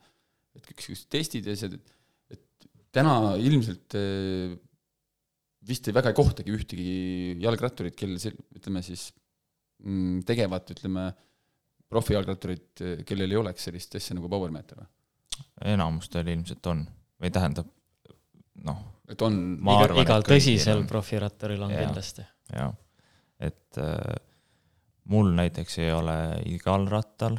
[0.58, 1.76] et kõik testid ja asjad,
[2.34, 4.56] et täna ilmselt eh,
[5.68, 6.92] vist ei väga ei kohtagi ühtegi
[7.44, 9.10] jalgratturit, kellel see, ütleme siis,
[9.84, 11.10] mm, tegevat, ütleme,
[11.92, 14.94] profijalgratturit, eh, kellel ei oleks sellist asja nagu powermeeter või?
[15.70, 16.82] enamustel ilmselt on,
[17.22, 17.70] või tähendab,
[18.66, 18.86] noh.
[19.08, 19.38] Et on.
[19.58, 22.26] igal, igal tõsisel profiratturil on ja, kindlasti.
[22.54, 22.74] jah,
[23.40, 24.18] et äh,
[25.12, 26.18] mul näiteks ei ole
[26.52, 27.38] igal rattal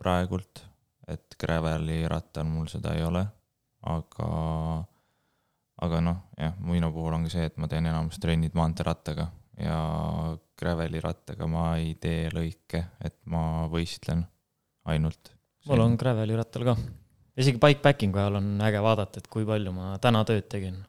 [0.00, 0.64] praegult,
[1.08, 3.24] et Graveli rattal mul seda ei ole,
[3.90, 4.30] aga
[5.80, 9.30] aga noh, jah, minu puhul on ka see, et ma teen enamus trennid maanteerattaga
[9.60, 9.76] ja
[10.60, 14.24] graveli rattaga ma ei tee lõike, et ma võistlen
[14.92, 15.32] ainult.
[15.68, 16.76] mul on graveli rattal ka.
[17.36, 20.80] isegi bikepackingu ajal on äge vaadata, et kui palju ma täna tööd tegin.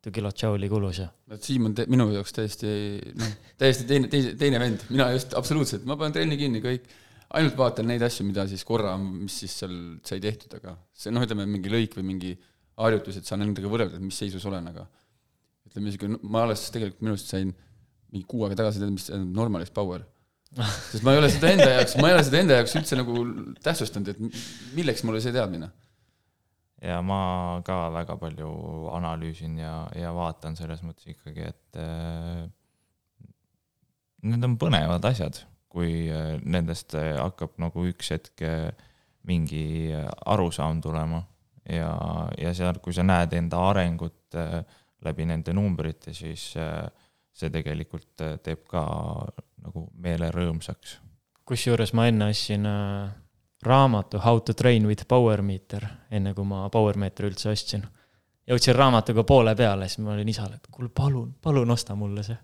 [0.00, 1.10] Mitu kilotšauli kulus ja.
[1.28, 2.70] et Siim on minu jaoks täiesti,
[3.20, 6.86] noh, täiesti teine, teine, teine vend, mina just absoluutselt, ma panen trenni kinni, kõik
[7.36, 9.74] ainult vaatan neid asju, mida siis korra, mis siis seal
[10.06, 12.32] sai tehtud, aga see noh, ütleme mingi lõik või mingi
[12.80, 14.86] harjutused, saan endaga võrrelda, et mis seisus olen, aga
[15.68, 17.52] ütleme niisugune, ma alles tegelikult minu arust sain
[18.10, 20.06] mingi kuu aega tagasi teada, mis tähendab normalist power.
[20.90, 23.26] sest ma ei ole seda enda jaoks, ma ei ole seda enda jaoks üldse nagu
[23.62, 24.40] tähtsustanud, et
[24.74, 25.68] milleks mulle see teadmine.
[26.80, 28.50] Ja ma ka väga palju
[28.96, 32.44] analüüsin ja, ja vaatan selles mõttes ikkagi, et äh,
[34.24, 38.70] need on põnevad asjad, kui äh, nendest äh, hakkab nagu üks hetk äh,
[39.28, 39.92] mingi
[40.26, 41.20] arusaam tulema
[41.68, 41.92] ja,
[42.38, 44.60] ja seal, kui sa näed enda arengut äh,
[45.04, 46.88] läbi nende numbrite, siis äh,
[47.36, 48.84] see tegelikult äh, teeb ka
[49.60, 50.98] nagu meele rõõmsaks.
[51.44, 52.66] kusjuures ma enne ostsin
[53.62, 57.84] raamatu How to train with power meter, enne kui ma power meetri üldse ostsin.
[58.48, 62.38] jõudsin raamatuga poole peale, siis ma olin isale, et kuule, palun, palun osta mulle see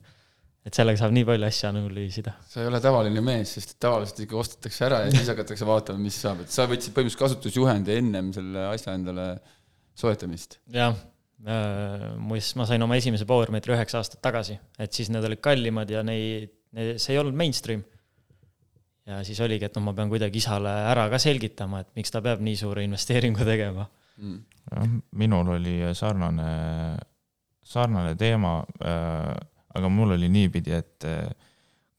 [0.66, 2.32] et sellega saab nii palju asju analüüsida.
[2.50, 6.16] sa ei ole tavaline mees, sest tavaliselt ikka ostetakse ära ja siis hakatakse vaatama, mis
[6.24, 9.28] saab, et sa võtsid põhimõtteliselt kasutusjuhendi ennem selle asja endale
[9.96, 10.58] soetamist.
[10.74, 10.96] jah,
[11.46, 15.92] äh, muuseas, ma sain oma esimese Powermetri üheksa aastat tagasi, et siis need olid kallimad
[15.92, 17.86] ja neid, see ei olnud mainstream.
[19.06, 22.22] Ja siis oligi, et noh, ma pean kuidagi isale ära ka selgitama, et miks ta
[22.24, 23.88] peab nii suure investeeringu tegema.
[24.16, 24.38] Mm..
[24.72, 26.46] jah, minul oli sarnane,
[27.66, 29.34] sarnane teema äh,
[29.76, 31.28] aga mul oli niipidi, et eh,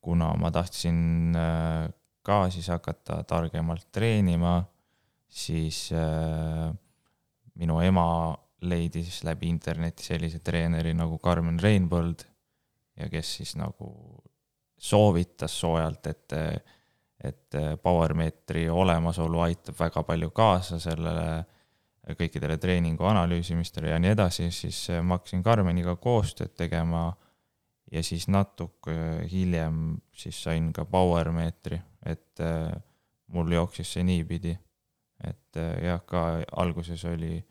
[0.03, 1.85] kuna ma tahtsin eh,
[2.25, 4.59] ka siis hakata targemalt treenima,
[5.27, 6.67] siis eh,
[7.57, 8.07] minu ema
[8.67, 12.25] leidis läbi interneti sellise treeneri nagu Karmen Reinbold
[12.97, 13.91] ja kes siis nagu
[14.77, 16.33] soovitas soojalt, et,
[17.23, 21.45] et power meetri olemasolu aitab väga palju kaasa sellele
[22.17, 27.09] kõikidele treeningu analüüsimistele ja nii edasi, siis ma hakkasin Karmeniga koostööd tegema
[27.91, 32.43] ja siis natuke hiljem siis sain ka power meetri, et
[33.33, 34.55] mul jooksis see niipidi,
[35.27, 36.23] et jah, ka
[36.63, 37.41] alguses oli,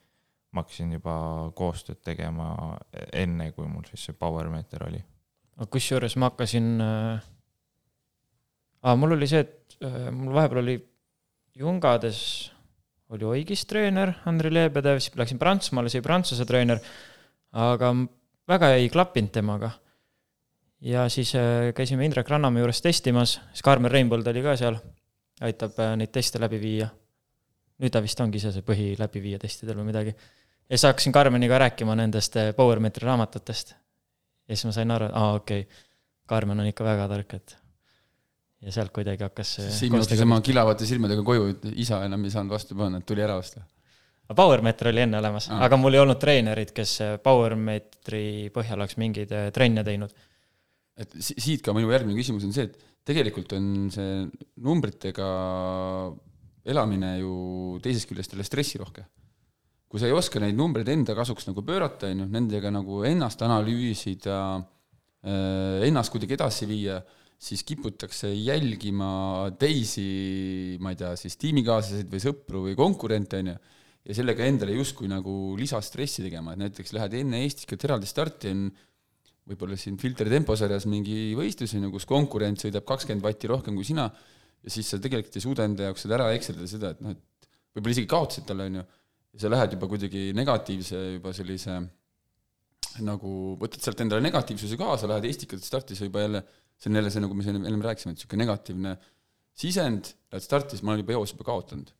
[0.53, 1.17] ma hakkasin juba
[1.57, 2.77] koostööd tegema
[3.13, 5.03] enne, kui mul siis see power meeter oli.
[5.71, 7.25] kusjuures ma hakkasin äh,,
[8.95, 10.77] mul oli see, et äh, mul vahepeal oli
[11.57, 12.21] Jungades
[13.15, 16.81] oli Oigis treener, Andrei Lebedev, siis läksin Prantsusmaale, sai Prantsuse treener,
[17.57, 17.93] aga
[18.51, 19.71] väga ei klappinud temaga.
[20.81, 24.77] ja siis äh, käisime Indrek Rannamäe juures testimas, siis Karmen Reinbold oli ka seal,
[25.41, 26.89] aitab äh, neid teste läbi viia.
[27.79, 30.15] nüüd ta vist ongi ise see põhi läbiviija testidel või midagi.
[30.69, 33.75] ja siis hakkasin Karmeniga rääkima nendest Powermetri raamatutest.
[34.49, 35.85] ja siis ma sain aru, et aa, okei okay,,
[36.27, 37.57] Karmen on ikka väga tark, et
[38.65, 42.77] ja sealt kuidagi hakkas Siim jooksis oma kilavate silmadega koju, isa enam ei saanud vastu
[42.79, 43.65] panna, tuli ära osta.
[44.27, 49.35] Powermeeter oli enne olemas ah., aga mul ei olnud treenerit, kes Powermetri põhjal oleks mingeid
[49.37, 50.15] äh, trenne teinud.
[50.97, 54.25] et siit ka minu järgmine küsimus on see, et tegelikult on see
[54.65, 55.29] numbritega
[56.67, 57.35] elamine ju
[57.85, 59.05] teisest küljest jälle stressirohke.
[59.87, 63.45] kui sa ei oska neid numbreid enda kasuks nagu pöörata, on ju, nendega nagu ennast
[63.47, 64.41] analüüsida,
[65.23, 66.99] äh, ennast kuidagi edasi viia
[67.37, 73.57] siis kiputakse jälgima teisi, ma ei tea, siis tiimikaaslaseid või sõpru või konkurente, on ju,
[74.07, 78.69] ja sellega endale justkui nagu lisastressi tegema, et näiteks lähed enne Eestikat eraldi starti, on
[79.47, 83.87] võib-olla siin Filteri temposarjas mingi võistlus, on ju, kus konkurent sõidab kakskümmend vatti rohkem kui
[83.87, 84.09] sina,
[84.65, 87.51] ja siis sa tegelikult ei suuda enda jaoks seda ära ekseldada, seda, et noh, et
[87.77, 88.87] võib-olla isegi kaotasid talle, on ju,
[89.37, 91.77] ja sa lähed juba kuidagi negatiivse juba sellise
[93.05, 93.31] nagu
[93.61, 96.41] võtad sealt endale negatiivsuse kaasa, lähed Estikat startis juba jälle
[96.77, 98.95] see on jälle see, nagu me siin ennem rääkisime, et niisugune negatiivne
[99.57, 101.93] sisend, lähed starti, siis ma olen juba eos juba kaotanud.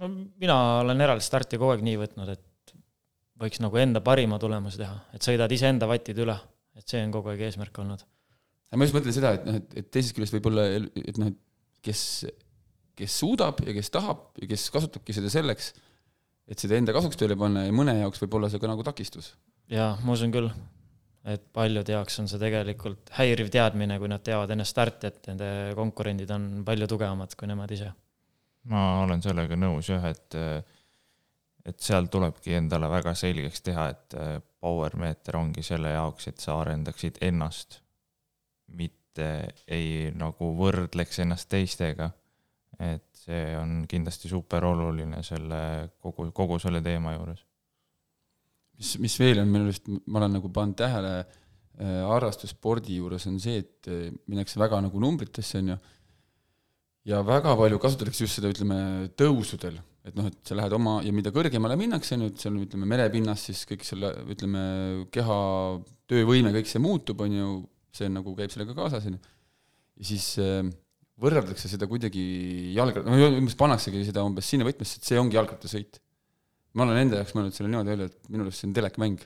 [0.00, 0.10] no
[0.40, 2.74] mina olen eraldi starti kogu aeg nii võtnud, et
[3.40, 6.36] võiks nagu enda parima tulemuse teha, et sõidad iseenda vatid üle,
[6.76, 8.04] et see on kogu aeg eesmärk olnud.
[8.76, 11.40] ma just mõtlen seda, et noh, et, et teisest küljest võib-olla, et noh, et
[11.84, 12.00] kes,
[12.98, 15.74] kes suudab ja kes tahab ja kes kasutabki seda selleks,
[16.48, 19.34] et seda enda kasuks tööle panna ja mõne jaoks võib olla see ka nagu takistus.
[19.72, 20.50] jaa, ma usun küll,
[21.26, 25.48] et paljude jaoks on see tegelikult häiriv teadmine, kui nad teavad enne starti, et nende
[25.78, 27.92] konkurendid on palju tugevamad kui nemad ise.
[28.70, 30.36] ma olen sellega nõus jah, et,
[31.66, 34.18] et seal tulebki endale väga selgeks teha, et
[34.62, 37.80] power meeter ongi selle jaoks, et sa arendaksid ennast,
[38.78, 39.28] mitte
[39.66, 42.10] ei nagu võrdleks ennast teistega.
[42.78, 45.60] et see on kindlasti super oluline selle
[45.98, 47.40] kogu, kogu selle teema juures
[48.78, 53.38] mis, mis veel on minu arust, ma olen nagu pannud tähele äh, harrastusspordi juures, on
[53.42, 55.76] see, et äh, minnakse väga nagu numbritesse, on ju,
[57.12, 58.78] ja väga palju kasutatakse just seda, ütleme,
[59.18, 62.58] tõusudel, et noh, et sa lähed oma ja mida kõrgemale minnakse, on ju, et seal
[62.62, 64.64] ütleme, merepinnas siis kõik selle, ütleme,
[65.14, 65.38] keha
[66.10, 67.52] töövõime, kõik see muutub, on ju,
[67.96, 69.36] see nagu käib sellega kaasas, on ju,
[69.96, 70.64] ja siis äh,
[71.22, 72.24] võrreldakse seda kuidagi
[72.76, 76.02] jalgratta, no umbes pannaksegi seda umbes sinna võtmesse, et see ongi jalgrattasõit
[76.76, 79.24] ma olen enda jaoks mõelnud selle niimoodi välja, et minu arust see on telekmäng.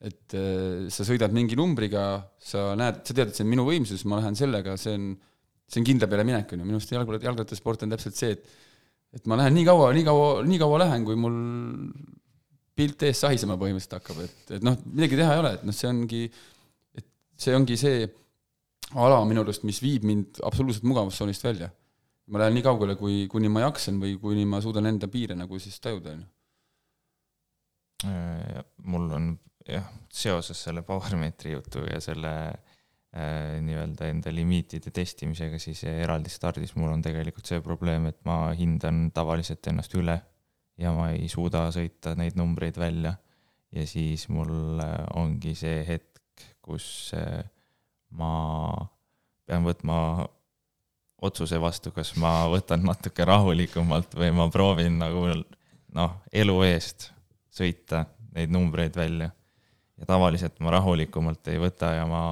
[0.00, 4.06] et äh, sa sõidad mingi numbriga, sa näed, sa tead, et see on minu võimsus,
[4.08, 5.10] ma lähen sellega, see on,
[5.68, 8.56] see on kindla peale minek, on ju, minu arust jalgrat-, jalgrattasport on täpselt see, et
[9.10, 11.36] et ma lähen nii kaua, nii kaua, nii kaua lähen, kui mul
[12.78, 15.90] pilt ees sahisema põhimõtteliselt hakkab, et, et noh, midagi teha ei ole, et noh, see
[15.90, 16.22] ongi,
[16.96, 17.08] et
[17.44, 18.06] see ongi see
[19.02, 21.70] ala minu arust, mis viib mind absoluutselt mugavustsoonist välja.
[22.30, 25.58] ma lähen nii kaugele, kui, kuni ma jaksan või kuni ma suudan enda piire nagu
[25.58, 26.39] siis tajuda, on ju
[28.04, 29.32] mul on
[29.68, 36.74] jah, seoses selle Powermetri jutu ja selle äh, nii-öelda enda limiitide testimisega, siis eraldi stardis
[36.78, 40.20] mul on tegelikult see probleem, et ma hindan tavaliselt ennast üle
[40.80, 43.16] ja ma ei suuda sõita neid numbreid välja.
[43.70, 47.44] ja siis mul äh, ongi see hetk, kus äh,
[48.10, 48.32] ma
[49.46, 50.26] pean võtma
[51.20, 55.26] otsuse vastu, kas ma võtan natuke rahulikumalt või ma proovin nagu
[55.92, 57.10] noh, elu eest
[57.50, 58.04] sõita
[58.34, 59.30] neid numbreid välja.
[60.00, 62.22] ja tavaliselt ma rahulikumalt ei võta ja ma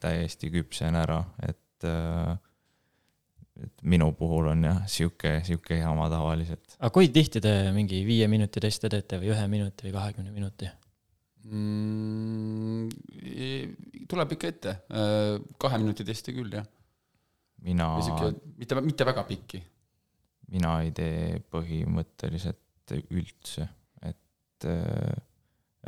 [0.00, 2.36] täiesti küpsen ära, et äh,
[3.58, 6.76] et minu puhul on jah, sihuke, sihuke jama tavaliselt.
[6.78, 10.68] aga kui tihti te mingi viie minuti teste teete või ühe minuti või kahekümne minuti
[11.48, 12.88] mm,?
[14.08, 16.66] tuleb ikka ette, äh, kahe minuti teste küll, jah.
[17.66, 17.90] mina.
[18.60, 19.62] mitte, mitte väga pikki.
[20.54, 23.66] mina ei tee põhimõtteliselt üldse
[24.64, 24.70] et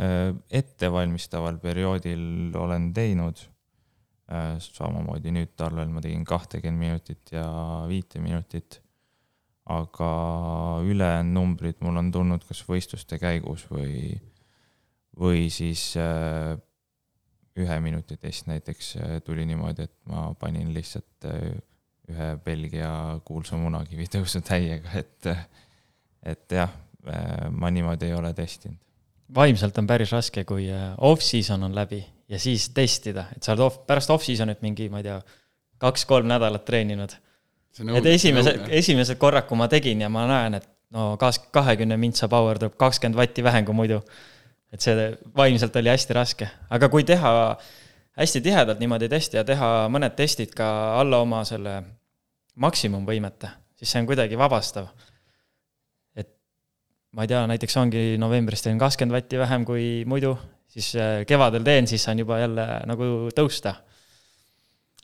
[0.01, 3.41] äh, ettevalmistaval perioodil olen teinud,
[4.63, 7.43] samamoodi nüüd talvel ma tegin kahtekümmend minutit ja
[7.91, 8.79] viite minutit
[9.71, 10.11] aga
[10.87, 14.17] ülejäänud numbrid mul on tulnud kas võistluste käigus või,
[15.19, 16.57] või siis äh,
[17.61, 18.49] ühe minuti test.
[18.51, 21.53] Näiteks äh, tuli niimoodi, et ma panin lihtsalt äh,
[22.11, 22.93] ühe Belgia
[23.25, 25.31] kuulsa munakivi tõusu täiega, et,
[26.35, 26.73] et jah,
[27.51, 28.77] ma niimoodi ei ole testinud.
[29.35, 30.69] vaimselt on päris raske, kui
[30.99, 35.07] off-season on läbi ja siis testida, et sa oled off, pärast off-season'it mingi, ma ei
[35.09, 35.21] tea,
[35.81, 37.15] kaks-kolm nädalat treeninud
[37.97, 42.29] et esimese, esimesed korrad, kui ma tegin ja ma näen, et no kas-, kahekümne mintsa
[42.31, 44.01] power tuleb kakskümmend vatti vähem kui muidu.
[44.71, 47.31] et see vaimselt oli hästi raske, aga kui teha
[48.21, 50.67] hästi tihedalt niimoodi testi ja teha mõned testid ka
[51.01, 51.81] alla oma selle
[52.55, 54.87] maksimumvõimete, siis see on kuidagi vabastav.
[57.17, 60.37] Ma ei tea, näiteks ongi novembris teen kakskümmend vatti vähem kui muidu,
[60.71, 63.77] siis äh, kevadel teen, siis saan juba jälle nagu tõusta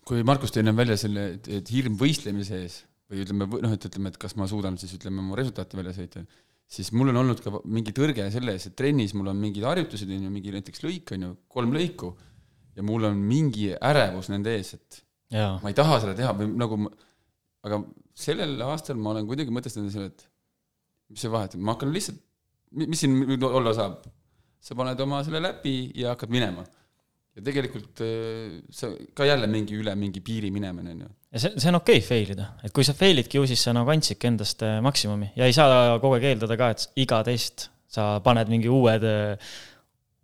[0.07, 2.77] kui Markus tõi ennem välja selle, et, et hirm võistlemise ees
[3.11, 6.23] või ütleme, noh, et ütleme, et kas ma suudan siis ütleme oma resultaati välja sõita,
[6.71, 10.11] siis mul on olnud ka mingi tõrge selle ees, et trennis mul on mingid harjutused,
[10.11, 12.13] on ju, mingi näiteks lõik, on ju, kolm lõiku,
[12.79, 15.03] ja mul on mingi ärevus nende ees, et
[15.35, 15.53] ja.
[15.63, 16.81] ma ei taha seda teha või nagu,
[17.67, 17.83] aga
[18.17, 20.27] sellel aastal ma olen kuidagi mõtestanud selle, et
[21.13, 22.19] mis see vahet, ma hakkan lihtsalt,
[22.77, 24.03] mis siin olla saab,
[24.63, 26.65] sa paned oma selle läbi ja hakkad minema.
[27.37, 31.09] Ja tegelikult äh, see ka jälle mingi üle mingi piiri minemine, on ju.
[31.37, 33.61] ja see, see on okei okay fail ida, et kui sa fail idki ju, siis
[33.67, 35.35] sa nagu andsidki endast äh, maksimumi.
[35.37, 39.53] Ja ei saa kogu aeg eeldada ka, et iga test sa paned mingi uued, äh,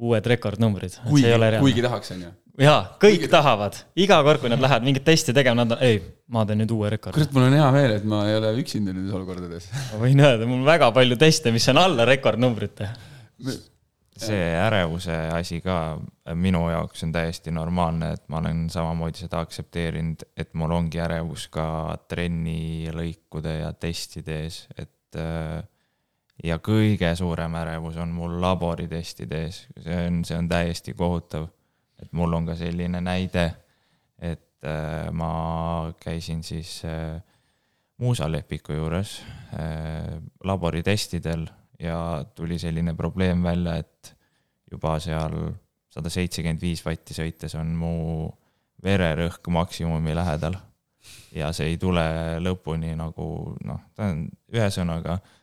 [0.03, 0.99] uued rekordnumbrid.
[1.09, 2.31] kuigi, kuigi tahaks, on ju.
[2.67, 3.33] jaa, kõik kuigi...
[3.33, 6.01] tahavad, iga kord, kui nad lähevad mingit testi tegema, nad on, ei,
[6.33, 7.19] ma teen nüüd uue rekordi.
[7.21, 10.49] kurat, mul on hea meel, et ma ei ole üksinda nendes olukordades ma võin öelda,
[10.49, 12.91] mul on väga palju teste, mis on alla rekordnumbrite
[14.23, 15.77] see ärevuse asi ka
[16.39, 21.49] minu jaoks on täiesti normaalne, et ma olen samamoodi seda aktsepteerinud, et mul ongi ärevus
[21.53, 21.67] ka
[22.11, 25.63] trenni lõikude ja testide ees, et äh,
[26.43, 31.49] ja kõige suurem ärevus on mul laboritestide ees, see on, see on täiesti kohutav.
[32.03, 33.45] et mul on ka selline näide,
[34.19, 37.21] et äh, ma käisin siis äh,
[38.03, 39.21] muusalepiku juures
[40.45, 41.45] laboritestidel
[41.79, 44.17] ja tuli selline probleem välja, et
[44.71, 45.53] juba seal
[45.93, 47.93] sada seitsekümmend viis vatti sõites on mu
[48.83, 50.57] vererõhk maksimumi lähedal.
[51.35, 52.03] ja see ei tule
[52.41, 55.42] lõpuni nagu noh, ta on ühesõnaga äh,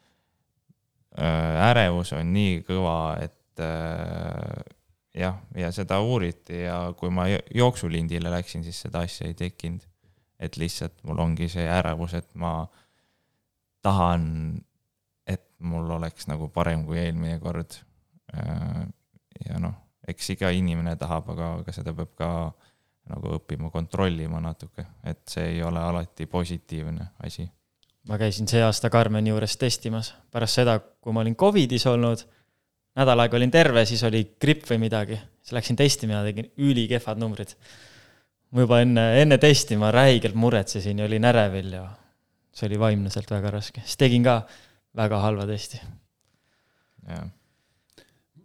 [1.17, 4.59] ärevus on nii kõva, et äh,
[5.17, 9.85] jah, ja seda uuriti ja kui ma jooksulindile läksin, siis seda asja ei tekkinud.
[10.39, 12.63] et lihtsalt mul ongi see ärevus, et ma
[13.83, 14.61] tahan
[15.27, 17.75] et mul oleks nagu parem kui eelmine kord.
[18.33, 18.87] Äh,
[19.45, 19.75] ja noh,
[20.07, 22.29] eks iga inimene tahab, aga, aga seda peab ka
[23.09, 27.47] nagu õppima kontrollima natuke, et see ei ole alati positiivne asi.
[28.07, 32.23] Ma käisin see aasta Karmeni juures testimas, pärast seda, kui ma olin Covidis olnud,
[32.99, 37.19] nädal aega olin terve, siis oli gripp või midagi, siis läksin testima ja tegin ülikehvad
[37.21, 37.55] numbrid.
[38.51, 41.83] ma juba enne, enne testi ma räigelt muretsesin ja olin ärevil ja
[42.53, 44.41] see oli vaimlaselt väga raske, siis tegin ka
[44.97, 45.81] väga halva testi.
[47.07, 47.27] jah.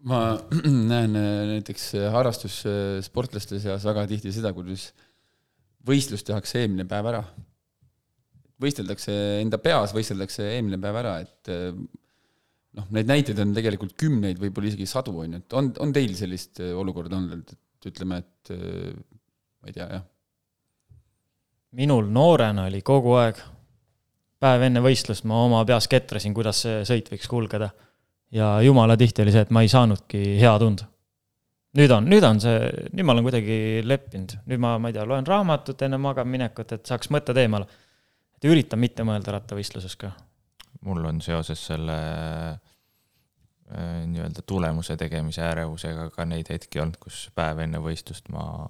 [0.05, 0.20] ma
[0.93, 4.90] näen äh, näiteks äh, harrastussportlaste seas väga tihti seda, kuidas
[5.86, 7.24] võistlus tehakse eelmine päev ära.
[8.62, 11.70] Võisteldakse enda peas, võisteldakse eelmine päev ära, et äh,
[12.78, 16.14] noh, neid näiteid on tegelikult kümneid, võib-olla isegi sadu, on ju, et on, on teil
[16.18, 20.10] sellist olukorda olnud, et ütleme, et ma ei tea, jah?
[21.74, 23.40] minul noorena oli kogu aeg
[24.44, 27.70] päev enne võistlust ma oma peas ketrasin, kuidas see sõit võiks kulgeda.
[28.35, 30.89] ja jumala tihti oli see, et ma ei saanudki hea tunda.
[31.78, 32.59] nüüd on, nüüd on see,
[32.93, 36.76] nüüd ma olen kuidagi leppinud, nüüd ma, ma ei tea, loen raamatut enne magama minekut,
[36.76, 37.66] et saaks mõtted eemale.
[38.45, 40.12] Et üritan mitte mõelda rattavõistluses ka.
[40.85, 42.59] mul on seoses selle äh,
[44.05, 48.69] nii-öelda tulemuse tegemise ärevusega ka neid hetki olnud, kus päev enne võistlust ma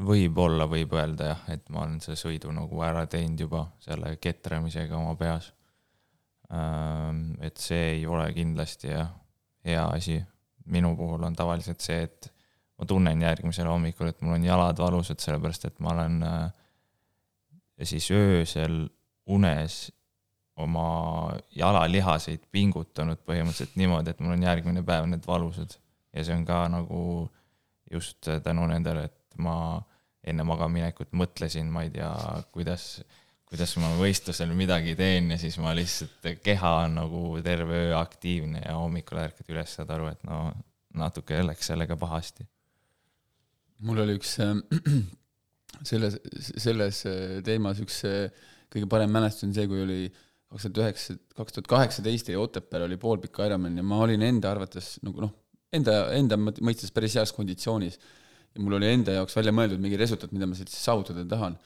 [0.00, 4.98] võib-olla võib öelda jah, et ma olen selle sõidu nagu ära teinud juba selle ketramisega
[4.98, 5.52] oma peas.
[7.46, 9.14] et see ei ole kindlasti jah,
[9.64, 10.20] hea asi.
[10.66, 12.32] minu puhul on tavaliselt see, et
[12.78, 16.50] ma tunnen järgmisel hommikul, et mul on jalad valusad, sellepärast et ma olen äh,
[17.88, 18.82] siis öösel
[19.30, 19.86] unes
[20.60, 25.76] oma jalalihaseid pingutanud põhimõtteliselt niimoodi, et mul on järgmine päev need valusad.
[26.12, 27.30] ja see on ka nagu
[27.90, 29.80] just tänu nendele, et ma
[30.26, 32.10] enne magamaminekut mõtlesin, ma ei tea,
[32.52, 33.00] kuidas,
[33.48, 38.64] kuidas ma võistlusel midagi teen ja siis ma lihtsalt, keha on nagu terve öö aktiivne
[38.66, 40.50] ja hommikul ärkad üles, saad aru, et no
[40.98, 42.44] natuke läks sellega pahasti.
[43.86, 44.58] mul oli üks äh,
[45.86, 46.18] selles,
[46.60, 47.04] selles
[47.46, 48.02] teemas üks
[48.70, 50.02] kõige parem mälestus on see, kui oli
[50.50, 54.50] kaks tuhat üheksa, kaks tuhat kaheksateist ja Otepääl oli poolpika Ironman ja ma olin enda
[54.50, 55.34] arvates nagu noh,
[55.74, 57.98] enda, enda mõistes päris heas konditsioonis.
[58.50, 61.58] ja mul oli enda jaoks välja mõeldud mingi resultaat, mida ma sealt siis saavutada tahan.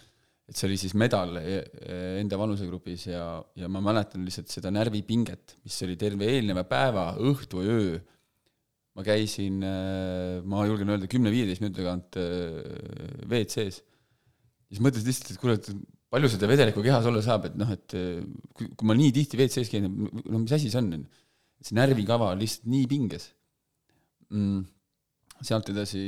[0.48, 4.68] et see oli siis medal e, e, enda vanusegrupis ja, ja ma mäletan lihtsalt seda
[4.74, 7.97] närvipinget, mis oli terve eelneva päeva, õhtu öö.
[8.94, 9.74] ma käisin, e,
[10.44, 12.20] ma julgen öelda, kümne-viieteist minuti tagant
[13.24, 13.81] WC-s.
[14.75, 15.71] Siis mõtlesin lihtsalt, et kuule, et
[16.15, 19.71] palju seda vedelikku kehas olla saab, et noh, et kui, kui ma nii tihti WC-s
[19.71, 21.07] käin, no mis asi see on,
[21.63, 23.29] see närvikava on lihtsalt nii pinges
[24.35, 24.65] mm,.
[25.47, 26.03] sealt edasi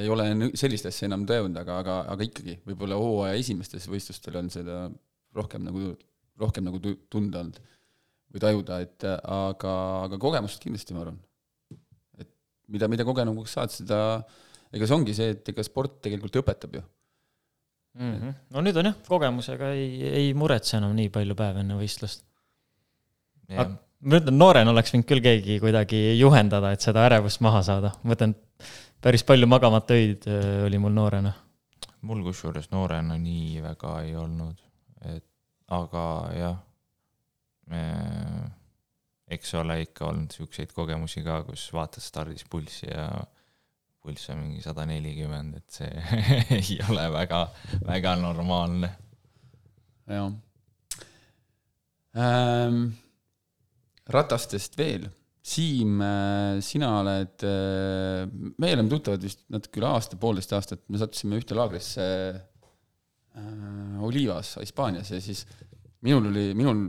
[0.00, 4.52] ei ole sellist asja enam tõenud, aga, aga, aga ikkagi võib-olla hooaja esimestes võistlustel on
[4.52, 4.84] seda
[5.34, 5.94] rohkem nagu,
[6.40, 6.78] rohkem nagu
[7.10, 7.58] tunda olnud
[8.30, 9.72] või tajuda, et aga,
[10.06, 11.18] aga kogemust kindlasti, ma arvan.
[12.22, 12.30] et
[12.70, 13.98] mida, mida kogenuks saad, seda,
[14.70, 16.84] ega see ongi see, et ega sport tegelikult õpetab ju
[17.98, 18.16] mm.
[18.16, 18.34] -hmm.
[18.50, 19.92] no nüüd on jah, kogemusega ei,
[20.22, 22.26] ei muretse enam nii palju päev enne võistlust
[24.00, 27.92] ma ütlen, noorena oleks võinud küll keegi kuidagi juhendada, et seda ärevust maha saada.
[28.02, 28.34] ma mõtlen,
[29.02, 31.32] päris palju magamata öid äh, oli mul noorena.
[32.02, 34.62] mul kusjuures noorena nii väga ei olnud,
[35.16, 35.26] et
[35.70, 36.04] aga
[36.36, 36.56] jah,
[39.30, 43.06] eks ole ikka olnud siukseid kogemusi ka, kus vaatad stardis pulssi ja
[44.00, 45.90] pulss on mingi sada nelikümmend, et see
[46.60, 47.44] ei ole väga,
[47.86, 48.94] väga normaalne.
[50.10, 50.32] jah
[52.16, 52.84] ähm
[54.10, 55.08] ratastest veel.
[55.50, 61.00] Siim, äh, sina oled, äh, me oleme tuttavad vist natuke üle aasta, poolteist aastat, me
[61.00, 62.04] sattusime ühte laagrisse
[62.36, 65.46] äh, Olivas, Hispaanias ja siis
[66.04, 66.84] minul oli, minul,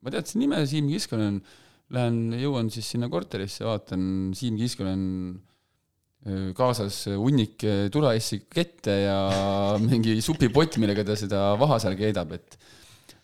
[0.00, 1.42] ma teadsin nime Siim Kiskonen,
[1.92, 5.04] lähen, jõuan siis sinna korterisse, vaatan, Siim Kiskonen
[5.36, 5.51] äh,
[6.54, 9.16] kaasas hunnik tulaessi kette ja
[9.88, 12.58] mingi supipott, millega ta seda vaha seal keedab, et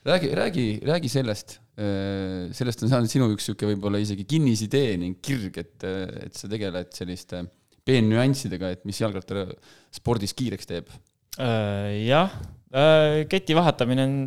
[0.08, 1.60] räägi, räägi, räägi sellest.
[1.78, 6.50] Äh, sellest on saanud sinu üks niisugune võib-olla isegi kinnisidee ning kirg, et, et sa
[6.50, 7.44] tegeled selliste
[7.88, 10.90] peennüanssidega, et mis jalgrattaspordis kiireks teeb.
[11.38, 12.34] Äh, jah,
[12.72, 14.18] äh, keti vahetamine on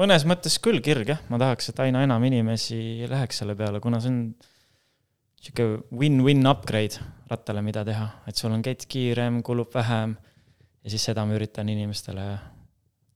[0.00, 4.00] mõnes mõttes küll kirg jah, ma tahaks, et aina enam inimesi läheks selle peale, kuna
[4.00, 4.22] see on
[5.40, 7.00] niisugune win-win upgrade
[7.30, 10.16] rattale, mida teha, et sul on kett kiirem, kulub vähem
[10.84, 12.26] ja siis seda ma üritan inimestele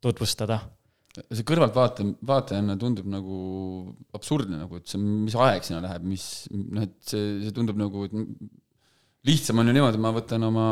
[0.04, 0.60] tutvustada
[1.14, 3.38] see kõrvaltvaate, vaatajana tundub nagu
[4.16, 8.06] absurdne nagu, et see, mis aeg sinna läheb, mis noh, et see, see tundub nagu,
[8.08, 8.14] et
[9.28, 10.64] lihtsam on ju niimoodi, ma võtan oma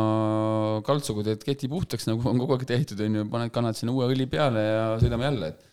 [0.87, 4.11] kaltsuga teed keti puhtaks, nagu on kogu aeg tehtud, on ju, paned, kannad sinna uue
[4.11, 5.69] õli peale ja sõidame jälle, et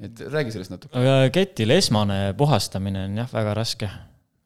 [0.00, 1.00] et räägi sellest natuke.
[1.34, 3.88] ketil esmane puhastamine on jah, väga raske.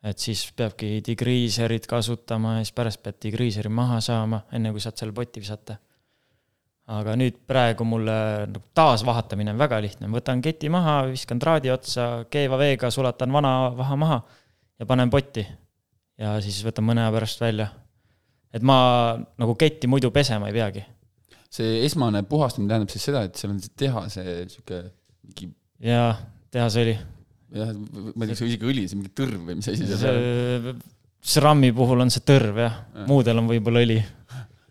[0.05, 5.01] Et siis peabki digriiserit kasutama ja siis pärast pead digriiseri maha saama, enne kui saad
[5.01, 5.79] selle potti visata
[6.93, 8.15] aga nüüd praegu mulle
[8.51, 13.55] nagu taasvahatamine on väga lihtne, võtan keti maha, viskan traadi otsa, keeva veega sulatan vana
[13.77, 14.19] vaha maha
[14.81, 15.47] ja panen potti.
[16.21, 17.69] ja siis võtan mõne aja pärast välja.
[18.53, 20.85] et ma nagu ketti muidu pesema ei peagi.
[21.51, 24.85] see esmane puhastamine tähendab siis seda, et seal on tehase sihuke
[25.25, 25.55] mingi.
[25.81, 26.19] jaa,
[26.51, 26.99] tehasõli.
[27.55, 30.83] Jah, ma ei tea, kas isegi õli, see mingi tõrv või mis asi see on?
[31.25, 34.01] SRAM-i puhul on see tõrv jah ja., muudel on võib-olla õli.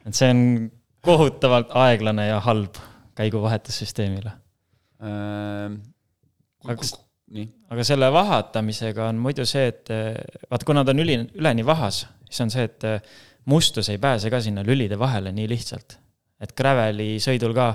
[0.05, 0.43] et see on
[1.03, 2.77] kohutavalt aeglane ja halb
[3.17, 4.35] käiguvahetussüsteemile
[5.03, 5.73] äh,.
[6.69, 6.89] aga,
[7.73, 12.45] aga selle vahatamisega on muidu see, et vaata, kuna ta on üli, üleni vahas, siis
[12.45, 12.87] on see, et
[13.49, 15.97] mustus ei pääse ka sinna lülide vahele nii lihtsalt.
[16.43, 17.67] et graveli sõidul ka,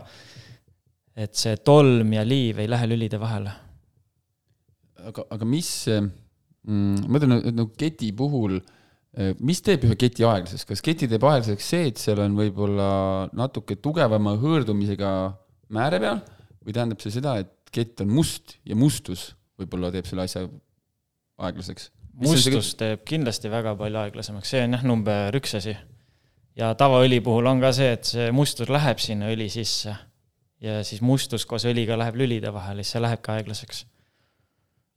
[1.16, 3.52] et see tolm ja liiv ei lähe lülide vahele.
[4.98, 8.58] Aga, aga mis mm,, ma mõtlen, et nagu keti puhul
[9.18, 12.88] Äh, mis teeb ühe keti aeglaseks, kas keti teeb aeglaseks see, et seal on võib-olla
[13.36, 15.12] natuke tugevama hõõrdumisega
[15.74, 16.20] määre peal
[16.62, 20.44] või tähendab see seda, et kett on must ja mustus võib-olla teeb selle asja
[21.40, 21.88] aeglaseks?
[22.20, 25.74] mustus teeb kindlasti väga palju aeglasemaks, see on jah number üks asi.
[26.58, 29.96] ja tavaõli puhul on ka see, et see mustus läheb sinna õli sisse
[30.62, 33.86] ja siis mustus koos õliga läheb lülide vahele, siis see lähebki aeglaseks.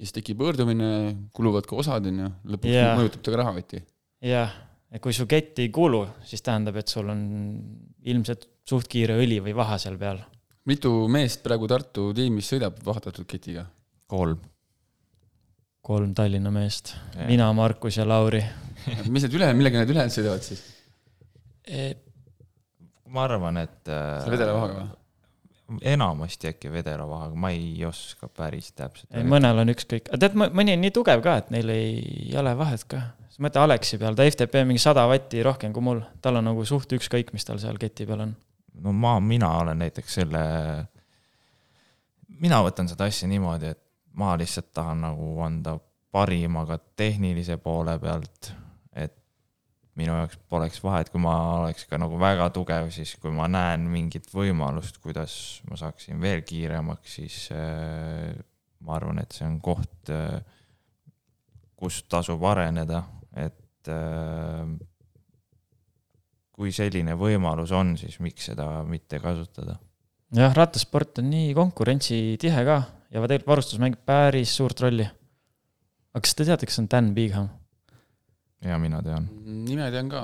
[0.02, 0.90] Ja siis tekib hõõrdumine,
[1.38, 2.95] kuluvad ka osad, on ju, lõpuks yeah.
[2.98, 3.82] mõjutab ta ka rahakotti
[4.26, 4.53] jah,
[4.90, 7.22] et kui su kett ei kulu, siis tähendab, et sul on
[8.10, 10.23] ilmselt suht kiire õli või vaha seal peal.
[10.69, 13.68] mitu meest praegu Tartu tiimis sõidab vahetatud ketiga?
[14.10, 14.41] kolm.
[15.86, 16.95] kolm Tallinna meest,
[17.28, 18.41] mina, Markus ja Lauri
[19.14, 20.65] mis need üle, millega need ülejäänud sõidavad siis
[21.69, 21.91] e...?
[23.11, 24.90] ma arvan, et äh, selle vedelavahaga või?
[25.81, 29.10] Enamasti äkki vedelavahaga, ma ei oska päris täpselt.
[29.27, 32.85] mõnel on ükskõik, aga tead, mõni on nii tugev ka, et neil ei ole vahet
[32.91, 36.49] ka sa mõtle Aleksi peal, ta FTP mingi sada vatti rohkem kui mul, tal on
[36.52, 38.34] nagu suht ükskõik, mis tal seal keti peal on.
[38.84, 40.41] no ma, mina olen näiteks selle,
[42.41, 43.81] mina võtan seda asja niimoodi, et
[44.19, 45.77] ma lihtsalt tahan nagu anda
[46.11, 48.52] parima ka tehnilise poole pealt,
[50.00, 53.84] minu jaoks poleks vahet, kui ma oleks ka nagu väga tugev, siis kui ma näen
[53.92, 55.34] mingit võimalust, kuidas
[55.68, 58.32] ma saaksin veel kiiremaks, siis äh,
[58.86, 60.40] ma arvan, et see on koht äh,,
[61.82, 63.04] kus tasub areneda,
[63.36, 64.64] et äh,
[66.56, 69.80] kui selline võimalus on, siis miks seda mitte kasutada?
[70.32, 72.78] jah, rattasport on nii konkurentsitihe ka
[73.12, 75.08] ja tegelikult varustus mängib päris suurt rolli.
[76.14, 77.50] aga kas te teate, kes on Dan Bigham?
[78.66, 79.28] Ja mina tean.
[79.66, 80.22] nime tean ka.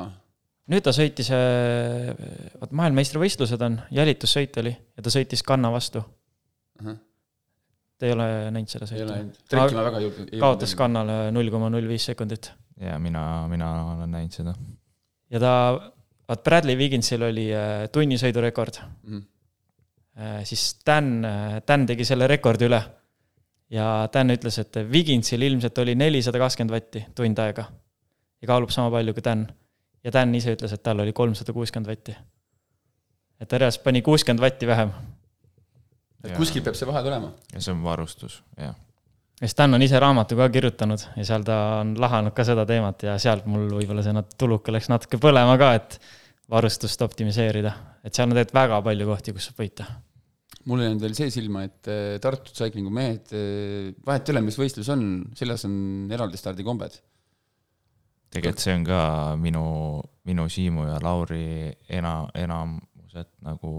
[0.71, 2.13] nüüd ta sõitis, äh,
[2.61, 6.87] vot maailmameistrivõistlused on, jälitussõit oli ja ta sõitis kanna vastu uh.
[6.87, 7.03] -huh.
[7.97, 8.99] Te ei ole näinud seda sõitu?
[8.99, 10.33] ei ole näinud, trekkima väga ei jõudnud.
[10.39, 12.51] kaotas kannale null koma null viis sekundit.
[12.77, 14.53] ja mina, mina olen näinud seda.
[15.29, 15.53] ja ta
[16.27, 19.17] vaat Bradley Wigginsil oli äh, tunnisõidurekord mm.
[19.17, 20.43] -hmm.
[20.43, 21.25] siis Dan,
[21.67, 22.83] Dan tegi selle rekordi üle.
[23.69, 27.65] ja Dan ütles, et Wigginsil ilmselt oli nelisada kakskümmend vatti tund aega.
[28.41, 29.47] Ja kaalub sama palju kui Dan.
[30.03, 32.15] ja Dan ise ütles, et tal oli kolmsada kuuskümmend vatti.
[33.39, 34.91] et ta reaalselt pani kuuskümmend vatti vähem.
[36.23, 37.31] et kuskil peab see vahe tulema.
[37.53, 38.75] ja see on varustus, jah
[39.41, 43.03] ja Stan on ise raamatu ka kirjutanud ja seal ta on lahanud ka seda teemat
[43.05, 45.99] ja sealt mul võib-olla see nat-, tuluke läks natuke põlema ka, et
[46.49, 47.73] varustust optimiseerida,
[48.03, 49.87] et seal on tegelikult väga palju kohti, kus saab võita.
[50.67, 54.43] mul jäi nüüd veel see silma, et eh, Tartu Cyclingu mehed, eh, vahet ei ole,
[54.47, 55.03] mis võistlus on,
[55.37, 55.75] seljas on
[56.11, 56.97] eraldi stardikombed.
[58.33, 58.99] Tegelikult see on ka
[59.39, 59.63] minu,
[60.27, 63.73] minu Siimu ja Lauri ena, enamuselt nagu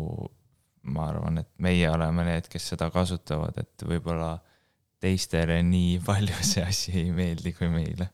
[0.89, 4.37] ma arvan, et meie oleme need, kes seda kasutavad, et võib-olla
[5.03, 8.11] teistele nii palju see asi ei meeldi kui meile.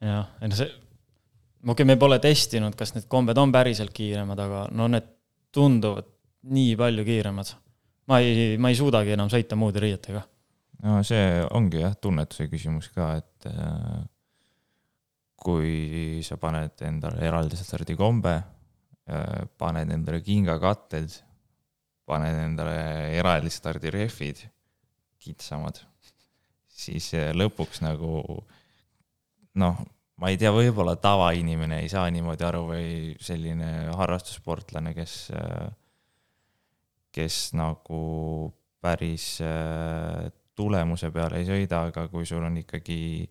[0.00, 4.38] jah, ei no see, okei okay,, me pole testinud, kas need kombed on päriselt kiiremad,
[4.46, 5.08] aga no need
[5.54, 6.08] tunduvad
[6.50, 7.56] nii palju kiiremad.
[8.10, 10.22] ma ei, ma ei suudagi enam sõita muude riietega.
[10.86, 14.00] no see ongi jah, tunnetuse küsimus ka, et äh,
[15.40, 18.34] kui sa paned endale eraldi stardikombe,
[19.08, 21.14] äh, paned endale kingakatted,
[22.04, 22.76] paned endale
[23.16, 24.44] eraldi stardirehvid
[25.20, 25.80] kitsamad,
[26.68, 28.20] siis eh, lõpuks nagu
[29.60, 29.82] noh,
[30.20, 32.86] ma ei tea, võib-olla tavainimene ei saa niimoodi aru või
[33.20, 35.68] selline harrastussportlane, kes, eh,
[37.16, 38.00] kes nagu
[38.80, 39.34] päris
[40.56, 43.28] tulemuse peale ei sõida, aga kui sul on ikkagi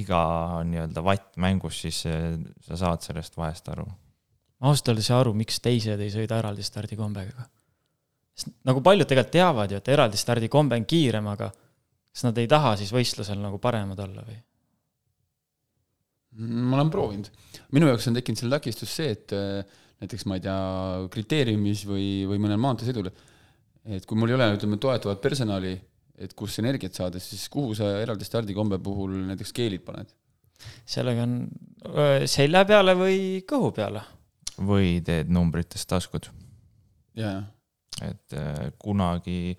[0.00, 0.22] iga
[0.68, 3.84] nii-öelda vatt mängus, siis sa saad sellest vahest aru.
[3.84, 7.48] ma ausalt öeldes ei saa aru, miks teised ei sõida eraldi stardikombega
[8.36, 12.48] sest nagu paljud tegelikult teavad ju, et eraldi stardikombe on kiirem, aga kas nad ei
[12.50, 14.38] taha siis võistlusel nagu paremad olla või?
[16.42, 17.28] ma olen proovinud.
[17.76, 20.60] minu jaoks on tekkinud selle takistus see, et äh, näiteks ma ei tea,
[21.12, 23.10] kriteeriumis või, või mõnel maanteesõidul,
[23.92, 25.74] et kui mul ei ole, ütleme, toetavat personali,
[26.18, 30.12] et kus energiat saada, siis kuhu sa eraldi stardikombe puhul näiteks keelid paned?
[30.86, 31.38] sellega on
[32.30, 33.16] selja peale või
[33.48, 34.04] kõhu peale.
[34.62, 36.28] või teed numbritest taskud.
[37.18, 37.42] jaa
[38.00, 38.36] et
[38.80, 39.54] kunagi,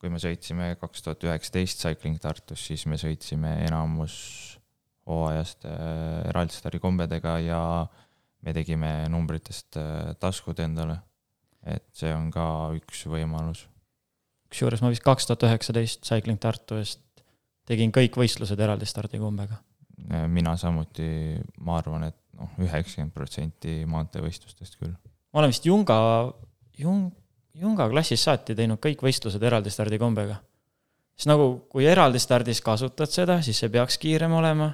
[0.00, 4.16] kui me sõitsime kaks tuhat üheksateist Cycling Tartus, siis me sõitsime enamus
[5.06, 7.60] hooajast eraldistari kombedega ja
[8.42, 9.78] me tegime numbritest
[10.20, 11.02] taskud endale.
[11.66, 13.64] et see on ka üks võimalus.
[14.56, 17.02] Kusjuures ma vist kaks tuhat üheksateist Cycling Tartu eest
[17.68, 19.58] tegin kõik võistlused eraldi stardikombega.
[20.28, 24.94] mina samuti, ma arvan, et noh, üheksakümmend protsenti maanteevõistlustest küll.
[25.32, 25.98] ma olen vist Junga,
[26.78, 27.12] Jung-,
[27.54, 30.38] Junga klassist saati teinud kõik võistlused eraldi stardikombega.
[31.16, 34.72] siis nagu, kui eraldi stardis kasutad seda, siis see peaks kiirem olema.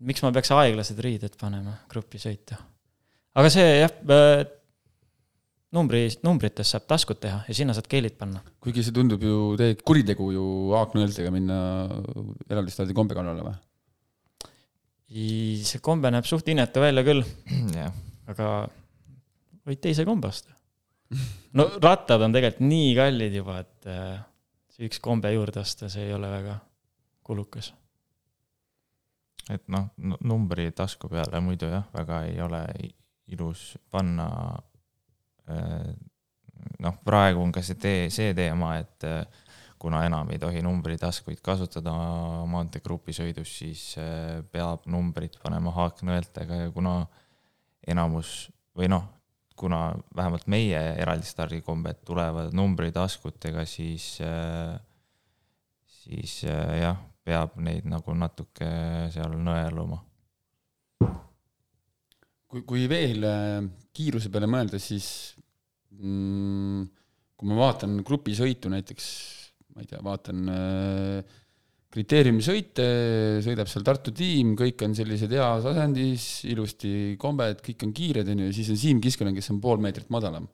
[0.00, 2.56] miks ma peaks aeglased riided panema grupisõitu?
[3.34, 4.46] aga see jah, äh,
[5.72, 8.42] numbri, numbrites saab taskud teha ja sinna saad keelid panna.
[8.60, 10.46] kuigi see tundub ju täielik kuritegu ju
[10.76, 11.58] haaknõeltega minna
[12.48, 13.58] eraldi stardi kombe kallale või?
[15.62, 17.22] see kombe näeb suht inetu välja küll
[17.76, 17.92] yeah..
[18.32, 18.48] aga
[19.68, 20.52] võid teise kombe osta
[21.52, 24.18] no rattad on tegelikult nii kallid juba, et äh,
[24.72, 26.58] see üks kombe juurde osta, see ei ole väga
[27.26, 27.72] kulukas.
[29.50, 29.90] et noh,
[30.22, 32.62] numbri tasku peale muidu jah, väga ei ole
[33.34, 34.28] ilus panna.
[35.50, 35.92] Äh,
[36.82, 39.24] noh, praegu on ka see tee, see teema, et äh,
[39.82, 41.94] kuna enam ei tohi numbritaskuid kasutada
[42.46, 43.80] maanteegrupi sõidus, siis
[44.54, 47.00] peab numbrid panema haaknõeltega ja kuna
[47.90, 49.08] enamus või noh,
[49.62, 54.80] kuna vähemalt meie eraldi stardikombed tulevad numbritaskutega, siis, äh,
[55.86, 58.70] siis äh, jah, peab neid nagu natuke
[59.14, 60.00] seal nõeluma.
[62.52, 63.60] Kui, kui veel äh,
[63.96, 65.06] kiiruse peale mõelda, siis
[65.96, 66.82] mm,
[67.38, 69.06] kui ma vaatan grupisõitu näiteks,
[69.72, 71.38] ma ei tea, vaatan äh,
[71.92, 72.84] kriteeriumisõite,
[73.44, 78.44] sõidab seal Tartu tiim, kõik on sellised heas asendis, ilusti kombed, kõik on kiired, on
[78.44, 80.48] ju, ja siis on Siim Kiskonen, kes on pool meetrit madalam.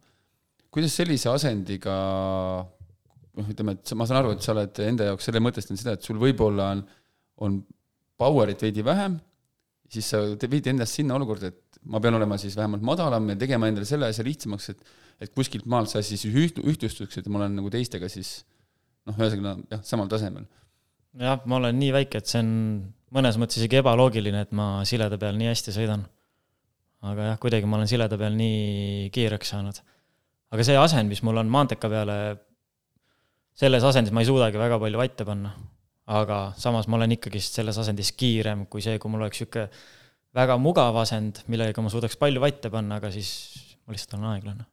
[0.75, 1.95] kuidas sellise asendiga
[3.39, 6.05] noh, ütleme, et ma saan aru, et sa oled enda jaoks selle mõtestanud seda, et
[6.05, 6.83] sul võib-olla on,
[7.47, 7.61] on
[8.19, 9.17] power'it veidi vähem,
[9.93, 13.71] siis sa viid endast sinna olukorda, et ma pean olema siis vähemalt madalam ja tegema
[13.71, 17.41] endale selle asja lihtsamaks, et et kuskilt maalt see asi siis üht-, ühtlustuks, et ma
[17.41, 18.45] olen nagu teistega siis
[19.09, 20.45] noh, ühesõnaga jah, samal tasemel
[21.19, 22.51] jah, ma olen nii väike, et see on
[23.15, 26.05] mõnes mõttes isegi ebaloogiline, et ma sileda peal nii hästi sõidan.
[27.03, 29.81] aga jah, kuidagi ma olen sileda peal nii kiireks saanud.
[30.53, 32.19] aga see asend, mis mul on maanteka peale,
[33.59, 35.55] selles asendis ma ei suudagi väga palju vatte panna.
[36.09, 39.69] Aga samas ma olen ikkagist selles asendis kiirem kui see, kui mul oleks niisugune
[40.39, 43.31] väga mugav asend, millega ma suudaks palju vatte panna, aga siis
[43.87, 44.67] ma lihtsalt olen aeglane.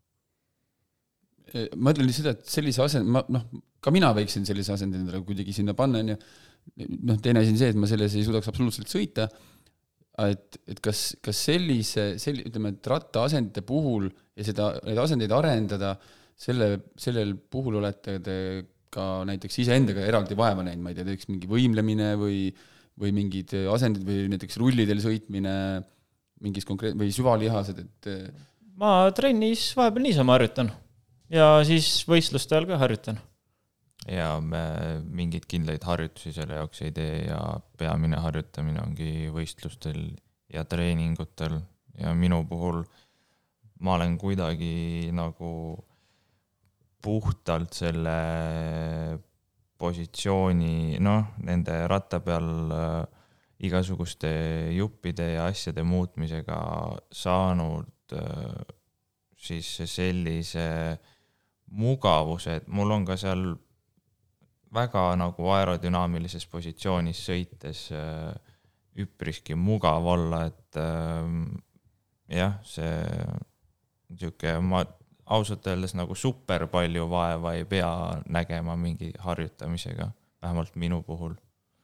[1.80, 3.46] Ma ütlen seda, et sellise asend-, ma noh,
[3.84, 6.18] ka mina võiksin sellise asendi endale kuidagi sinna panna, on ju,
[7.08, 9.30] noh, teine asi on see, et ma selles ei suudaks absoluutselt sõita,
[10.26, 15.96] et, et kas, kas sellise, sel-, ütleme, et rattaasendite puhul ja seda, neid asendeid arendada,
[16.36, 18.38] selle, sellel puhul olete te
[18.96, 22.40] ka näiteks iseendaga eraldi vaeva näinud, ma ei tea, näiteks mingi võimlemine või
[22.96, 25.54] või mingid asendid või näiteks rullidel sõitmine
[26.44, 28.10] mingis konkreet- või süvalihased, et
[28.80, 30.72] ma trennis vahepeal niisama harjutan
[31.32, 33.20] ja siis võistluste ajal ka harjutan.
[34.08, 37.40] ja me mingeid kindlaid harjutusi selle jaoks ei tee ja
[37.78, 40.12] peamine harjutamine ongi võistlustel
[40.54, 41.58] ja treeningutel
[41.98, 42.84] ja minu puhul
[43.82, 45.50] ma olen kuidagi nagu
[47.06, 48.18] puhtalt selle
[49.78, 53.02] positsiooni, noh, nende ratta peal äh,
[53.68, 54.32] igasuguste
[54.76, 56.58] juppide ja asjade muutmisega
[57.14, 58.74] saanud äh,
[59.36, 60.66] siis sellise
[61.76, 63.52] mugavuse, et mul on ka seal
[64.76, 68.32] väga nagu aerodünaamilises positsioonis sõites äh,
[68.96, 70.78] üpriski mugav olla, et
[72.32, 72.94] jah, see
[74.08, 74.86] niisugune, ma
[75.26, 77.90] ausalt öeldes nagu super palju vaeva ei pea
[78.30, 80.10] nägema mingi harjutamisega,
[80.42, 81.34] vähemalt minu puhul.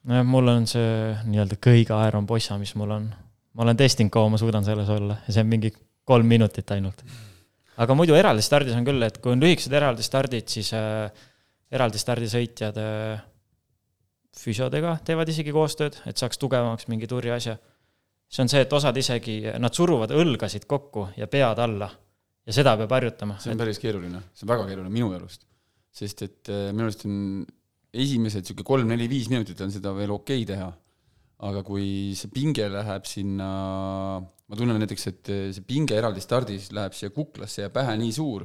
[0.04, 3.10] nojah, mul on see nii-öelda kõige aeram possa, mis mul on.
[3.54, 5.74] ma olen testinud, kaua ma suudan selles olla ja see on mingi
[6.06, 7.04] kolm minutit ainult
[7.82, 11.10] aga muidu eraldi stardis on küll, et kui on lühikesed eraldi stardid, siis äh,
[11.72, 13.24] eraldi stardisõitjad äh,
[14.38, 17.58] füsiodega teevad isegi koostööd, et saaks tugevamaks mingi turja asja.
[18.32, 21.90] see on see, et osad isegi, nad suruvad õlgasid kokku ja pead alla
[22.48, 23.40] ja seda peab harjutama.
[23.42, 25.48] see on päris keeruline, see on väga keeruline minu arust.
[25.92, 27.18] sest et äh, minu arust on
[27.92, 30.70] esimesed niisugune kolm-neli-viis minutit on seda veel okei okay teha.
[31.42, 33.50] aga kui see pinge läheb sinna
[34.52, 38.12] ma tunnen näiteks, et eh, see pinge eraldi stardis läheb siia kuklasse ja pähe nii
[38.14, 38.44] suur,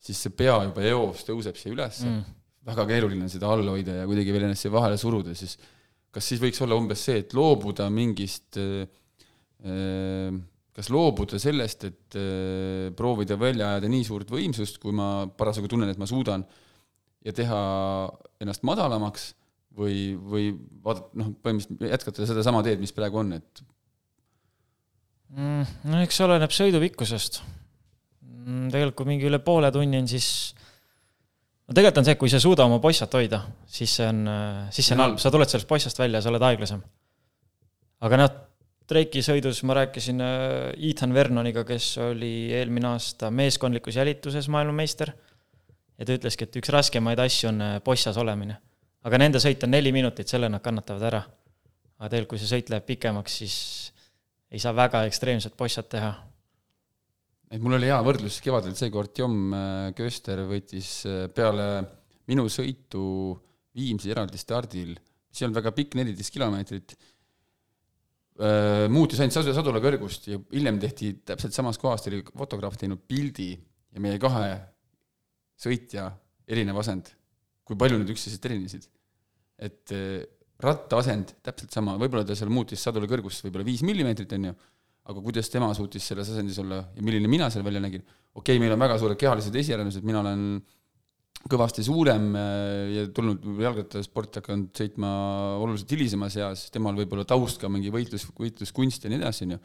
[0.00, 2.36] siis see pea juba eos tõuseb siia ülesse mm..
[2.70, 5.56] väga keeruline on seda all hoida ja kuidagi veel ennast siia vahele suruda, siis
[6.14, 8.86] kas siis võiks olla umbes see, et loobuda mingist äh,
[10.80, 15.92] kas loobuda sellest, et äh, proovida välja ajada nii suurt võimsust, kui ma parasjagu tunnen,
[15.92, 16.46] et ma suudan,
[17.26, 17.60] ja teha
[18.40, 19.34] ennast madalamaks
[19.76, 20.46] või, või
[20.84, 23.62] vaadata, noh, põhimõtteliselt jätkata sedasama teed, mis praegu on, et
[25.36, 25.76] mm,?
[25.92, 28.70] no eks oleneb sõidu pikkusest mm,.
[28.72, 30.30] tegelikult kui mingi üle poole tunni on, siis
[31.68, 34.24] no tegelikult on see, kui sa ei suuda oma poissat hoida, siis see on,
[34.72, 36.80] siis see on halb, sa tuled sellest poissast välja ja sa oled aeglasem.
[38.08, 38.32] aga noh,
[38.90, 45.12] treikisõidus ma rääkisin äh, Ethan Vernoniga, kes oli eelmine aasta meeskondlikus jälituses maailmameister
[46.00, 48.58] ja ta ütleski, et üks raskemaid asju on äh, poissas olemine.
[49.04, 51.22] aga nende sõit on neli minutit, selle nad kannatavad ära.
[52.00, 53.56] aga tegelikult, kui see sõit läheb pikemaks, siis
[54.50, 56.10] ei saa väga ekstreemset possat teha.
[57.50, 61.70] et mul oli hea võrdlus kevadel, seekord Jom äh, Köster võttis äh, peale
[62.30, 63.04] minu sõitu
[63.76, 66.96] Viimsi eraldi stardil, mis ei olnud väga pikk, neliteist kilomeetrit,
[68.92, 73.50] muutis ainult sadu, sadula kõrgust ja hiljem tehti täpselt samas kohas, oli fotograaf teinud pildi
[73.52, 74.54] ja meie kahe
[75.60, 76.06] sõitja
[76.50, 77.10] erinev asend,
[77.68, 78.88] kui palju nad üksteisest erinesid.
[79.60, 79.92] et
[80.64, 84.54] rattaasend täpselt sama, võib-olla ta seal muutis sadula kõrgust võib-olla viis millimeetrit, on ju,
[85.10, 88.62] aga kuidas tema suutis selles asendis olla ja milline mina seal välja nägin, okei okay,,
[88.62, 90.44] meil on väga suured kehalised esiarendused, mina olen
[91.48, 95.10] kõvasti suurem äh, ja tulnud jalgrattasporti hakanud sõitma
[95.62, 99.62] oluliselt hilisemas eas, temal võib-olla taust ka mingi võitlus, võitluskunst ja nii edasi, on ju,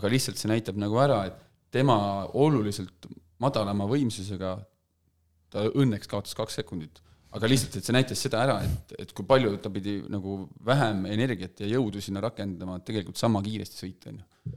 [0.00, 1.38] aga lihtsalt see näitab nagu ära, et
[1.74, 1.98] tema
[2.38, 3.10] oluliselt
[3.40, 4.56] madalama võimsusega
[5.50, 7.02] ta õnneks kaotas kaks sekundit
[7.36, 11.04] aga lihtsalt, et see näitas seda ära, et, et kui palju ta pidi nagu vähem
[11.12, 14.54] energiat ja jõudu sinna rakendama, et tegelikult sama kiiresti sõita, on ju.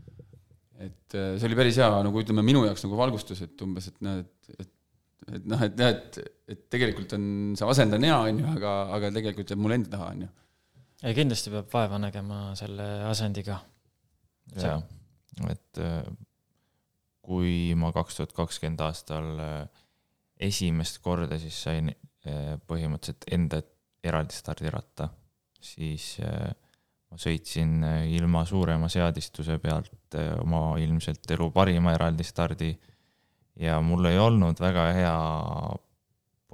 [0.88, 4.02] et äh, see oli päris hea nagu ütleme, minu jaoks nagu valgustus, et umbes, et
[4.06, 4.72] näed, et
[5.32, 6.20] et noh, et jah, et,
[6.52, 7.26] et tegelikult on,
[7.58, 10.30] see asend on hea, on ju, aga, aga tegelikult jääb mul enda taha, on ju.
[11.04, 13.60] ei, kindlasti peab vaeva nägema selle asendiga.
[14.60, 14.80] jaa,
[15.50, 16.02] et äh,
[17.24, 19.84] kui ma kaks tuhat kakskümmend aastal äh,
[20.50, 21.94] esimest korda siis sain
[22.24, 23.58] põhimõtteliselt enda
[24.08, 25.10] eraldi stardiratta,
[25.60, 27.84] siis ma sõitsin
[28.16, 32.70] ilma suurema seadistuse pealt oma ilmselt elu parima eraldi stardi
[33.60, 35.18] ja mul ei olnud väga hea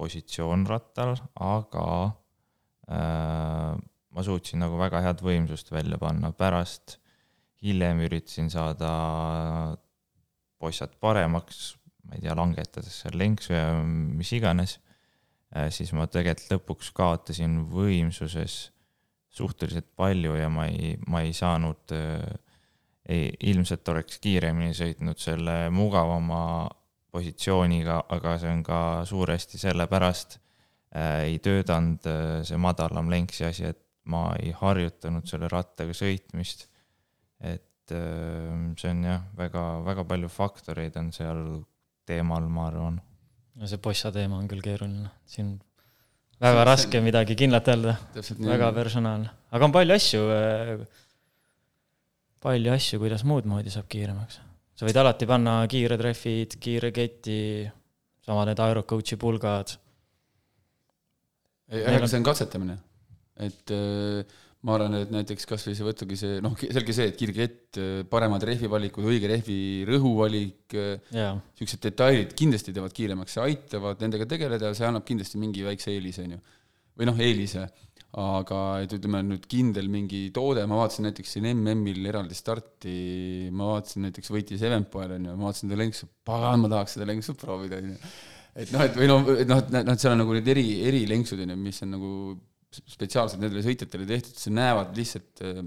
[0.00, 1.86] positsioon rattal, aga
[2.88, 3.76] äh,
[4.10, 6.98] ma suutsin nagu väga head võimsust välja panna, pärast
[7.60, 8.90] hiljem üritasin saada
[10.60, 11.74] poissad paremaks,
[12.08, 14.78] ma ei tea, langetades seal lenksu ja mis iganes.
[15.50, 18.70] Äh,, siis ma tegelikult lõpuks kaotasin võimsuses
[19.30, 22.24] suhteliselt palju ja ma ei, ma ei saanud äh,
[23.10, 26.42] ei, ilmselt oleks kiiremini sõitnud selle mugavama
[27.10, 33.70] positsiooniga, aga see on ka suuresti sellepärast äh, ei töötanud äh, see madalam lenksi asi,
[33.72, 33.80] et
[34.10, 36.66] ma ei harjutanud selle rattaga sõitmist.
[37.40, 41.42] et äh, see on jah, väga, väga palju faktoreid on seal
[42.08, 43.00] teemal, ma arvan.
[43.54, 45.56] no see Bossa teema on küll keeruline, siin
[46.40, 47.06] väga see, raske see...
[47.06, 47.96] midagi kindlat öelda,
[48.38, 50.86] väga personaalne, aga on palju asju äh,
[52.40, 54.40] palju asju, kuidas muud moodi saab kiiremaks
[54.80, 57.40] sa võid alati panna kiired rehvid, kiire keti,
[58.24, 59.74] sama need aerocoach'i pulgad.
[61.68, 62.78] ei, aga see on katsetamine,
[63.44, 67.36] et äh, ma arvan, et näiteks kasvõi see võtagi see, noh, selge see, et kiire
[67.36, 69.58] kett, äh, paremad rehvivalikud, õige rehvi
[69.88, 75.42] rõhuvalik, niisugused äh, detailid kindlasti teevad kiiremaks ja aitavad nendega tegeleda ja see annab kindlasti
[75.44, 76.42] mingi väikse eelise, on ju.
[76.96, 77.68] või noh, eelise
[78.18, 82.94] aga et ütleme nüüd kindel mingi toode, ma vaatasin näiteks siin MM-il eraldi starti,
[83.54, 87.06] ma vaatasin näiteks võitis Eventpoel on ju, ma vaatasin seda lenksu, pagan, ma tahaks seda
[87.06, 87.98] lenksu proovida on ju.
[88.64, 90.64] et noh, et või noh, et noh, et noh, et seal on nagu need eri,
[90.90, 92.14] erilenksud on ju, mis on nagu
[92.70, 95.60] spetsiaalselt nendele sõitjatele tehtud, see näevad lihtsalt äh,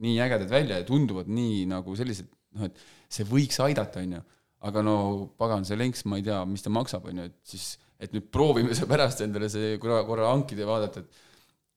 [0.00, 2.78] nii ägedad välja ja tunduvad nii nagu sellised, noh, et
[3.10, 4.22] see võiks aidata, on ju.
[4.70, 4.94] aga no
[5.40, 7.66] pagan, see lenks, ma ei tea, mis ta maksab, on ju, et siis,
[7.98, 11.26] et nüüd proovime see pärast endale see korra, korra hankida ja vaadata, et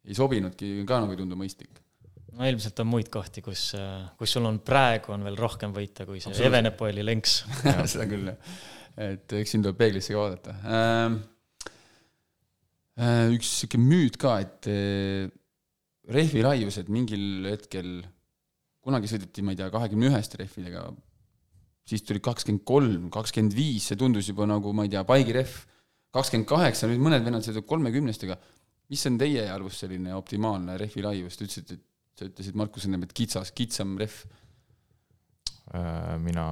[0.03, 1.81] ei sobinudki, ka nagu ei tundu mõistlik.
[2.33, 3.71] no ilmselt on muid kohti, kus,
[4.19, 7.43] kus sul on praegu on veel rohkem võita kui see Evenepoeli lenks
[7.93, 8.57] seda küll, jah.
[9.11, 11.21] et eks siin tuleb peeglisse ka vaadata ähm,.
[13.33, 15.31] üks sihuke müüt ka, et äh,
[16.11, 18.01] rehvi laiused mingil hetkel,
[18.83, 20.87] kunagi sõideti, ma ei tea, kahekümne üheste rehvidega,
[21.87, 25.55] siis tuli kakskümmend kolm, kakskümmend viis, see tundus juba nagu, ma ei tea, paigirehv,
[26.13, 28.37] kakskümmend kaheksa, nüüd mõned vennad sõidavad kolmekümnestega
[28.91, 33.05] mis on teie arvus selline optimaalne rehvi laius, te ütlesite, et sa ütlesid Markus ennem,
[33.07, 34.23] et kitsas, kitsam rehv.
[35.73, 36.45] Äh, mina,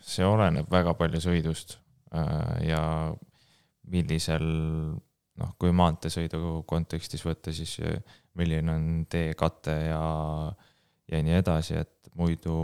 [0.00, 1.76] see oleneb väga palju sõidust
[2.16, 2.82] äh, ja
[3.92, 4.46] millisel
[5.40, 8.00] noh, kui maanteesõidu kontekstis võtta, siis äh,
[8.38, 10.02] milline on teekate ja,
[11.12, 12.56] ja nii edasi, et muidu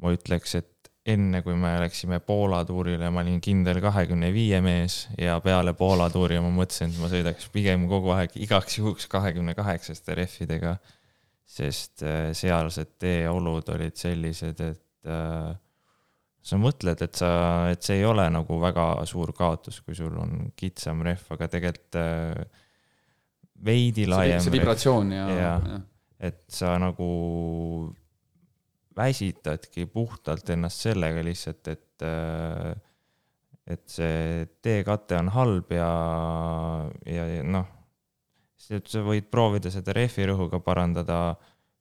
[0.00, 0.79] ma ütleks, et
[1.12, 6.08] enne kui me läksime Poola tuurile, ma olin kindel kahekümne viie mees ja peale Poola
[6.12, 10.76] tuuri ma mõtlesin, et ma sõidaks pigem kogu aeg igaks juhuks kahekümne kaheksaste rehvidega,
[11.50, 15.50] sest äh, sealsed teeolud olid sellised, et äh,
[16.40, 17.30] sa mõtled, et sa,
[17.72, 22.00] et see ei ole nagu väga suur kaotus, kui sul on kitsam rehv, aga tegelikult
[22.00, 22.66] äh,
[23.64, 24.40] veidi laiem.
[24.40, 25.80] see vibratsioon ja, ja, ja.,
[26.20, 27.08] et sa nagu
[28.96, 32.72] väsitadki puhtalt ennast sellega lihtsalt, et, äh,
[33.66, 35.90] et see teekate on halb ja,
[37.06, 37.68] ja, ja noh,
[38.60, 41.36] sa võid proovida seda rehvi rõhuga parandada,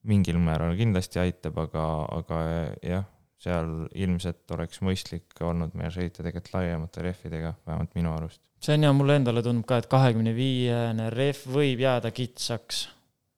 [0.09, 1.85] mingil määral kindlasti aitab, aga,
[2.21, 2.43] aga
[2.85, 3.07] jah,
[3.39, 8.41] seal ilmselt oleks mõistlik olnud meil sõita tegelikult laiemate rehvidega, vähemalt minu arust.
[8.59, 12.87] see on ja mulle endale tundub ka, et kahekümne viiene rehv võib jääda kitsaks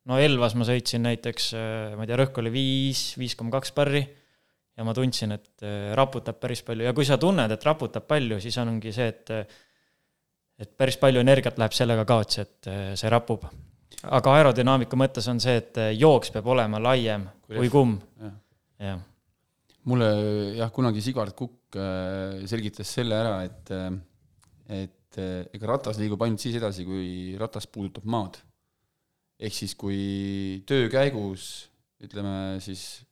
[0.10, 3.74] no Elvas ma sõitsin näiteks, äh, ma ei tea, rõhk oli viis, viis koma kaks
[3.78, 8.08] barri ja ma tundsin, et äh, raputab päris palju ja kui sa tunned, et raputab
[8.10, 9.36] palju, siis ongi see, et
[10.62, 13.46] et päris palju energiat läheb sellega kaotsi, et äh, see rapub.
[14.02, 17.98] aga aerodünaamika mõttes on see, et jooks peab olema laiem kui, kui kumm.
[18.82, 19.02] jah.
[19.86, 20.08] mulle
[20.58, 21.78] jah, kunagi Sigvard Kukk
[22.50, 23.70] selgitas selle ära, et,
[24.68, 25.20] et
[25.56, 28.42] ega ratas liigub ainult siis edasi, kui ratas puudutab maad
[29.42, 31.48] ehk siis kui töö käigus
[32.02, 33.04] ütleme siis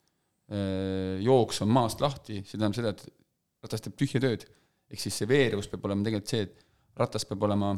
[0.51, 4.45] äh, jooks on maast lahti, see tähendab seda, et ratas teeb tühja tööd.
[4.89, 6.65] ehk siis see veerevus peab olema tegelikult see, et
[6.97, 7.73] ratas peab olema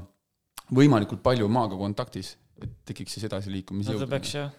[0.71, 4.51] võimalikult palju maaga kontaktis, et tekiks siis edasiliikumise no ta peaks jah,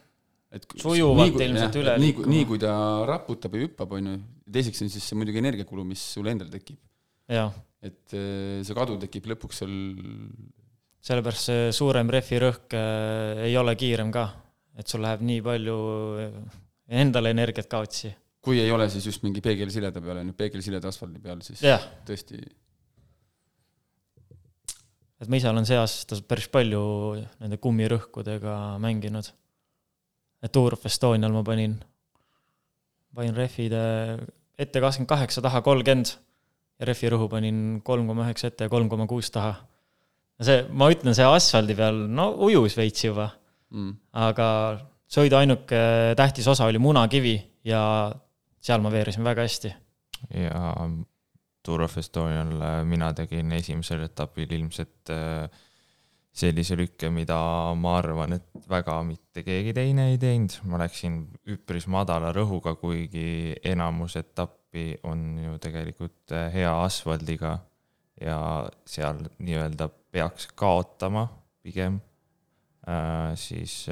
[0.77, 2.73] sujuvalt ilmselt üle nii, nii kui ta
[3.09, 4.17] raputab ja hüppab, on ju,
[4.59, 6.81] teiseks on siis see muidugi energiakulu, mis sul endal tekib.
[7.83, 9.73] et äh, see kadu tekib lõpuks seal
[11.03, 14.29] sellepärast see suurem rehvi rõhk äh, ei ole kiirem ka,
[14.79, 15.79] et sul läheb nii palju
[17.03, 18.13] endale energiat kaotsi.
[18.43, 21.79] kui ei ole siis just mingi peegelsileda peal, on ju, peegelsileda asfaldi peal, siis ja.
[22.07, 22.41] tõesti
[25.23, 26.83] et ma ise olen see aasta päris palju
[27.39, 29.31] nende kummirõhkudega mänginud.
[30.43, 31.77] et Tour of Estonial ma panin,
[33.15, 33.83] panin rehvide
[34.59, 36.17] ette kakskümmend kaheksa, taha kolmkümmend
[36.81, 39.55] ja rehvi rõhu panin kolm koma üheksa ette ja kolm koma kuus taha.
[40.47, 43.31] See, ma ütlen, see asfaldi peal, no ujus veits juba
[43.73, 43.95] mm.,
[44.27, 44.49] aga
[45.13, 45.81] sõidu ainuke
[46.19, 47.37] tähtis osa oli munakivi
[47.69, 47.83] ja
[48.63, 49.75] seal ma veeresin väga hästi.
[50.39, 50.63] ja
[51.63, 52.57] Tour of Estonial
[52.89, 55.47] mina tegin esimesel etapil ilmselt äh,
[56.33, 57.37] sellise lükke, mida
[57.79, 61.21] ma arvan, et väga mitte keegi teine ei teinud, ma läksin
[61.53, 67.59] üpris madala rõhuga, kuigi enamus etappi on ju tegelikult äh, hea asfaldiga
[68.23, 68.39] ja
[68.87, 71.27] seal nii-öelda peaks kaotama
[71.63, 72.01] pigem,
[73.39, 73.87] siis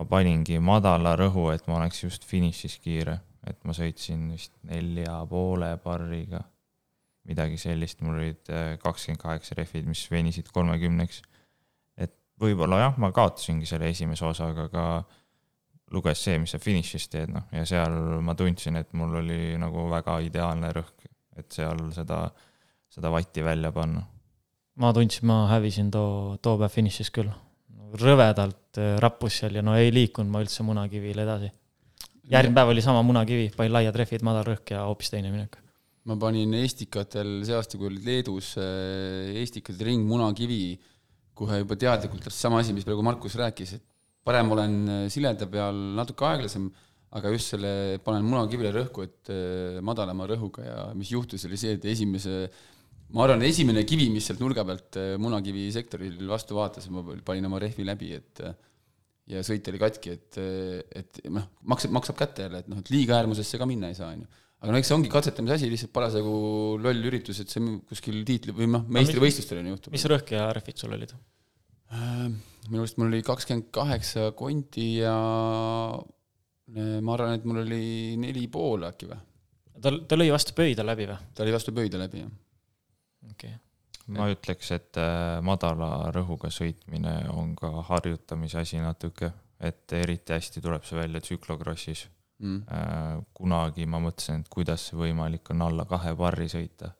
[0.00, 3.18] ma paningi madala rõhu, et ma oleks just finišis kiire.
[3.48, 6.42] Et ma sõitsin vist nelja poole barriga,
[7.28, 11.22] midagi sellist, mul olid äh, kakskümmend kaheksa rehvid, mis venisid kolmekümneks.
[11.96, 14.84] et võib-olla jah, ma kaotasingi selle esimese osaga, aga
[15.92, 19.88] luges see, mis sa finišis teed, noh, ja seal ma tundsin, et mul oli nagu
[19.90, 21.08] väga ideaalne rõhk,
[21.40, 22.26] et seal seda,
[22.90, 24.02] seda vatti välja panna.
[24.80, 27.30] ma tundsin, ma hävisin too, too päev finišis küll.
[28.00, 31.50] rõvedalt äh, rappus seal ja no ei liikunud ma üldse munakivile edasi
[32.30, 35.58] järgmine päev oli sama munakivi, panin laiad rehvid, madal rõhk ja hoopis teine minek.
[36.08, 38.54] ma panin Estikatel see aasta, kui olid Leedus
[39.42, 40.78] Estikatel ring munakivi,
[41.36, 43.84] kohe juba teadlikult sama asi, mis praegu Markus rääkis, et
[44.24, 44.78] parem olen
[45.12, 46.70] sileda peal natuke aeglasem,
[47.16, 51.74] aga just selle, panen munakivile rõhku, et äh, madalama rõhuga ja mis juhtus, oli see,
[51.78, 52.44] et esimese
[53.14, 57.48] ma arvan, esimene kivi, mis sealt nurga pealt äh, munakivi sektoril vastu vaatas, ma panin
[57.48, 58.54] oma rehvi läbi, et äh,
[59.30, 60.38] ja sõit oli katki, et,
[61.00, 64.12] et noh, maksab, maksab kätte jälle, et noh, et liiga äärmusesse ka minna ei saa,
[64.14, 64.44] on ju.
[64.60, 66.34] aga no eks see ongi katsetamise asi, lihtsalt parasjagu
[66.82, 69.94] loll üritus, et see kuskil tiitli või noh, meistrivõistlustel on juhtub.
[69.94, 71.14] mis rõhk ja rehvid sul olid?
[71.94, 72.26] Äh,
[72.68, 75.16] minu arust mul oli kakskümmend kaheksa konti ja
[75.96, 77.82] äh, ma arvan, et mul oli
[78.20, 79.24] neli pool äkki või.
[79.78, 81.18] ta, ta lõi vastu pöida läbi või?
[81.34, 82.38] ta lõi vastu pöida läbi, jah.
[83.28, 83.54] Okei.
[83.54, 83.58] Okay
[84.10, 90.62] ma ütleks, et äh, madala rõhuga sõitmine on ka harjutamise asi natuke, et eriti hästi
[90.64, 92.06] tuleb see välja tsüklokrossis
[92.40, 92.62] mm..
[92.72, 96.94] Äh, kunagi ma mõtlesin, et kuidas see võimalik on alla kahe barri sõita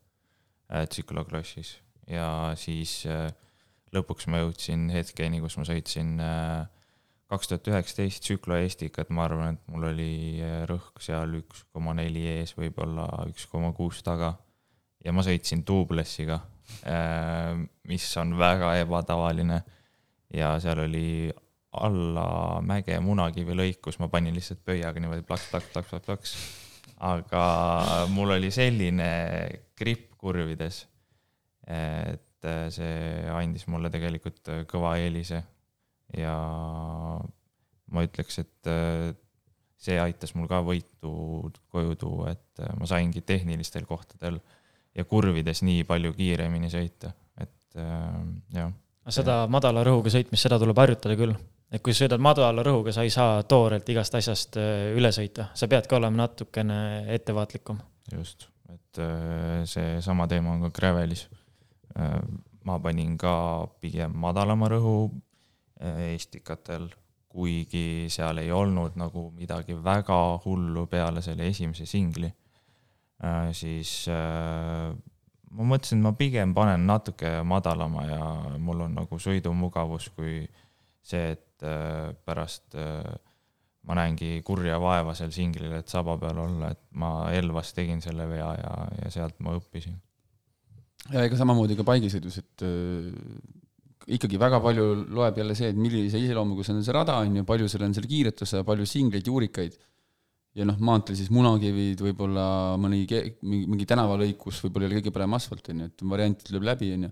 [0.70, 1.78] äh, tsüklokrossis
[2.10, 3.04] ja siis
[3.94, 6.16] lõpuks ma jõudsin hetkeni, kus ma sõitsin
[7.30, 12.24] kaks tuhat üheksateist tsüklo Eestikat, ma arvan, et mul oli rõhk seal üks koma neli
[12.32, 14.32] ees, võib-olla üks koma kuus taga.
[15.04, 16.40] Ja ma sõitsin duublessiga
[16.86, 17.58] Äh,
[17.88, 19.60] mis on väga ebatavaline.
[20.34, 21.30] Ja seal oli
[21.80, 26.34] alla mäge munakivi lõik, kus ma panin lihtsalt pöiaga niimoodi plaks, plaks, plaks, plaks, plaks.
[27.06, 27.42] aga
[28.12, 29.08] mul oli selline
[29.78, 30.82] gripp kurvides,
[31.66, 35.40] et see andis mulle tegelikult kõva eelise.
[36.18, 36.34] Ja
[37.90, 38.70] ma ütleks, et
[39.80, 41.12] see aitas mul ka võitu
[41.72, 44.59] koju tuua, et ma saingi tehnilistel kohtadel äh,
[44.96, 48.18] ja kurvides nii palju kiiremini sõita, et äh,
[48.56, 48.72] jah.
[49.12, 51.34] seda madala rõhuga sõitmist, seda tuleb harjutada küll.
[51.70, 55.50] et kui sa sõidad madala rõhuga, sa ei saa toorelt igast asjast äh, üle sõita,
[55.54, 56.80] sa peadki olema natukene
[57.16, 57.80] ettevaatlikum.
[58.12, 61.28] just, et äh, seesama teema on ka Gravelis.
[62.64, 65.10] Ma panin ka pigem madalama rõhu
[65.80, 66.84] Estikatel,
[67.28, 72.30] kuigi seal ei olnud nagu midagi väga hullu peale selle esimese singli
[73.56, 74.90] siis äh,
[75.50, 78.22] ma mõtlesin, et ma pigem panen natuke madalama ja
[78.58, 80.44] mul on nagu sõidumugavus kui
[81.02, 82.76] see, et äh, pärast
[83.88, 88.26] ma näengi kurja vaeva seal singlil, et saba peal olla, et ma Elvas tegin selle
[88.28, 89.96] vea ja, ja sealt ma õppisin.
[91.14, 93.08] ja ega samamoodi ka paigisõidus, et äh,
[94.18, 97.46] ikkagi väga palju loeb jälle see, et millise iseloomuga see on see rada, on ju,
[97.48, 99.78] palju seal on seal kiiretuse, palju singleid, juurikaid
[100.58, 102.44] ja noh, maanteel siis munakivid, võib-olla
[102.80, 103.04] mõni,
[103.46, 106.90] mingi tänavalõik, kus võib-olla ei ole kõige parem asfalt, on ju, et variant tuleb läbi,
[106.96, 107.10] on ju.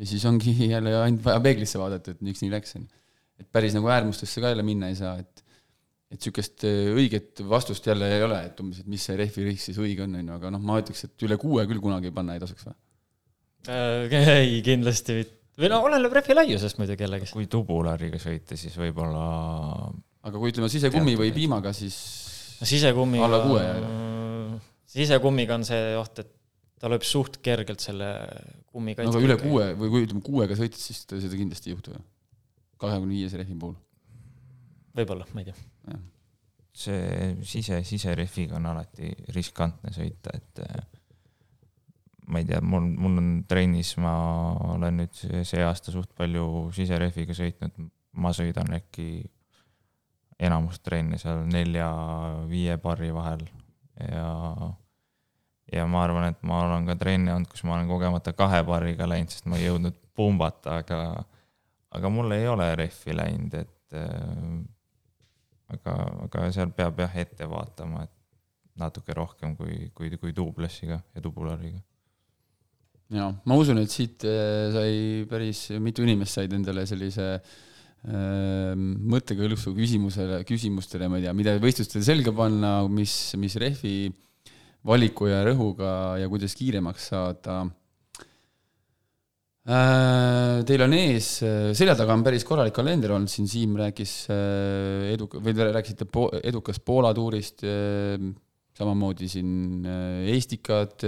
[0.00, 3.00] ja siis ongi jälle ainult vaja peeglisse vaadata, et miks nii läks, on ju.
[3.42, 5.46] et päris nagu äärmustesse ka jälle minna ei saa, et
[6.10, 9.68] et niisugust äh, õiget vastust jälle ei ole, et umbes, et mis see rehvi risk
[9.68, 12.34] siis õige on, on ju, aga noh, ma ütleks, et üle kuue küll kunagi panna
[12.34, 12.74] ei tasuks või
[13.70, 14.16] äh,?
[14.40, 15.36] ei, kindlasti mitte.
[15.62, 17.30] või no oleneb rehvi laiusest muidugi jällegi.
[17.34, 19.22] kui tubulariga sõita, siis võib-olla
[20.26, 21.96] aga kui ütleme sisekummi või piimaga, siis
[22.68, 24.60] sisekummiga alla kuue.
[24.90, 26.36] sisekummiga on see oht, et
[26.80, 28.08] ta lööb suht kergelt selle
[28.72, 31.94] kummi no aga üle kuue või kui ütleme kuuega sõitad, siis seda kindlasti ei juhtu
[31.94, 32.00] ju.
[32.80, 33.76] kahekümne viiese rehvi puhul.
[34.96, 36.00] võib-olla, ma ei tea.
[36.80, 40.64] see sise, siserehviga on alati riskantne sõita, et
[42.30, 44.14] ma ei tea, mul, mul on trennis, ma
[44.76, 47.90] olen nüüd see aasta suht palju siserehviga sõitnud,
[48.22, 49.10] ma sõidan äkki
[50.40, 53.42] enamus trenne seal nelja-viie barri vahel
[54.00, 54.30] ja
[55.70, 59.06] ja ma arvan, et ma olen ka trenni olnud, kus ma olen kogemata kahe barriga
[59.06, 61.00] läinud, sest ma ei jõudnud pumbata, aga,
[61.94, 64.48] aga mul ei ole rehvi läinud, et äh,
[65.76, 65.94] aga,
[66.26, 68.16] aga seal peab jah ette vaatama, et
[68.80, 71.78] natuke rohkem kui, kui, kui duublessiga ja tubulariga.
[73.14, 74.94] ja ma usun, et siit äh, sai
[75.30, 77.58] päris mitu inimest said endale sellise äh,
[78.00, 84.14] mõttekõlksu küsimusele, küsimustele, ma ei tea, mida võistlustel selga panna, mis, mis rehvi äh,
[84.86, 87.60] valiku ja rõhuga ja kuidas kiiremaks saada.
[89.70, 91.28] Äh, teil on ees,
[91.76, 96.08] selja taga on päris korralik kalender olnud, siin Siim rääkis äh, eduka, või te rääkisite
[96.10, 98.16] po, edukast Poola tuurist, äh,
[98.80, 99.84] samamoodi siin
[100.32, 101.04] Estikad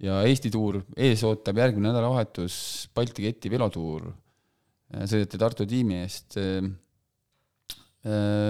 [0.00, 4.08] ja Eesti tuur, ees ootab järgmine nädalavahetus Balti keti velotuur.
[5.04, 6.38] Sõidate Tartu tiimi eest.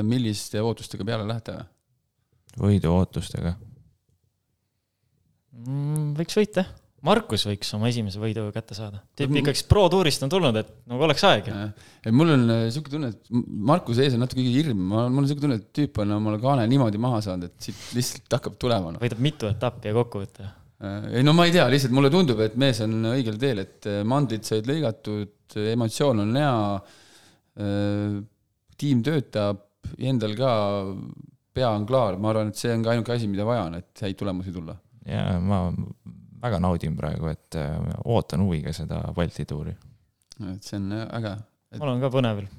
[0.06, 1.56] milliste ootustega peale lähete?
[2.60, 3.54] võidu ootustega
[5.64, 6.12] mm,?
[6.18, 6.66] võiks võita.
[7.06, 9.02] Markus võiks oma esimese võidu kätte saada.
[9.18, 11.50] tüüp ikkagi pro-tuurist on tulnud, et nagu oleks aeg
[12.16, 13.30] mul on äh, sihuke tunne, et
[13.70, 17.00] Markuse ees on natuke hirm, mul on sihuke tunne, et tüüp on omale kaane niimoodi
[17.02, 19.02] maha saanud, et siit lihtsalt hakkab tulema no..
[19.02, 20.48] võidab mitu etappi ja kokkuvõte.
[20.82, 23.90] Äh, ei no ma ei tea, lihtsalt mulle tundub, et mees on õigel teel, et
[23.90, 26.54] äh, mandlid said lõigatud, emotsioon on hea,
[28.76, 29.62] tiim töötab,
[29.96, 30.50] endal ka
[31.56, 34.02] pea on klaar, ma arvan, et see on ka ainuke asi, mida vaja on, et
[34.04, 34.74] häid tulemusi tulla
[35.06, 35.60] ja ma
[36.42, 39.74] väga naudin praegu, et äh, ootan huviga seda Balti tuuri.
[40.52, 41.78] et see on äge et....
[41.78, 42.50] mul on ka põnev veel.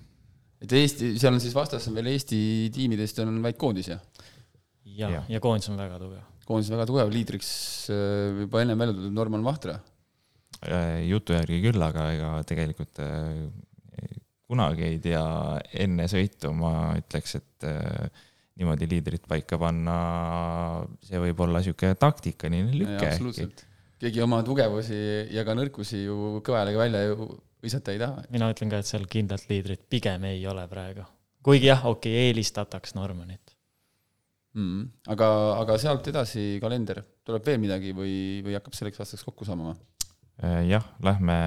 [0.64, 2.39] et Eesti, seal on siis vastas on veel Eesti
[2.73, 4.02] tiimidest on vaid koondis, jah?
[4.85, 6.23] ja, ja., ja koondis on väga tugev.
[6.48, 7.52] Koondis on väga tugev, liidriks
[7.94, 9.78] äh, juba ennem välja tulnud Norman Vahtre.
[10.65, 13.03] Äh, jutu järgi küll, aga ega tegelikult
[14.48, 15.24] kunagi ei tea
[15.84, 17.65] enne sõitu, ma ütleks, et
[18.57, 19.98] niimoodi liidrit paika panna,
[21.06, 23.10] see võib olla niisugune taktikaline lüke.
[23.10, 23.65] absoluutselt,
[24.02, 25.02] keegi oma tugevusi
[25.34, 27.28] ja ka nõrkusi ju kõva häälega välja ju
[27.64, 28.24] visata ei taha.
[28.34, 31.06] mina ütlen ka, et seal kindlat liidrit pigem ei ole praegu.
[31.45, 33.47] kuigi jah, okei okay,, eelistataks Normanit
[34.58, 34.88] mm,.
[35.14, 35.30] aga,
[35.62, 38.16] aga sealt edasi kalender, tuleb veel midagi või,
[38.46, 39.80] või hakkab selleks aastaks kokku saama või?
[40.44, 41.38] Äh, jah, lähme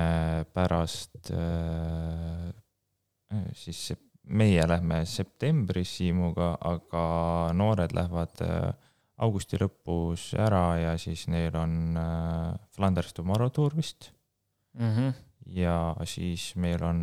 [0.54, 2.50] pärast äh,
[3.54, 3.90] siis
[4.30, 7.04] meie lähme septembris Siimuga, aga
[7.56, 8.70] noored lähevad äh,
[9.20, 14.12] augusti lõpus ära ja siis neil on äh, Flanders Tomorrow Tour vist
[14.78, 14.90] mm.
[14.96, 15.12] -hmm.
[15.60, 17.00] ja siis meil on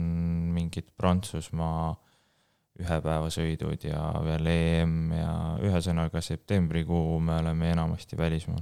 [0.56, 1.96] mingid Prantsusmaa
[2.82, 5.32] ühepäevasõidud ja veel EM ja
[5.66, 8.62] ühesõnaga septembrikuu me oleme enamasti välismaal.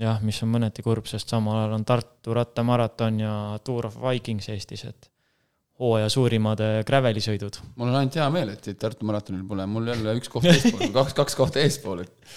[0.00, 3.34] jah, mis on mõneti kurb, sest samal ajal on Tartu rattamaraton ja
[3.64, 5.10] Tour of Vikings Eestis, et
[5.78, 7.60] hooaja suurimad äh, graveli sõidud.
[7.76, 10.90] mul on ainult hea meel, et teid Tartu maratonil pole, mul jälle üks koht eespool,
[10.98, 12.36] kaks, kaks kohta eespool, et.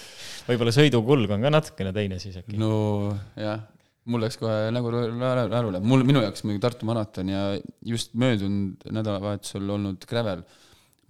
[0.49, 2.59] võib-olla sõidukulg on ka natukene teine siis äkki.
[2.61, 3.65] no jah,
[4.09, 7.43] mul läks kohe nagu närule, mul, minu jaoks muidugi Tartu maraton ja
[7.85, 10.41] just möödunud nädalavahetusel olnud gravel.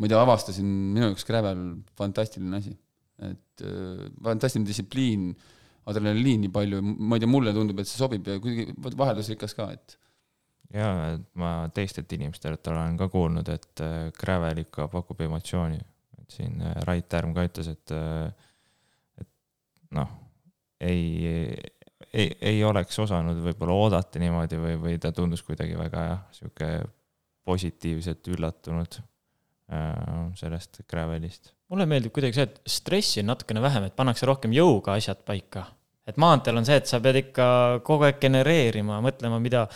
[0.01, 1.63] tea, avastasin minu jaoks gravel
[1.97, 2.75] fantastiline asi,
[3.29, 5.31] et äh, fantastiline distsipliin,
[5.91, 9.97] adrenaliini palju, ma ei tea, mulle tundub, et see sobib ja kuidagi vaheldusrikas ka, et
[10.73, 15.79] jaa, ma teistelt inimestelt olen ka kuulnud, et äh, Gravel ikka pakub emotsiooni.
[16.21, 18.31] et siin äh, Rait Tärm ka ütles, et, äh,
[19.21, 19.29] et
[19.97, 20.11] noh,
[20.79, 21.55] ei,
[22.13, 26.71] ei, ei oleks osanud võib-olla oodata niimoodi või, või ta tundus kuidagi väga jah, sihuke
[27.47, 28.99] positiivselt üllatunud
[30.35, 31.53] sellest Gravelist.
[31.71, 35.65] mulle meeldib kuidagi see, et stressi on natukene vähem, et pannakse rohkem jõuga asjad paika.
[36.07, 37.45] et maanteel on see, et sa pead ikka
[37.87, 39.67] kogu aeg genereerima, mõtlema, mida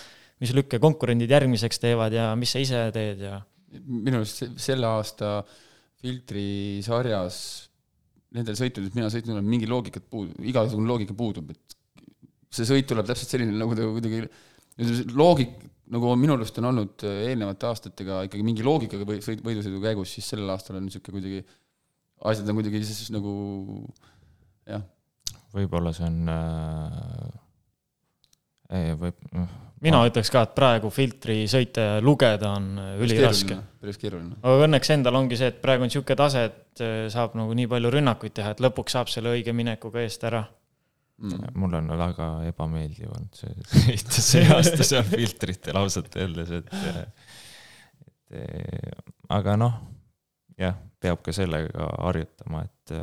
[0.43, 3.39] mis lükke konkurendid järgmiseks teevad ja mis sa ise teed ja.
[3.85, 5.37] minu arust selle aasta
[6.03, 7.37] filtrisarjas
[8.35, 11.74] nendel sõitudel, mis mina sõitnud olen, mingi loogikat puudub, igasugune loogika puudub, et
[12.57, 14.23] see sõit tuleb täpselt selline, nagu ta kuidagi,
[15.15, 15.53] loogik,
[15.93, 20.33] nagu minu arust on olnud eelnevate aastatega ikkagi mingi loogikaga või sõit, võidusõidu käigus, siis
[20.33, 21.43] sellel aastal on niisugune kuidagi,
[22.31, 23.33] asjad on kuidagi siis nagu
[24.65, 24.83] jah.
[25.55, 27.43] võib-olla see on äh
[28.73, 29.51] võib noh,
[29.85, 30.09] mina ma...
[30.09, 32.69] ütleks ka, et praegu filtrisõite lugeda on
[33.03, 33.57] üliraske.
[33.81, 34.39] päris keeruline.
[34.41, 37.69] aga õnneks endal ongi see, et praegu on niisugune tase, et äh, saab nagu nii
[37.71, 40.45] palju rünnakuid teha, et lõpuks saab selle õige minekuga eest ära
[41.21, 41.55] mm..
[41.59, 46.67] mul on väga ebameeldiv olnud see see aasta seal filtritel ausalt öeldes, et,
[48.35, 48.37] et
[49.29, 49.79] aga noh,
[50.59, 52.95] jah, peab ka sellega harjutama, et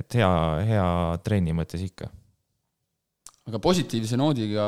[0.00, 0.30] et hea,
[0.68, 0.88] hea
[1.24, 2.10] trenni mõttes ikka
[3.50, 4.64] aga positiivse noodiga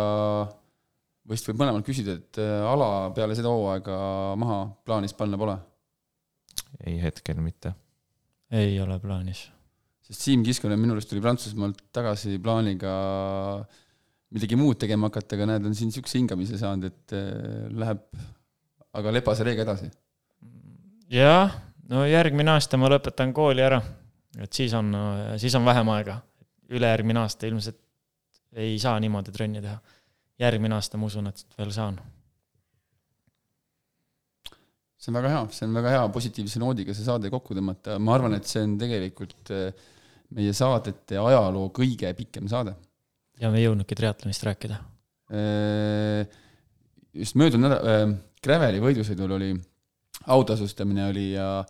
[1.30, 3.96] vist võib mõlemalt küsida, et äh, ala peale seda hooaega
[4.40, 5.56] maha plaanis panna pole?
[6.82, 7.74] ei, hetkel mitte.
[8.50, 9.46] ei ole plaanis.
[10.02, 12.92] Sest Siim Kiskonen minu arust tuli Prantsusmaalt tagasi plaaniga
[14.32, 18.06] midagi muud tegema hakata, aga näed, on siin niisuguse hingamise saanud, et äh, läheb
[18.98, 19.88] aga lepase reega edasi.
[21.12, 21.52] jah,
[21.90, 23.80] no järgmine aasta ma lõpetan kooli ära,
[24.40, 24.92] et siis on,
[25.40, 26.20] siis on vähem aega.
[26.72, 27.78] ülejärgmine aasta ilmselt
[28.56, 29.78] ei saa niimoodi trenni teha.
[30.40, 32.00] järgmine aasta ma usun, et veel saan.
[35.02, 38.14] see on väga hea, see on väga hea positiivse noodiga see saade kokku tõmmata, ma
[38.14, 39.72] arvan, et see on tegelikult eh,
[40.36, 42.74] meie saadete ajaloo kõige pikem saade.
[43.40, 44.78] ja me ei jõudnudki triatlonist rääkida.
[45.32, 46.26] Eh,
[47.12, 49.52] just möödunud nädal äh,, Graveli võidusõidul oli
[50.34, 51.62] autasustamine oli ja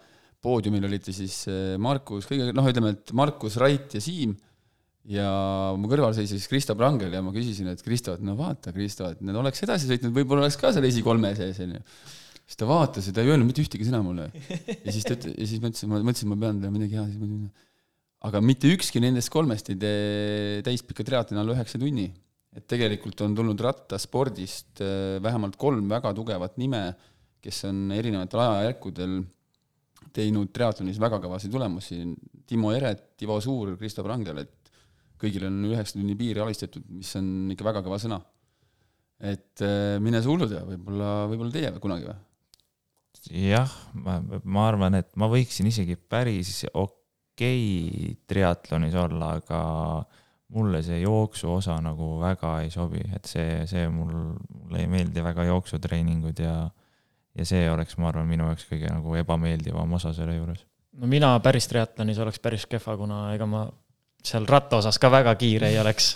[0.42, 1.44] poodiumil olite siis
[1.78, 4.32] Markus, kõige noh, ütleme, et Markus, Rait ja Siim
[5.10, 5.28] ja
[5.78, 9.22] mu kõrval seisis Kristo Prangel ja ma küsisin, et Kristo, et no vaata, Kristo, et
[9.24, 11.82] need oleks edasi sõitnud, võib-olla oleks ka seal esikolme sees, onju.
[12.46, 14.28] siis ta vaatas ja ta ei öelnud mitte ühtegi sõna mulle.
[14.86, 17.10] ja siis ta ütles, ja siis ma ütlesin, ma mõtlesin, ma pean talle midagi head,
[17.10, 17.68] siis ma ütlesin,
[18.26, 22.10] aga mitte ükski nendest kolmest ei tee täispikka triatloni alla üheksa tunni.
[22.52, 26.82] et tegelikult on tulnud rattaspordist äh, vähemalt kolm väga tugevat nime,
[27.40, 29.14] kes on erinevatel ajajärkudel
[30.12, 32.02] teinud triatlonis väga kõvasid tulemusi,
[32.44, 34.72] Timo Eret, Ivo Suur, Kristo Prangel, et
[35.22, 38.20] kõigil on üheksa tunni piir alistatud, mis on ikka väga kõva sõna.
[39.18, 42.18] et äh, mine sa hullu tea, võib-olla, võib-olla teie kunagi või?
[43.48, 47.01] jah, ma, ma arvan, et ma võiksin isegi päris okei
[47.32, 49.62] okay triatlonis olla, aga
[50.52, 55.24] mulle see jooksu osa nagu väga ei sobi, et see, see mul, mulle ei meeldi
[55.24, 56.56] väga jooksutreeningud ja
[57.32, 60.66] ja see oleks, ma arvan, minu jaoks kõige nagu ebameeldivam osa selle juures.
[61.00, 63.64] no mina päris triatlonis oleks päris kehva, kuna ega ma
[64.22, 66.12] seal ratta osas ka väga kiire ei oleks.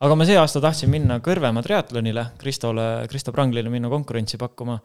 [0.00, 4.80] aga ma see aasta tahtsin minna Kõrvemaa triatlonile, Kristole, Kristo Pranglile minna konkurentsi pakkuma.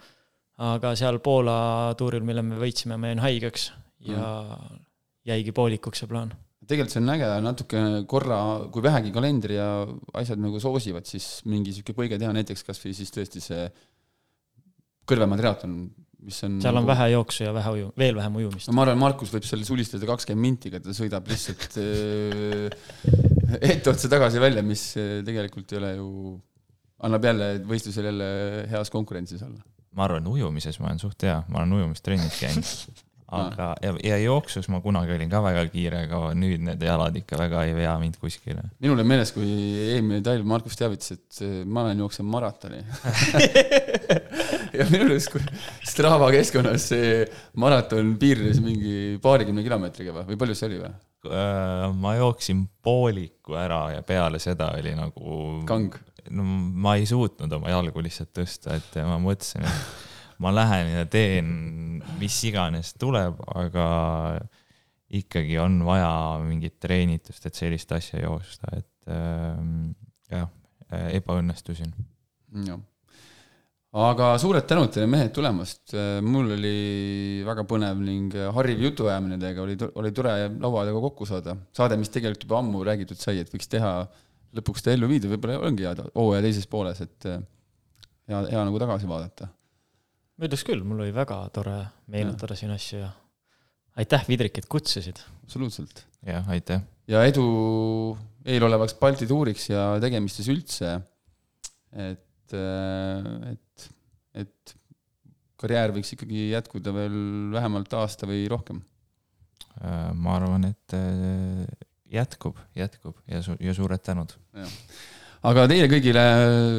[0.61, 3.71] aga seal Poola tuuril, mille me võitsime, ma jäin haigeks
[4.05, 4.79] ja mm.
[5.27, 6.33] Jäigi poolikuks see plaan.
[6.67, 7.79] tegelikult see on äge, natuke
[8.09, 8.41] korra,
[8.73, 9.69] kui vähegi kalendri ja
[10.17, 13.65] asjad nagu soosivad, siis mingi sihuke põige teha, näiteks kasvõi siis tõesti see
[15.11, 15.79] Kõrvemaa triatlon
[16.21, 16.91] mis on seal on nagu...
[16.91, 18.69] vähe jooksu ja vähe uju-, veel vähem ujumist.
[18.69, 22.69] no ma arvan, Markus võib seal sulistada kakskümmend minti, aga ta sõidab lihtsalt äh,
[23.73, 26.09] etteotsa tagasi välja, mis äh, tegelikult ei ole ju,
[27.07, 28.31] annab jälle võistlusel jälle
[28.71, 29.63] heas konkurentsis olla.
[29.97, 34.67] ma arvan, ujumises ma olen suht hea, ma olen ujumistrennis käinud aga, ja, ja jooksus
[34.71, 38.17] ma kunagi olin ka väga kiire, aga nüüd need jalad ikka väga ei vea mind
[38.21, 38.63] kuskile.
[38.83, 39.47] minul on meeles, kui
[39.95, 42.81] eelmine talv Markus teavitas, et äh, ma lähen jooksen maratoni
[44.77, 45.43] ja minu arust, kui
[45.87, 47.23] Strava keskkonnas see
[47.61, 50.93] maraton piirnes mingi paarikümne kilomeetriga või, või palju see oli või?
[51.31, 55.41] Äh, ma jooksin pooliku ära ja peale seda oli nagu.
[55.69, 55.95] kang.
[56.35, 60.09] no ma ei suutnud oma jalgu lihtsalt tõsta, et ma mõtlesin, et
[60.41, 61.49] ma lähen ja teen,
[62.19, 63.87] mis iganes tuleb, aga
[65.21, 66.11] ikkagi on vaja
[66.45, 69.59] mingit treenitust, et sellist asja joosta, et äh,
[70.31, 70.49] jah,
[71.19, 71.93] ebaõnnestusin.
[72.65, 72.79] jah
[73.91, 75.93] aga suured tänud teile, mehed, tulemast.
[76.23, 81.57] mul oli väga põnev ning hariv jutuajamine teiega, oli, oli tore laua taga kokku saada.
[81.75, 83.95] saade, mis tegelikult juba ammu räägitud sai, et võiks teha
[84.55, 89.09] lõpuks ta ellu viida, võib-olla ongi hea hooaja teises pooles, et hea, hea nagu tagasi
[89.11, 89.51] vaadata
[90.41, 91.75] ma ütleks küll, mul oli väga tore
[92.09, 93.11] meenutada siin asju ja
[94.01, 95.21] aitäh, Vidrik, et kutsusid.
[95.43, 96.01] absoluutselt.
[96.25, 96.81] jah, aitäh.
[97.11, 97.45] ja edu
[98.49, 100.95] eelolevaks Balti tuuriks ja tegemistes üldse.
[101.93, 103.87] et, et,
[104.33, 104.75] et
[105.61, 107.21] karjäär võiks ikkagi jätkuda veel
[107.53, 108.81] vähemalt aasta või rohkem.
[109.77, 110.97] ma arvan, et
[112.11, 114.33] jätkub, jätkub ja su-, ja suured tänud
[115.49, 116.23] aga teile kõigile,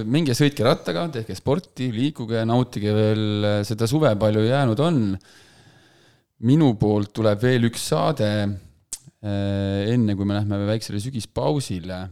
[0.07, 5.01] minge sõitke rattaga, tehke sporti, liikuge, nautige veel seda suve, palju jäänud on.
[6.43, 12.09] minu poolt tuleb veel üks saade eh, enne, kui me lähme väiksele sügispausile.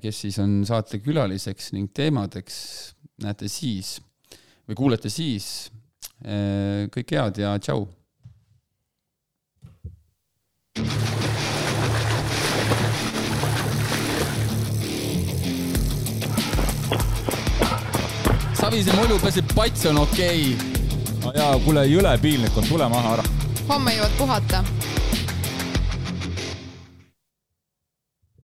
[0.00, 4.00] kes siis on saate külaliseks ning teemadeks, näete siis
[4.66, 5.70] või kuulete siis.
[6.24, 7.84] Eh, kõike head ja tšau
[18.64, 21.32] Savise mulju peseb pats on okei okay..
[21.36, 23.24] jaa, kuule, jõle piinlik on, tule maha ära.
[23.68, 24.62] homme jõuad puhata